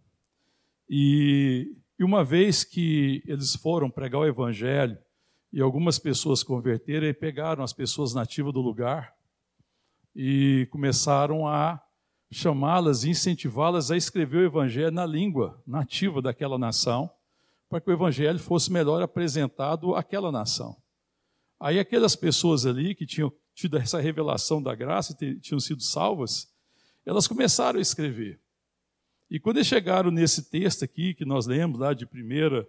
E, 0.89 1.77
e 1.99 2.05
uma 2.05 2.25
vez 2.25 2.65
que 2.65 3.23
eles 3.27 3.57
foram 3.57 3.91
pregar 3.91 4.21
o 4.21 4.27
Evangelho, 4.27 4.99
e 5.53 5.61
algumas 5.61 5.99
pessoas 5.99 6.43
converteram 6.43 7.07
e 7.07 7.13
pegaram 7.13 7.63
as 7.63 7.73
pessoas 7.73 8.15
nativas 8.15 8.55
do 8.55 8.61
lugar 8.61 9.15
e 10.15 10.67
começaram 10.71 11.47
a 11.47 11.83
chamá-las 12.33 13.05
e 13.05 13.11
incentivá-las 13.11 13.91
a 13.91 13.97
escrever 13.97 14.39
o 14.39 14.47
evangelho 14.47 14.91
na 14.91 15.05
língua 15.05 15.63
nativa 15.67 16.23
daquela 16.23 16.59
nação, 16.59 17.11
para 17.69 17.81
que 17.81 17.91
o 17.91 17.93
evangelho 17.93 18.39
fosse 18.39 18.73
melhor 18.73 19.03
apresentado 19.03 19.95
àquela 19.95 20.33
nação. 20.33 20.77
Aí 21.61 21.79
aquelas 21.79 22.17
pessoas 22.17 22.65
ali 22.67 22.95
que 22.95 23.07
tinham 23.07 23.33
tido 23.55 23.77
essa 23.77 24.01
revelação 24.01 24.63
da 24.63 24.75
graça 24.75 25.17
e 25.21 25.39
tinham 25.39 25.61
sido 25.61 25.83
salvas, 25.83 26.51
elas 27.05 27.29
começaram 27.29 27.79
a 27.79 27.83
escrever. 27.83 28.41
E 29.31 29.39
quando 29.39 29.59
eles 29.59 29.69
chegaram 29.69 30.11
nesse 30.11 30.51
texto 30.51 30.85
aqui, 30.85 31.15
que 31.15 31.25
nós 31.25 31.47
lemos 31.47 31.79
lá 31.79 31.93
de 31.95 32.07
primeira 32.07 32.67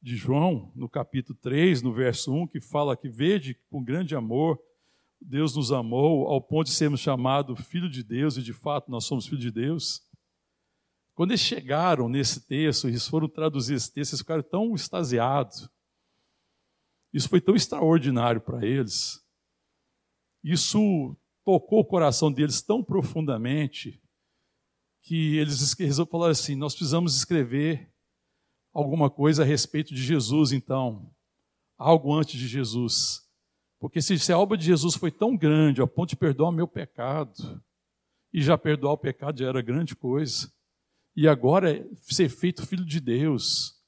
de 0.00 0.14
João, 0.14 0.70
no 0.74 0.88
capítulo 0.88 1.38
3, 1.40 1.82
no 1.82 1.92
verso 1.92 2.32
1, 2.32 2.46
que 2.48 2.60
fala 2.60 2.96
que 2.96 3.08
vede 3.08 3.58
com 3.70 3.82
grande 3.82 4.14
amor 4.14 4.60
Deus 5.20 5.56
nos 5.56 5.72
amou 5.72 6.28
ao 6.28 6.40
ponto 6.40 6.66
de 6.66 6.72
sermos 6.72 7.00
chamados 7.00 7.60
filho 7.66 7.88
de 7.88 8.02
Deus, 8.02 8.36
e 8.36 8.42
de 8.42 8.52
fato 8.52 8.90
nós 8.90 9.04
somos 9.04 9.26
filhos 9.26 9.42
de 9.42 9.50
Deus. 9.50 10.02
Quando 11.14 11.30
eles 11.30 11.40
chegaram 11.40 12.08
nesse 12.08 12.46
texto, 12.46 12.88
eles 12.88 13.06
foram 13.08 13.28
traduzir 13.28 13.74
esse 13.74 13.92
texto, 13.92 14.12
eles 14.12 14.20
ficaram 14.20 14.42
tão 14.42 14.74
extasiados. 14.74 15.68
Isso 17.12 17.28
foi 17.28 17.40
tão 17.40 17.54
extraordinário 17.54 18.40
para 18.40 18.64
eles. 18.66 19.24
Isso 20.44 21.16
tocou 21.44 21.80
o 21.80 21.84
coração 21.84 22.30
deles 22.30 22.60
tão 22.60 22.84
profundamente 22.84 24.00
que 25.02 25.36
eles 25.36 25.74
falaram 26.10 26.32
assim: 26.32 26.54
nós 26.54 26.74
precisamos 26.74 27.16
escrever 27.16 27.90
alguma 28.72 29.08
coisa 29.08 29.42
a 29.42 29.46
respeito 29.46 29.94
de 29.94 30.02
Jesus, 30.02 30.52
então, 30.52 31.10
algo 31.78 32.12
antes 32.12 32.38
de 32.38 32.46
Jesus. 32.46 33.25
Porque 33.86 34.02
se, 34.02 34.32
a 34.32 34.36
obra 34.36 34.58
de 34.58 34.64
Jesus 34.64 34.96
foi 34.96 35.12
tão 35.12 35.36
grande, 35.36 35.80
ao 35.80 35.86
ponto 35.86 36.08
de 36.08 36.16
perdoar 36.16 36.50
meu 36.50 36.66
pecado, 36.66 37.62
e 38.32 38.42
já 38.42 38.58
perdoar 38.58 38.94
o 38.94 38.98
pecado 38.98 39.38
já 39.38 39.46
era 39.46 39.62
grande 39.62 39.94
coisa, 39.94 40.52
e 41.14 41.28
agora 41.28 41.72
é 41.72 41.88
ser 42.02 42.28
feito 42.28 42.66
filho 42.66 42.84
de 42.84 42.98
Deus, 42.98 43.80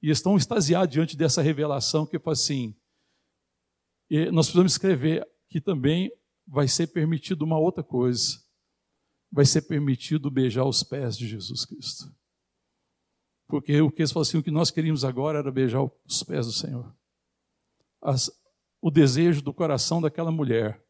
e 0.00 0.08
estão 0.08 0.36
extasiados 0.36 0.92
diante 0.92 1.16
dessa 1.16 1.42
revelação 1.42 2.06
que 2.06 2.16
fala 2.16 2.34
assim, 2.34 2.76
nós 4.30 4.46
precisamos 4.46 4.70
escrever 4.70 5.28
que 5.48 5.60
também 5.60 6.12
vai 6.46 6.68
ser 6.68 6.86
permitido 6.86 7.42
uma 7.42 7.58
outra 7.58 7.82
coisa, 7.82 8.40
vai 9.32 9.44
ser 9.44 9.62
permitido 9.62 10.30
beijar 10.30 10.64
os 10.64 10.84
pés 10.84 11.18
de 11.18 11.26
Jesus 11.26 11.64
Cristo. 11.64 12.04
Porque 13.48 13.80
o 13.80 13.90
que 13.90 14.02
eles 14.02 14.12
falam 14.12 14.22
assim, 14.22 14.38
o 14.38 14.44
que 14.44 14.52
nós 14.52 14.70
queríamos 14.70 15.04
agora 15.04 15.40
era 15.40 15.50
beijar 15.50 15.82
os 15.82 16.22
pés 16.22 16.46
do 16.46 16.52
Senhor. 16.52 16.96
As, 18.00 18.30
o 18.84 18.90
desejo 18.90 19.40
do 19.40 19.54
coração 19.54 19.98
daquela 19.98 20.30
mulher 20.30 20.86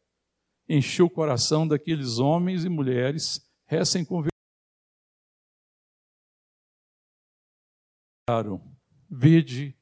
encheu 0.67 1.05
o 1.05 1.09
coração 1.09 1.65
daqueles 1.65 2.19
homens 2.19 2.65
e 2.65 2.69
mulheres 2.69 3.49
recém-convertidos. 3.65 4.35
Vede 9.09 9.79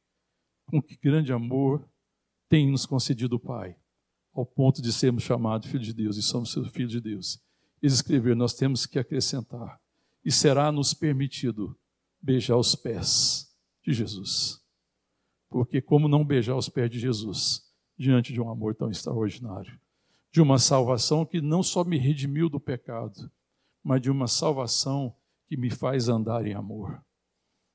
com 0.68 0.80
que 0.80 0.96
grande 0.96 1.34
amor 1.34 1.90
tem 2.48 2.70
nos 2.70 2.86
concedido 2.86 3.38
o 3.38 3.40
Pai, 3.40 3.76
ao 4.32 4.46
ponto 4.46 4.80
de 4.80 4.94
sermos 4.94 5.24
chamados 5.24 5.68
filhos 5.68 5.88
de 5.88 5.94
Deus 5.94 6.16
e 6.16 6.22
somos 6.22 6.52
seus 6.52 6.68
filhos 6.70 6.92
de 6.92 7.02
Deus. 7.02 7.44
Eles 7.82 7.96
escreveram, 7.96 8.38
nós 8.38 8.54
temos 8.54 8.86
que 8.86 9.00
acrescentar, 9.00 9.82
e 10.24 10.32
será 10.32 10.72
nos 10.72 10.94
permitido 10.94 11.76
beijar 12.22 12.58
os 12.58 12.76
pés 12.76 13.52
de 13.84 13.92
Jesus. 13.92 14.64
Porque 15.50 15.82
como 15.82 16.08
não 16.08 16.24
beijar 16.24 16.56
os 16.56 16.70
pés 16.70 16.92
de 16.92 17.00
Jesus 17.00 17.73
diante 17.98 18.34
de 18.34 18.42
um 18.42 18.50
amor 18.50 18.76
tão 18.76 18.90
extraordinário? 18.90 19.80
De 20.32 20.42
uma 20.42 20.58
salvação 20.58 21.26
que 21.26 21.42
não 21.42 21.62
só 21.62 21.84
me 21.84 21.98
redimiu 21.98 22.50
do 22.50 22.60
pecado, 22.60 23.32
mas 23.84 24.02
de 24.02 24.10
uma 24.10 24.28
salvação 24.28 25.16
que 25.48 25.58
me 25.58 25.70
faz 25.70 26.08
andar 26.08 26.46
em 26.46 26.54
amor. 26.54 27.04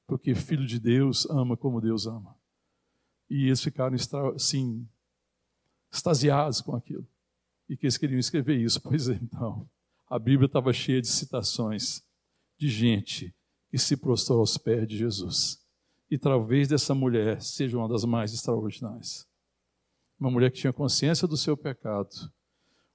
Porque 0.07 0.35
filho 0.35 0.67
de 0.67 0.81
Deus 0.81 1.27
ama 1.31 1.57
como 1.57 1.81
Deus 1.81 2.07
ama. 2.07 2.35
E 3.29 3.47
eles 3.47 3.63
ficaram 3.63 3.95
assim, 4.35 4.89
extasiados 5.93 6.61
com 6.61 6.75
aquilo. 6.75 7.07
E 7.69 7.77
que 7.77 7.85
eles 7.85 7.99
queriam 7.99 8.19
escrever 8.19 8.57
isso. 8.57 8.81
Pois 8.81 9.07
então, 9.09 9.69
a 10.09 10.19
Bíblia 10.19 10.47
estava 10.47 10.73
cheia 10.73 11.03
de 11.03 11.09
citações 11.09 12.03
de 12.57 12.69
gente 12.69 13.35
que 13.71 13.79
se 13.79 13.97
prostrou 13.97 14.41
aos 14.41 14.57
pés 14.57 14.89
de 14.89 14.97
Jesus. 14.97 15.63
E 16.11 16.17
talvez 16.17 16.69
dessa 16.69 16.95
mulher 16.95 17.43
seja 17.43 17.77
uma 17.77 17.89
das 17.89 18.05
mais 18.05 18.33
extraordinárias. 18.33 19.28
Uma 20.19 20.31
mulher 20.31 20.51
que 20.51 20.59
tinha 20.59 20.73
consciência 20.73 21.29
do 21.29 21.37
seu 21.37 21.57
pecado. 21.57 22.09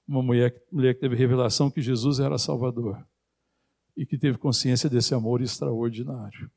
Uma 0.06 0.22
mulher, 0.22 0.54
mulher 0.70 0.94
que 0.94 1.00
teve 1.00 1.16
revelação 1.16 1.70
que 1.70 1.80
Jesus 1.80 2.20
era 2.20 2.36
Salvador. 2.36 3.02
E 3.96 4.04
que 4.04 4.18
teve 4.18 4.36
consciência 4.36 4.90
desse 4.90 5.14
amor 5.14 5.40
extraordinário. 5.40 6.50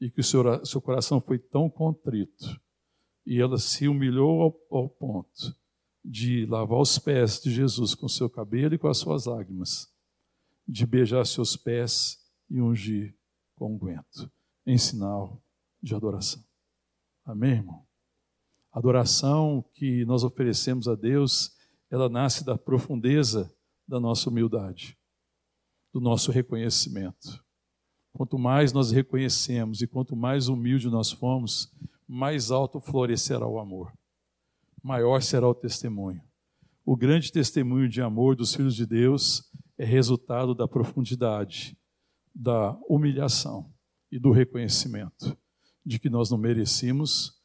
E 0.00 0.10
que 0.10 0.20
o 0.20 0.24
seu, 0.24 0.64
seu 0.64 0.80
coração 0.80 1.20
foi 1.20 1.38
tão 1.38 1.68
contrito. 1.68 2.60
E 3.26 3.40
ela 3.40 3.58
se 3.58 3.86
humilhou 3.88 4.42
ao, 4.42 4.78
ao 4.78 4.88
ponto 4.88 5.54
de 6.04 6.44
lavar 6.46 6.80
os 6.80 6.98
pés 6.98 7.40
de 7.40 7.50
Jesus 7.50 7.94
com 7.94 8.08
seu 8.08 8.28
cabelo 8.28 8.74
e 8.74 8.78
com 8.78 8.88
as 8.88 8.98
suas 8.98 9.26
lágrimas. 9.26 9.92
De 10.66 10.86
beijar 10.86 11.26
seus 11.26 11.56
pés 11.56 12.18
e 12.50 12.60
ungir 12.60 13.16
com 13.54 13.74
unguento, 13.74 14.30
em 14.66 14.76
sinal 14.78 15.42
de 15.82 15.94
adoração. 15.94 16.42
Amém, 17.24 17.52
irmão? 17.52 17.86
A 18.74 18.80
adoração 18.80 19.64
que 19.72 20.04
nós 20.04 20.24
oferecemos 20.24 20.88
a 20.88 20.96
Deus, 20.96 21.52
ela 21.88 22.08
nasce 22.08 22.44
da 22.44 22.58
profundeza 22.58 23.48
da 23.86 24.00
nossa 24.00 24.28
humildade, 24.28 24.98
do 25.92 26.00
nosso 26.00 26.32
reconhecimento. 26.32 27.40
Quanto 28.12 28.36
mais 28.36 28.72
nós 28.72 28.90
reconhecemos 28.90 29.80
e 29.80 29.86
quanto 29.86 30.16
mais 30.16 30.48
humilde 30.48 30.90
nós 30.90 31.12
formos, 31.12 31.72
mais 32.08 32.50
alto 32.50 32.80
florescerá 32.80 33.46
o 33.46 33.60
amor, 33.60 33.92
maior 34.82 35.22
será 35.22 35.48
o 35.48 35.54
testemunho. 35.54 36.20
O 36.84 36.96
grande 36.96 37.30
testemunho 37.30 37.88
de 37.88 38.02
amor 38.02 38.34
dos 38.34 38.56
filhos 38.56 38.74
de 38.74 38.84
Deus 38.84 39.52
é 39.78 39.84
resultado 39.84 40.52
da 40.52 40.66
profundidade 40.66 41.78
da 42.34 42.76
humilhação 42.88 43.72
e 44.10 44.18
do 44.18 44.32
reconhecimento 44.32 45.38
de 45.86 46.00
que 46.00 46.10
nós 46.10 46.28
não 46.28 46.38
merecíamos 46.38 47.43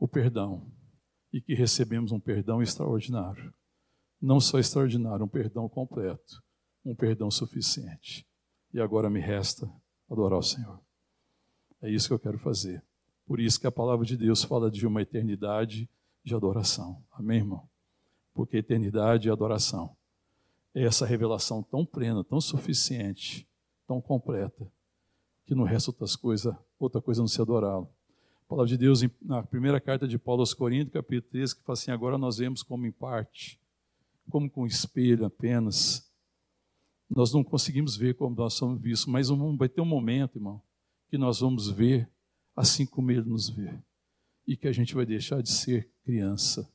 o 0.00 0.08
perdão 0.08 0.66
e 1.32 1.40
que 1.40 1.54
recebemos 1.54 2.10
um 2.10 2.18
perdão 2.18 2.60
extraordinário. 2.60 3.54
Não 4.20 4.40
só 4.40 4.58
extraordinário, 4.58 5.24
um 5.24 5.28
perdão 5.28 5.68
completo, 5.68 6.42
um 6.84 6.96
perdão 6.96 7.30
suficiente. 7.30 8.26
E 8.72 8.80
agora 8.80 9.08
me 9.08 9.20
resta 9.20 9.70
adorar 10.10 10.38
o 10.38 10.42
Senhor. 10.42 10.80
É 11.80 11.88
isso 11.88 12.08
que 12.08 12.14
eu 12.14 12.18
quero 12.18 12.38
fazer. 12.38 12.84
Por 13.26 13.38
isso 13.38 13.60
que 13.60 13.66
a 13.66 13.72
palavra 13.72 14.04
de 14.04 14.16
Deus 14.16 14.42
fala 14.42 14.70
de 14.70 14.84
uma 14.86 15.02
eternidade 15.02 15.88
de 16.24 16.34
adoração. 16.34 17.04
Amém, 17.12 17.38
irmão? 17.38 17.68
Porque 18.34 18.56
eternidade 18.56 19.28
e 19.28 19.30
adoração 19.30 19.96
é 20.74 20.82
essa 20.82 21.06
revelação 21.06 21.62
tão 21.62 21.86
plena, 21.86 22.24
tão 22.24 22.40
suficiente 22.40 23.48
tão 23.90 24.00
completa 24.00 24.72
que 25.44 25.52
no 25.52 25.64
resto 25.64 25.88
outras 25.88 26.14
coisas, 26.14 26.54
outra 26.78 27.02
coisa 27.02 27.20
não 27.20 27.26
se 27.26 27.42
adorá-lo. 27.42 27.92
A 28.50 28.54
palavra 28.58 28.68
de 28.68 28.76
Deus, 28.76 29.00
na 29.22 29.44
primeira 29.44 29.80
carta 29.80 30.08
de 30.08 30.18
Paulo 30.18 30.42
aos 30.42 30.52
Coríntios, 30.52 30.92
capítulo 30.92 31.30
13, 31.30 31.54
que 31.54 31.62
fala 31.62 31.78
assim: 31.78 31.92
agora 31.92 32.18
nós 32.18 32.38
vemos 32.38 32.64
como 32.64 32.84
em 32.84 32.90
parte, 32.90 33.60
como 34.28 34.50
com 34.50 34.66
espelho 34.66 35.24
apenas. 35.24 36.12
Nós 37.08 37.32
não 37.32 37.44
conseguimos 37.44 37.96
ver 37.96 38.16
como 38.16 38.34
nós 38.34 38.54
somos 38.54 38.82
vistos, 38.82 39.06
mas 39.06 39.28
vai 39.56 39.68
ter 39.68 39.80
um 39.80 39.84
momento, 39.84 40.36
irmão, 40.36 40.60
que 41.08 41.16
nós 41.16 41.38
vamos 41.38 41.70
ver 41.70 42.10
assim 42.56 42.84
como 42.84 43.12
ele 43.12 43.22
nos 43.22 43.48
vê. 43.48 43.72
E 44.44 44.56
que 44.56 44.66
a 44.66 44.72
gente 44.72 44.96
vai 44.96 45.06
deixar 45.06 45.40
de 45.40 45.50
ser 45.50 45.88
criança 46.02 46.68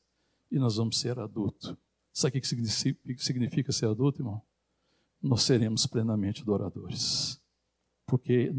e 0.50 0.58
nós 0.58 0.76
vamos 0.76 0.98
ser 0.98 1.18
adulto. 1.18 1.76
Sabe 2.10 2.38
o 2.38 2.40
que 2.40 3.22
significa 3.22 3.70
ser 3.70 3.86
adulto, 3.86 4.22
irmão? 4.22 4.42
nós 5.22 5.42
seremos 5.42 5.86
plenamente 5.86 6.40
adoradores. 6.40 7.38
Porque 8.06 8.50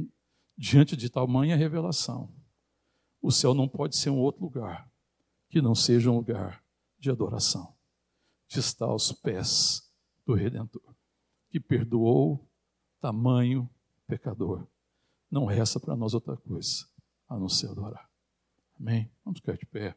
diante 0.56 0.96
de 0.96 1.10
tamanha 1.10 1.56
revelação, 1.56 2.32
o 3.22 3.32
céu 3.32 3.54
não 3.54 3.68
pode 3.68 3.96
ser 3.96 4.10
um 4.10 4.20
outro 4.20 4.44
lugar 4.44 4.90
que 5.50 5.62
não 5.62 5.74
seja 5.74 6.12
um 6.12 6.16
lugar 6.16 6.64
de 7.00 7.10
adoração, 7.10 7.74
de 8.48 8.60
estar 8.60 8.86
aos 8.86 9.12
pés 9.12 9.90
do 10.26 10.34
Redentor, 10.34 10.96
que 11.50 11.60
perdoou 11.60 12.48
tamanho 13.00 13.70
pecador. 14.08 14.68
Não 15.30 15.46
resta 15.46 15.80
para 15.80 15.96
nós 15.96 16.14
outra 16.14 16.36
coisa 16.38 16.88
a 17.28 17.38
não 17.38 17.50
ser 17.50 17.70
adorar. 17.70 18.10
Amém? 18.80 19.10
Vamos 19.24 19.40
ficar 19.40 19.58
de 19.58 19.66
pé. 19.66 19.96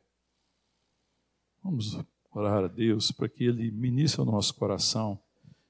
Vamos 1.63 1.99
orar 2.31 2.65
a 2.65 2.69
Deus 2.69 3.11
para 3.11 3.29
que 3.29 3.45
Ele 3.45 3.71
ministre 3.71 4.21
o 4.21 4.25
nosso 4.25 4.55
coração 4.55 5.21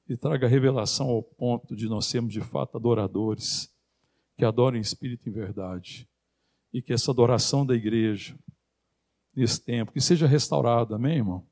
e 0.08 0.16
traga 0.16 0.48
revelação 0.48 1.08
ao 1.08 1.22
ponto 1.22 1.76
de 1.76 1.88
nós 1.88 2.06
sermos 2.06 2.32
de 2.32 2.40
fato 2.40 2.76
adoradores, 2.76 3.72
que 4.36 4.44
adoram 4.44 4.76
em 4.76 4.80
espírito 4.80 5.28
em 5.28 5.32
verdade, 5.32 6.08
e 6.72 6.80
que 6.80 6.92
essa 6.92 7.10
adoração 7.10 7.64
da 7.66 7.74
igreja, 7.74 8.38
nesse 9.34 9.60
tempo, 9.60 9.92
que 9.92 10.00
seja 10.00 10.26
restaurada, 10.26 10.96
amém, 10.96 11.16
irmão? 11.16 11.46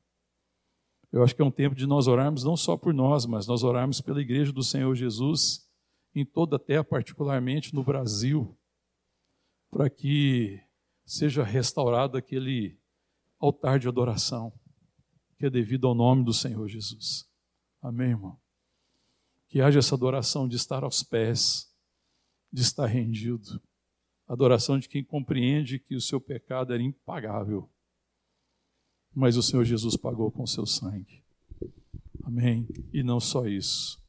Eu 1.11 1.23
acho 1.23 1.35
que 1.35 1.41
é 1.41 1.45
um 1.45 1.51
tempo 1.51 1.75
de 1.75 1.87
nós 1.87 2.07
orarmos 2.07 2.43
não 2.43 2.55
só 2.55 2.77
por 2.77 2.93
nós, 2.93 3.25
mas 3.25 3.47
nós 3.47 3.63
orarmos 3.63 3.99
pela 3.99 4.21
igreja 4.21 4.51
do 4.51 4.63
Senhor 4.63 4.93
Jesus 4.95 5.67
em 6.13 6.25
toda 6.25 6.55
a 6.55 6.59
terra, 6.59 6.83
particularmente 6.83 7.73
no 7.73 7.83
Brasil, 7.83 8.57
para 9.71 9.89
que 9.89 10.61
seja 11.05 11.43
restaurado 11.43 12.17
aquele 12.17 12.77
altar 13.39 13.79
de 13.79 13.87
adoração 13.87 14.53
que 15.37 15.45
é 15.45 15.49
devido 15.49 15.87
ao 15.87 15.95
nome 15.95 16.23
do 16.23 16.33
Senhor 16.33 16.67
Jesus. 16.67 17.27
Amém, 17.81 18.09
irmão? 18.09 18.37
Que 19.47 19.61
haja 19.61 19.79
essa 19.79 19.95
adoração 19.95 20.47
de 20.47 20.57
estar 20.57 20.83
aos 20.83 21.01
pés, 21.01 21.73
de 22.51 22.61
estar 22.61 22.85
rendido. 22.85 23.61
Adoração 24.29 24.77
de 24.77 24.87
quem 24.87 25.03
compreende 25.03 25.79
que 25.79 25.95
o 25.95 26.01
seu 26.01 26.21
pecado 26.21 26.71
era 26.71 26.83
impagável. 26.83 27.67
Mas 29.13 29.35
o 29.35 29.41
Senhor 29.41 29.65
Jesus 29.65 29.97
pagou 29.97 30.29
com 30.29 30.43
o 30.43 30.47
seu 30.47 30.67
sangue. 30.67 31.23
Amém? 32.23 32.67
E 32.93 33.01
não 33.01 33.19
só 33.19 33.47
isso. 33.47 33.99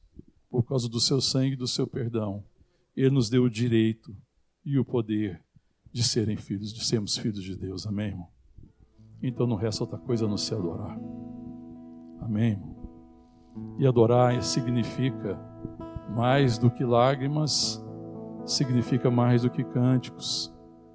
Por 0.51 0.63
causa 0.63 0.91
do 0.91 1.01
seu 1.01 1.23
sangue 1.23 1.55
e 1.55 1.57
do 1.57 1.67
seu 1.67 1.87
perdão, 1.87 2.45
Ele 2.95 3.09
nos 3.09 3.31
deu 3.31 3.45
o 3.45 3.51
direito 3.51 4.15
e 4.63 4.79
o 4.79 4.85
poder 4.85 5.43
de 5.91 6.05
serem 6.05 6.37
filhos, 6.37 6.71
de 6.71 6.85
sermos 6.85 7.17
filhos 7.17 7.43
de 7.43 7.57
Deus. 7.57 7.87
Amém, 7.87 8.09
irmão? 8.09 8.29
Então 9.23 9.47
não 9.47 9.57
resta 9.57 9.85
outra 9.85 9.99
coisa 9.99 10.27
a 10.27 10.29
não 10.29 10.37
se 10.37 10.53
adorar. 10.53 10.99
Amém, 12.21 12.51
irmão? 12.51 13.77
E 13.79 13.87
adorar 13.87 14.43
significa 14.43 15.39
mais 16.15 16.59
do 16.59 16.71
que 16.71 16.85
lágrimas, 16.85 17.83
significa 18.51 19.11
mais 19.11 19.43
do 19.43 19.51
que 19.51 19.63
cânticos, 19.63 20.53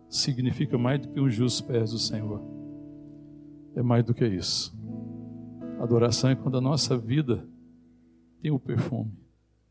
significa 0.10 0.78
mais 0.78 1.00
do 1.00 1.10
que 1.10 1.20
os 1.20 1.34
justos 1.34 1.62
pés 1.62 1.92
do 1.92 2.00
Senhor. 2.00 2.42
É 3.76 3.82
mais 3.82 4.04
do 4.04 4.14
que 4.14 4.26
isso. 4.26 4.78
Adoração 5.80 6.30
é 6.30 6.36
quando 6.36 6.58
a 6.58 6.62
nossa 6.62 6.98
vida 6.98 7.48
tem 8.42 8.52
o 8.52 8.60
perfume 8.60 9.12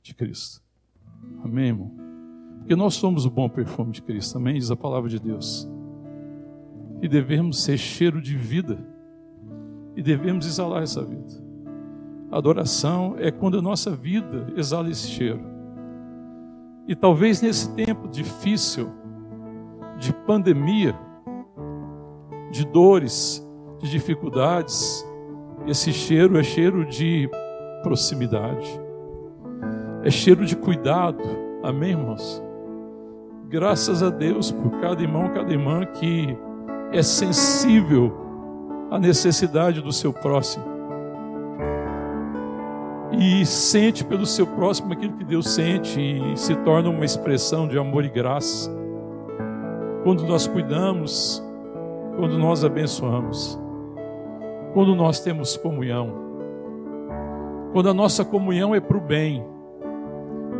de 0.02 0.14
Cristo. 0.14 0.62
Amém, 1.42 1.68
irmão? 1.68 1.90
Porque 2.58 2.74
nós 2.74 2.94
somos 2.94 3.26
o 3.26 3.30
bom 3.30 3.48
perfume 3.48 3.92
de 3.92 4.02
Cristo, 4.02 4.38
amém? 4.38 4.58
Diz 4.58 4.70
a 4.70 4.76
palavra 4.76 5.08
de 5.08 5.18
Deus. 5.18 5.68
E 7.02 7.08
devemos 7.08 7.62
ser 7.62 7.76
cheiro 7.76 8.20
de 8.20 8.36
vida. 8.36 8.78
E 9.94 10.02
devemos 10.02 10.46
exalar 10.46 10.82
essa 10.82 11.04
vida. 11.04 11.44
Adoração 12.30 13.14
é 13.18 13.30
quando 13.30 13.58
a 13.58 13.62
nossa 13.62 13.94
vida 13.94 14.52
exala 14.56 14.90
esse 14.90 15.08
cheiro. 15.08 15.53
E 16.86 16.94
talvez 16.94 17.40
nesse 17.40 17.72
tempo 17.74 18.08
difícil, 18.08 18.90
de 19.98 20.12
pandemia, 20.12 20.94
de 22.50 22.66
dores, 22.66 23.46
de 23.78 23.90
dificuldades, 23.90 25.06
esse 25.66 25.92
cheiro 25.92 26.38
é 26.38 26.42
cheiro 26.42 26.84
de 26.84 27.28
proximidade, 27.82 28.68
é 30.02 30.10
cheiro 30.10 30.44
de 30.44 30.54
cuidado, 30.54 31.22
amém, 31.62 31.90
irmãos? 31.90 32.42
Graças 33.48 34.02
a 34.02 34.10
Deus 34.10 34.50
por 34.50 34.80
cada 34.80 35.00
irmão, 35.00 35.30
cada 35.32 35.50
irmã 35.50 35.86
que 35.86 36.36
é 36.92 37.02
sensível 37.02 38.12
à 38.90 38.98
necessidade 38.98 39.80
do 39.80 39.92
seu 39.92 40.12
próximo 40.12 40.73
e 43.18 43.44
sente 43.46 44.04
pelo 44.04 44.26
seu 44.26 44.46
próximo 44.46 44.92
aquilo 44.92 45.16
que 45.16 45.24
Deus 45.24 45.48
sente 45.50 46.00
e 46.00 46.36
se 46.36 46.54
torna 46.56 46.90
uma 46.90 47.04
expressão 47.04 47.68
de 47.68 47.78
amor 47.78 48.04
e 48.04 48.08
graça. 48.08 48.70
Quando 50.02 50.26
nós 50.26 50.46
cuidamos, 50.46 51.42
quando 52.16 52.38
nós 52.38 52.64
abençoamos, 52.64 53.58
quando 54.72 54.94
nós 54.94 55.20
temos 55.20 55.56
comunhão, 55.56 56.12
quando 57.72 57.88
a 57.88 57.94
nossa 57.94 58.24
comunhão 58.24 58.74
é 58.74 58.80
para 58.80 58.96
o 58.96 59.00
bem, 59.00 59.44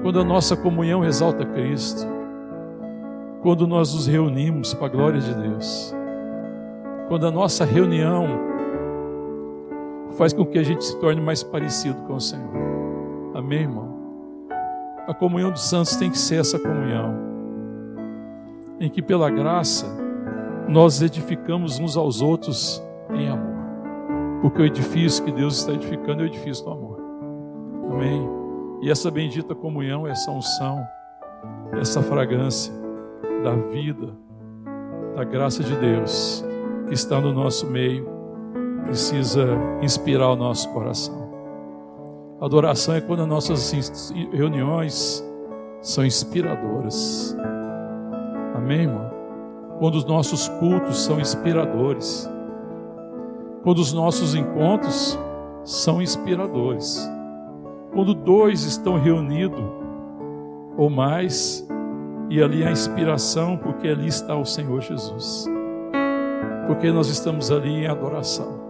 quando 0.03 0.21
a 0.21 0.25
nossa 0.25 0.57
comunhão 0.57 1.05
exalta 1.05 1.45
Cristo, 1.47 2.07
quando 3.43 3.67
nós 3.67 3.95
nos 3.95 4.07
reunimos 4.07 4.73
para 4.75 4.87
a 4.87 4.91
glória 4.91 5.21
de 5.21 5.35
Deus, 5.35 5.95
quando 7.09 7.27
a 7.27 7.31
nossa 7.31 7.65
reunião 7.65 8.54
faz 10.13 10.33
com 10.33 10.45
que 10.45 10.59
a 10.59 10.63
gente 10.63 10.85
se 10.85 10.97
torne 10.99 11.21
mais 11.21 11.43
parecido 11.43 12.01
com 12.03 12.15
o 12.15 12.21
Senhor. 12.21 12.51
Amém, 13.35 13.63
irmão? 13.63 13.95
A 15.07 15.13
comunhão 15.13 15.51
dos 15.51 15.69
santos 15.69 15.97
tem 15.97 16.11
que 16.11 16.19
ser 16.19 16.41
essa 16.41 16.59
comunhão, 16.59 17.15
em 18.81 18.89
que 18.89 19.03
pela 19.03 19.29
graça 19.29 19.87
nós 20.69 21.03
edificamos 21.03 21.79
uns 21.79 21.97
aos 21.97 22.23
outros 22.23 22.83
em 23.11 23.29
amor, 23.29 23.55
porque 24.41 24.63
o 24.63 24.65
edifício 24.65 25.25
que 25.25 25.33
Deus 25.33 25.59
está 25.59 25.73
edificando 25.73 26.23
é 26.23 26.25
o 26.25 26.27
edifício 26.27 26.65
do 26.65 26.71
amor. 26.71 27.01
Amém? 27.91 28.29
E 28.81 28.91
essa 28.91 29.11
bendita 29.11 29.55
comunhão, 29.55 30.07
essa 30.07 30.31
unção, 30.31 30.87
essa 31.81 32.03
fragrância 32.03 32.73
da 33.43 33.55
vida, 33.55 34.15
da 35.15 35.25
graça 35.25 35.63
de 35.63 35.77
Deus 35.77 36.45
que 36.89 36.95
está 36.95 37.21
no 37.21 37.33
nosso 37.33 37.67
meio 37.67 38.14
precisa 38.85 39.47
inspirar 39.83 40.31
o 40.31 40.37
nosso 40.37 40.69
coração. 40.71 41.25
Adoração 42.41 42.95
é 42.95 43.01
quando 43.01 43.23
as 43.23 43.29
nossas 43.29 43.73
reuniões 44.33 45.25
são 45.81 46.05
inspiradoras. 46.05 47.37
Amém, 48.55 48.83
irmão? 48.83 49.11
Quando 49.79 49.97
os 49.97 50.05
nossos 50.05 50.49
cultos 50.49 51.05
são 51.05 51.21
inspiradores. 51.21 52.31
Quando 53.63 53.79
os 53.79 53.93
nossos 53.93 54.35
encontros 54.35 55.19
são 55.65 56.03
inspiradores. 56.03 57.11
Quando 57.93 58.15
dois 58.15 58.65
estão 58.65 58.99
reunidos 58.99 59.63
ou 60.77 60.91
mais, 60.91 61.67
e 62.29 62.43
ali 62.43 62.65
a 62.65 62.71
inspiração, 62.71 63.57
porque 63.57 63.89
ali 63.89 64.09
está 64.09 64.35
o 64.37 64.45
Senhor 64.45 64.81
Jesus. 64.81 65.47
Porque 66.67 66.91
nós 66.91 67.09
estamos 67.09 67.51
ali 67.51 67.85
em 67.85 67.87
adoração. 67.87 68.64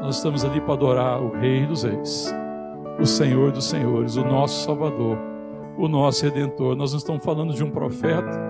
Nós 0.00 0.16
estamos 0.16 0.44
ali 0.44 0.60
para 0.60 0.74
adorar 0.74 1.20
o 1.20 1.32
Rei 1.32 1.66
dos 1.66 1.82
Reis, 1.82 2.32
o 3.00 3.06
Senhor 3.06 3.50
dos 3.50 3.68
Senhores, 3.68 4.16
o 4.16 4.24
nosso 4.24 4.64
Salvador, 4.64 5.18
o 5.76 5.88
nosso 5.88 6.24
Redentor. 6.24 6.76
Nós 6.76 6.92
não 6.92 6.98
estamos 6.98 7.24
falando 7.24 7.52
de 7.52 7.64
um 7.64 7.70
profeta, 7.70 8.40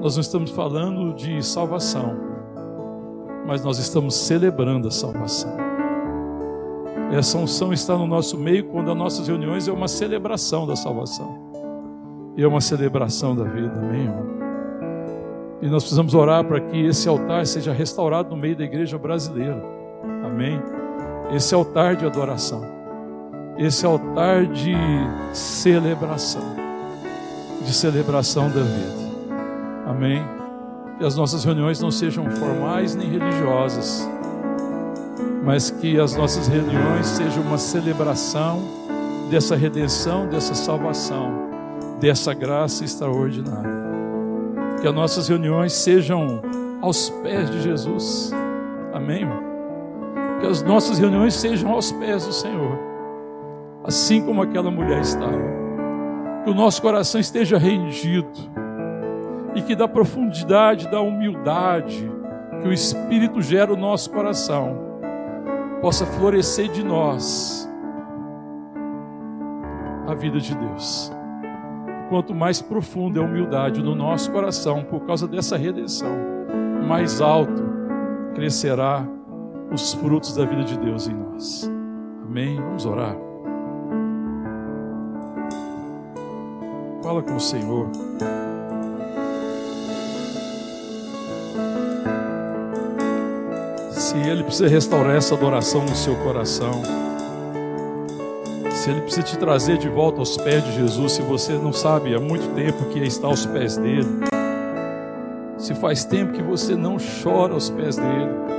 nós 0.00 0.16
não 0.16 0.20
estamos 0.20 0.50
falando 0.50 1.14
de 1.14 1.42
salvação, 1.44 2.16
mas 3.46 3.62
nós 3.62 3.78
estamos 3.78 4.14
celebrando 4.14 4.88
a 4.88 4.90
salvação. 4.90 5.52
Essa 7.12 7.38
unção 7.38 7.72
está 7.72 7.96
no 7.96 8.06
nosso 8.06 8.38
meio 8.38 8.64
quando 8.68 8.90
as 8.90 8.96
nossas 8.96 9.26
reuniões 9.26 9.66
é 9.66 9.72
uma 9.72 9.88
celebração 9.88 10.66
da 10.66 10.76
salvação. 10.76 11.50
E 12.36 12.42
é 12.42 12.46
uma 12.46 12.60
celebração 12.60 13.34
da 13.34 13.44
vida, 13.44 13.72
amém, 13.74 14.02
irmão? 14.02 14.26
E 15.60 15.66
nós 15.68 15.82
precisamos 15.82 16.14
orar 16.14 16.44
para 16.44 16.60
que 16.60 16.86
esse 16.86 17.08
altar 17.08 17.44
seja 17.46 17.72
restaurado 17.72 18.30
no 18.30 18.36
meio 18.36 18.56
da 18.56 18.64
igreja 18.64 18.96
brasileira. 18.96 19.79
Amém? 20.24 20.60
Esse 21.32 21.54
altar 21.54 21.96
de 21.96 22.04
adoração, 22.04 22.64
esse 23.56 23.84
altar 23.86 24.46
de 24.46 24.74
celebração, 25.32 26.42
de 27.62 27.72
celebração 27.72 28.48
da 28.48 28.62
vida. 28.62 29.00
Amém? 29.86 30.24
Que 30.98 31.04
as 31.04 31.16
nossas 31.16 31.44
reuniões 31.44 31.80
não 31.80 31.90
sejam 31.90 32.30
formais 32.30 32.94
nem 32.94 33.08
religiosas, 33.08 34.08
mas 35.44 35.70
que 35.70 35.98
as 35.98 36.14
nossas 36.14 36.48
reuniões 36.48 37.06
sejam 37.06 37.42
uma 37.42 37.58
celebração 37.58 38.60
dessa 39.30 39.56
redenção, 39.56 40.28
dessa 40.28 40.54
salvação, 40.54 41.48
dessa 42.00 42.34
graça 42.34 42.84
extraordinária. 42.84 43.80
Que 44.80 44.88
as 44.88 44.94
nossas 44.94 45.28
reuniões 45.28 45.72
sejam 45.72 46.42
aos 46.80 47.10
pés 47.10 47.50
de 47.50 47.62
Jesus. 47.62 48.32
Amém? 48.92 49.26
Que 50.40 50.46
as 50.46 50.62
nossas 50.62 50.98
reuniões 50.98 51.34
sejam 51.34 51.70
aos 51.70 51.92
pés 51.92 52.26
do 52.26 52.32
Senhor, 52.32 52.78
assim 53.84 54.24
como 54.24 54.42
aquela 54.42 54.70
mulher 54.70 55.00
estava. 55.00 55.60
Que 56.42 56.50
o 56.50 56.54
nosso 56.54 56.80
coração 56.80 57.20
esteja 57.20 57.58
rendido 57.58 58.30
e 59.54 59.60
que 59.60 59.76
da 59.76 59.86
profundidade, 59.86 60.88
da 60.88 61.00
humildade 61.00 62.10
que 62.62 62.68
o 62.68 62.72
Espírito 62.72 63.42
gera 63.42 63.72
no 63.72 63.76
nosso 63.76 64.10
coração, 64.10 64.76
possa 65.80 66.06
florescer 66.06 66.68
de 66.70 66.82
nós 66.82 67.68
a 70.06 70.14
vida 70.14 70.38
de 70.38 70.54
Deus. 70.54 71.12
Quanto 72.08 72.34
mais 72.34 72.60
profunda 72.60 73.20
é 73.20 73.22
a 73.22 73.26
humildade 73.26 73.82
no 73.82 73.94
nosso 73.94 74.32
coração, 74.32 74.82
por 74.82 75.00
causa 75.00 75.28
dessa 75.28 75.56
redenção, 75.56 76.10
mais 76.86 77.20
alto 77.20 77.62
crescerá 78.34 79.06
os 79.70 79.94
frutos 79.94 80.34
da 80.34 80.44
vida 80.44 80.64
de 80.64 80.76
Deus 80.78 81.06
em 81.06 81.14
nós. 81.14 81.70
Amém? 82.24 82.56
Vamos 82.56 82.86
orar. 82.86 83.16
Fala 87.02 87.22
com 87.22 87.36
o 87.36 87.40
Senhor. 87.40 87.88
Se 93.90 94.16
Ele 94.16 94.42
precisa 94.42 94.68
restaurar 94.68 95.16
essa 95.16 95.34
adoração 95.34 95.82
no 95.82 95.94
seu 95.94 96.16
coração, 96.16 96.82
se 98.72 98.90
Ele 98.90 99.02
precisa 99.02 99.22
te 99.22 99.38
trazer 99.38 99.78
de 99.78 99.88
volta 99.88 100.18
aos 100.18 100.36
pés 100.36 100.64
de 100.64 100.72
Jesus, 100.72 101.12
se 101.12 101.22
você 101.22 101.52
não 101.52 101.72
sabe 101.72 102.14
há 102.14 102.20
muito 102.20 102.54
tempo 102.54 102.86
que 102.86 102.98
está 102.98 103.28
aos 103.28 103.46
pés 103.46 103.76
dele, 103.76 104.08
se 105.58 105.74
faz 105.74 106.04
tempo 106.04 106.32
que 106.32 106.42
você 106.42 106.74
não 106.74 106.96
chora 107.22 107.52
aos 107.52 107.70
pés 107.70 107.96
dele, 107.96 108.49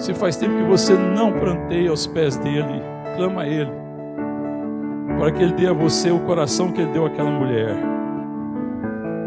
se 0.00 0.14
faz 0.14 0.36
tempo 0.36 0.56
que 0.56 0.62
você 0.64 0.94
não 0.94 1.30
pranteia 1.30 1.90
aos 1.90 2.06
pés 2.06 2.38
dele, 2.38 2.82
clama 3.16 3.42
a 3.42 3.46
ele, 3.46 3.70
para 5.18 5.30
que 5.30 5.42
ele 5.42 5.52
dê 5.52 5.66
a 5.66 5.74
você 5.74 6.10
o 6.10 6.20
coração 6.20 6.72
que 6.72 6.80
ele 6.80 6.90
deu 6.90 7.04
àquela 7.04 7.30
mulher, 7.30 7.76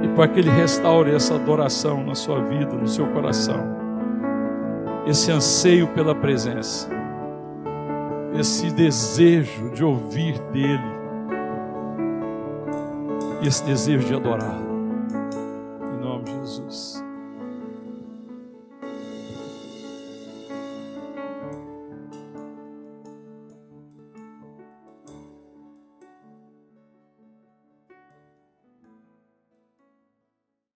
e 0.01 0.07
para 0.09 0.28
que 0.28 0.39
ele 0.39 0.49
restaure 0.49 1.13
essa 1.13 1.36
adoração 1.36 2.03
na 2.03 2.15
sua 2.15 2.41
vida, 2.41 2.74
no 2.74 2.88
seu 2.88 3.05
coração, 3.07 3.78
esse 5.05 5.32
anseio 5.32 5.88
pela 5.89 6.15
presença, 6.15 6.89
esse 8.34 8.71
desejo 8.71 9.69
de 9.69 9.84
ouvir 9.84 10.39
dele, 10.51 10.93
esse 13.43 13.63
desejo 13.63 14.07
de 14.07 14.15
adorá-lo. 14.15 14.72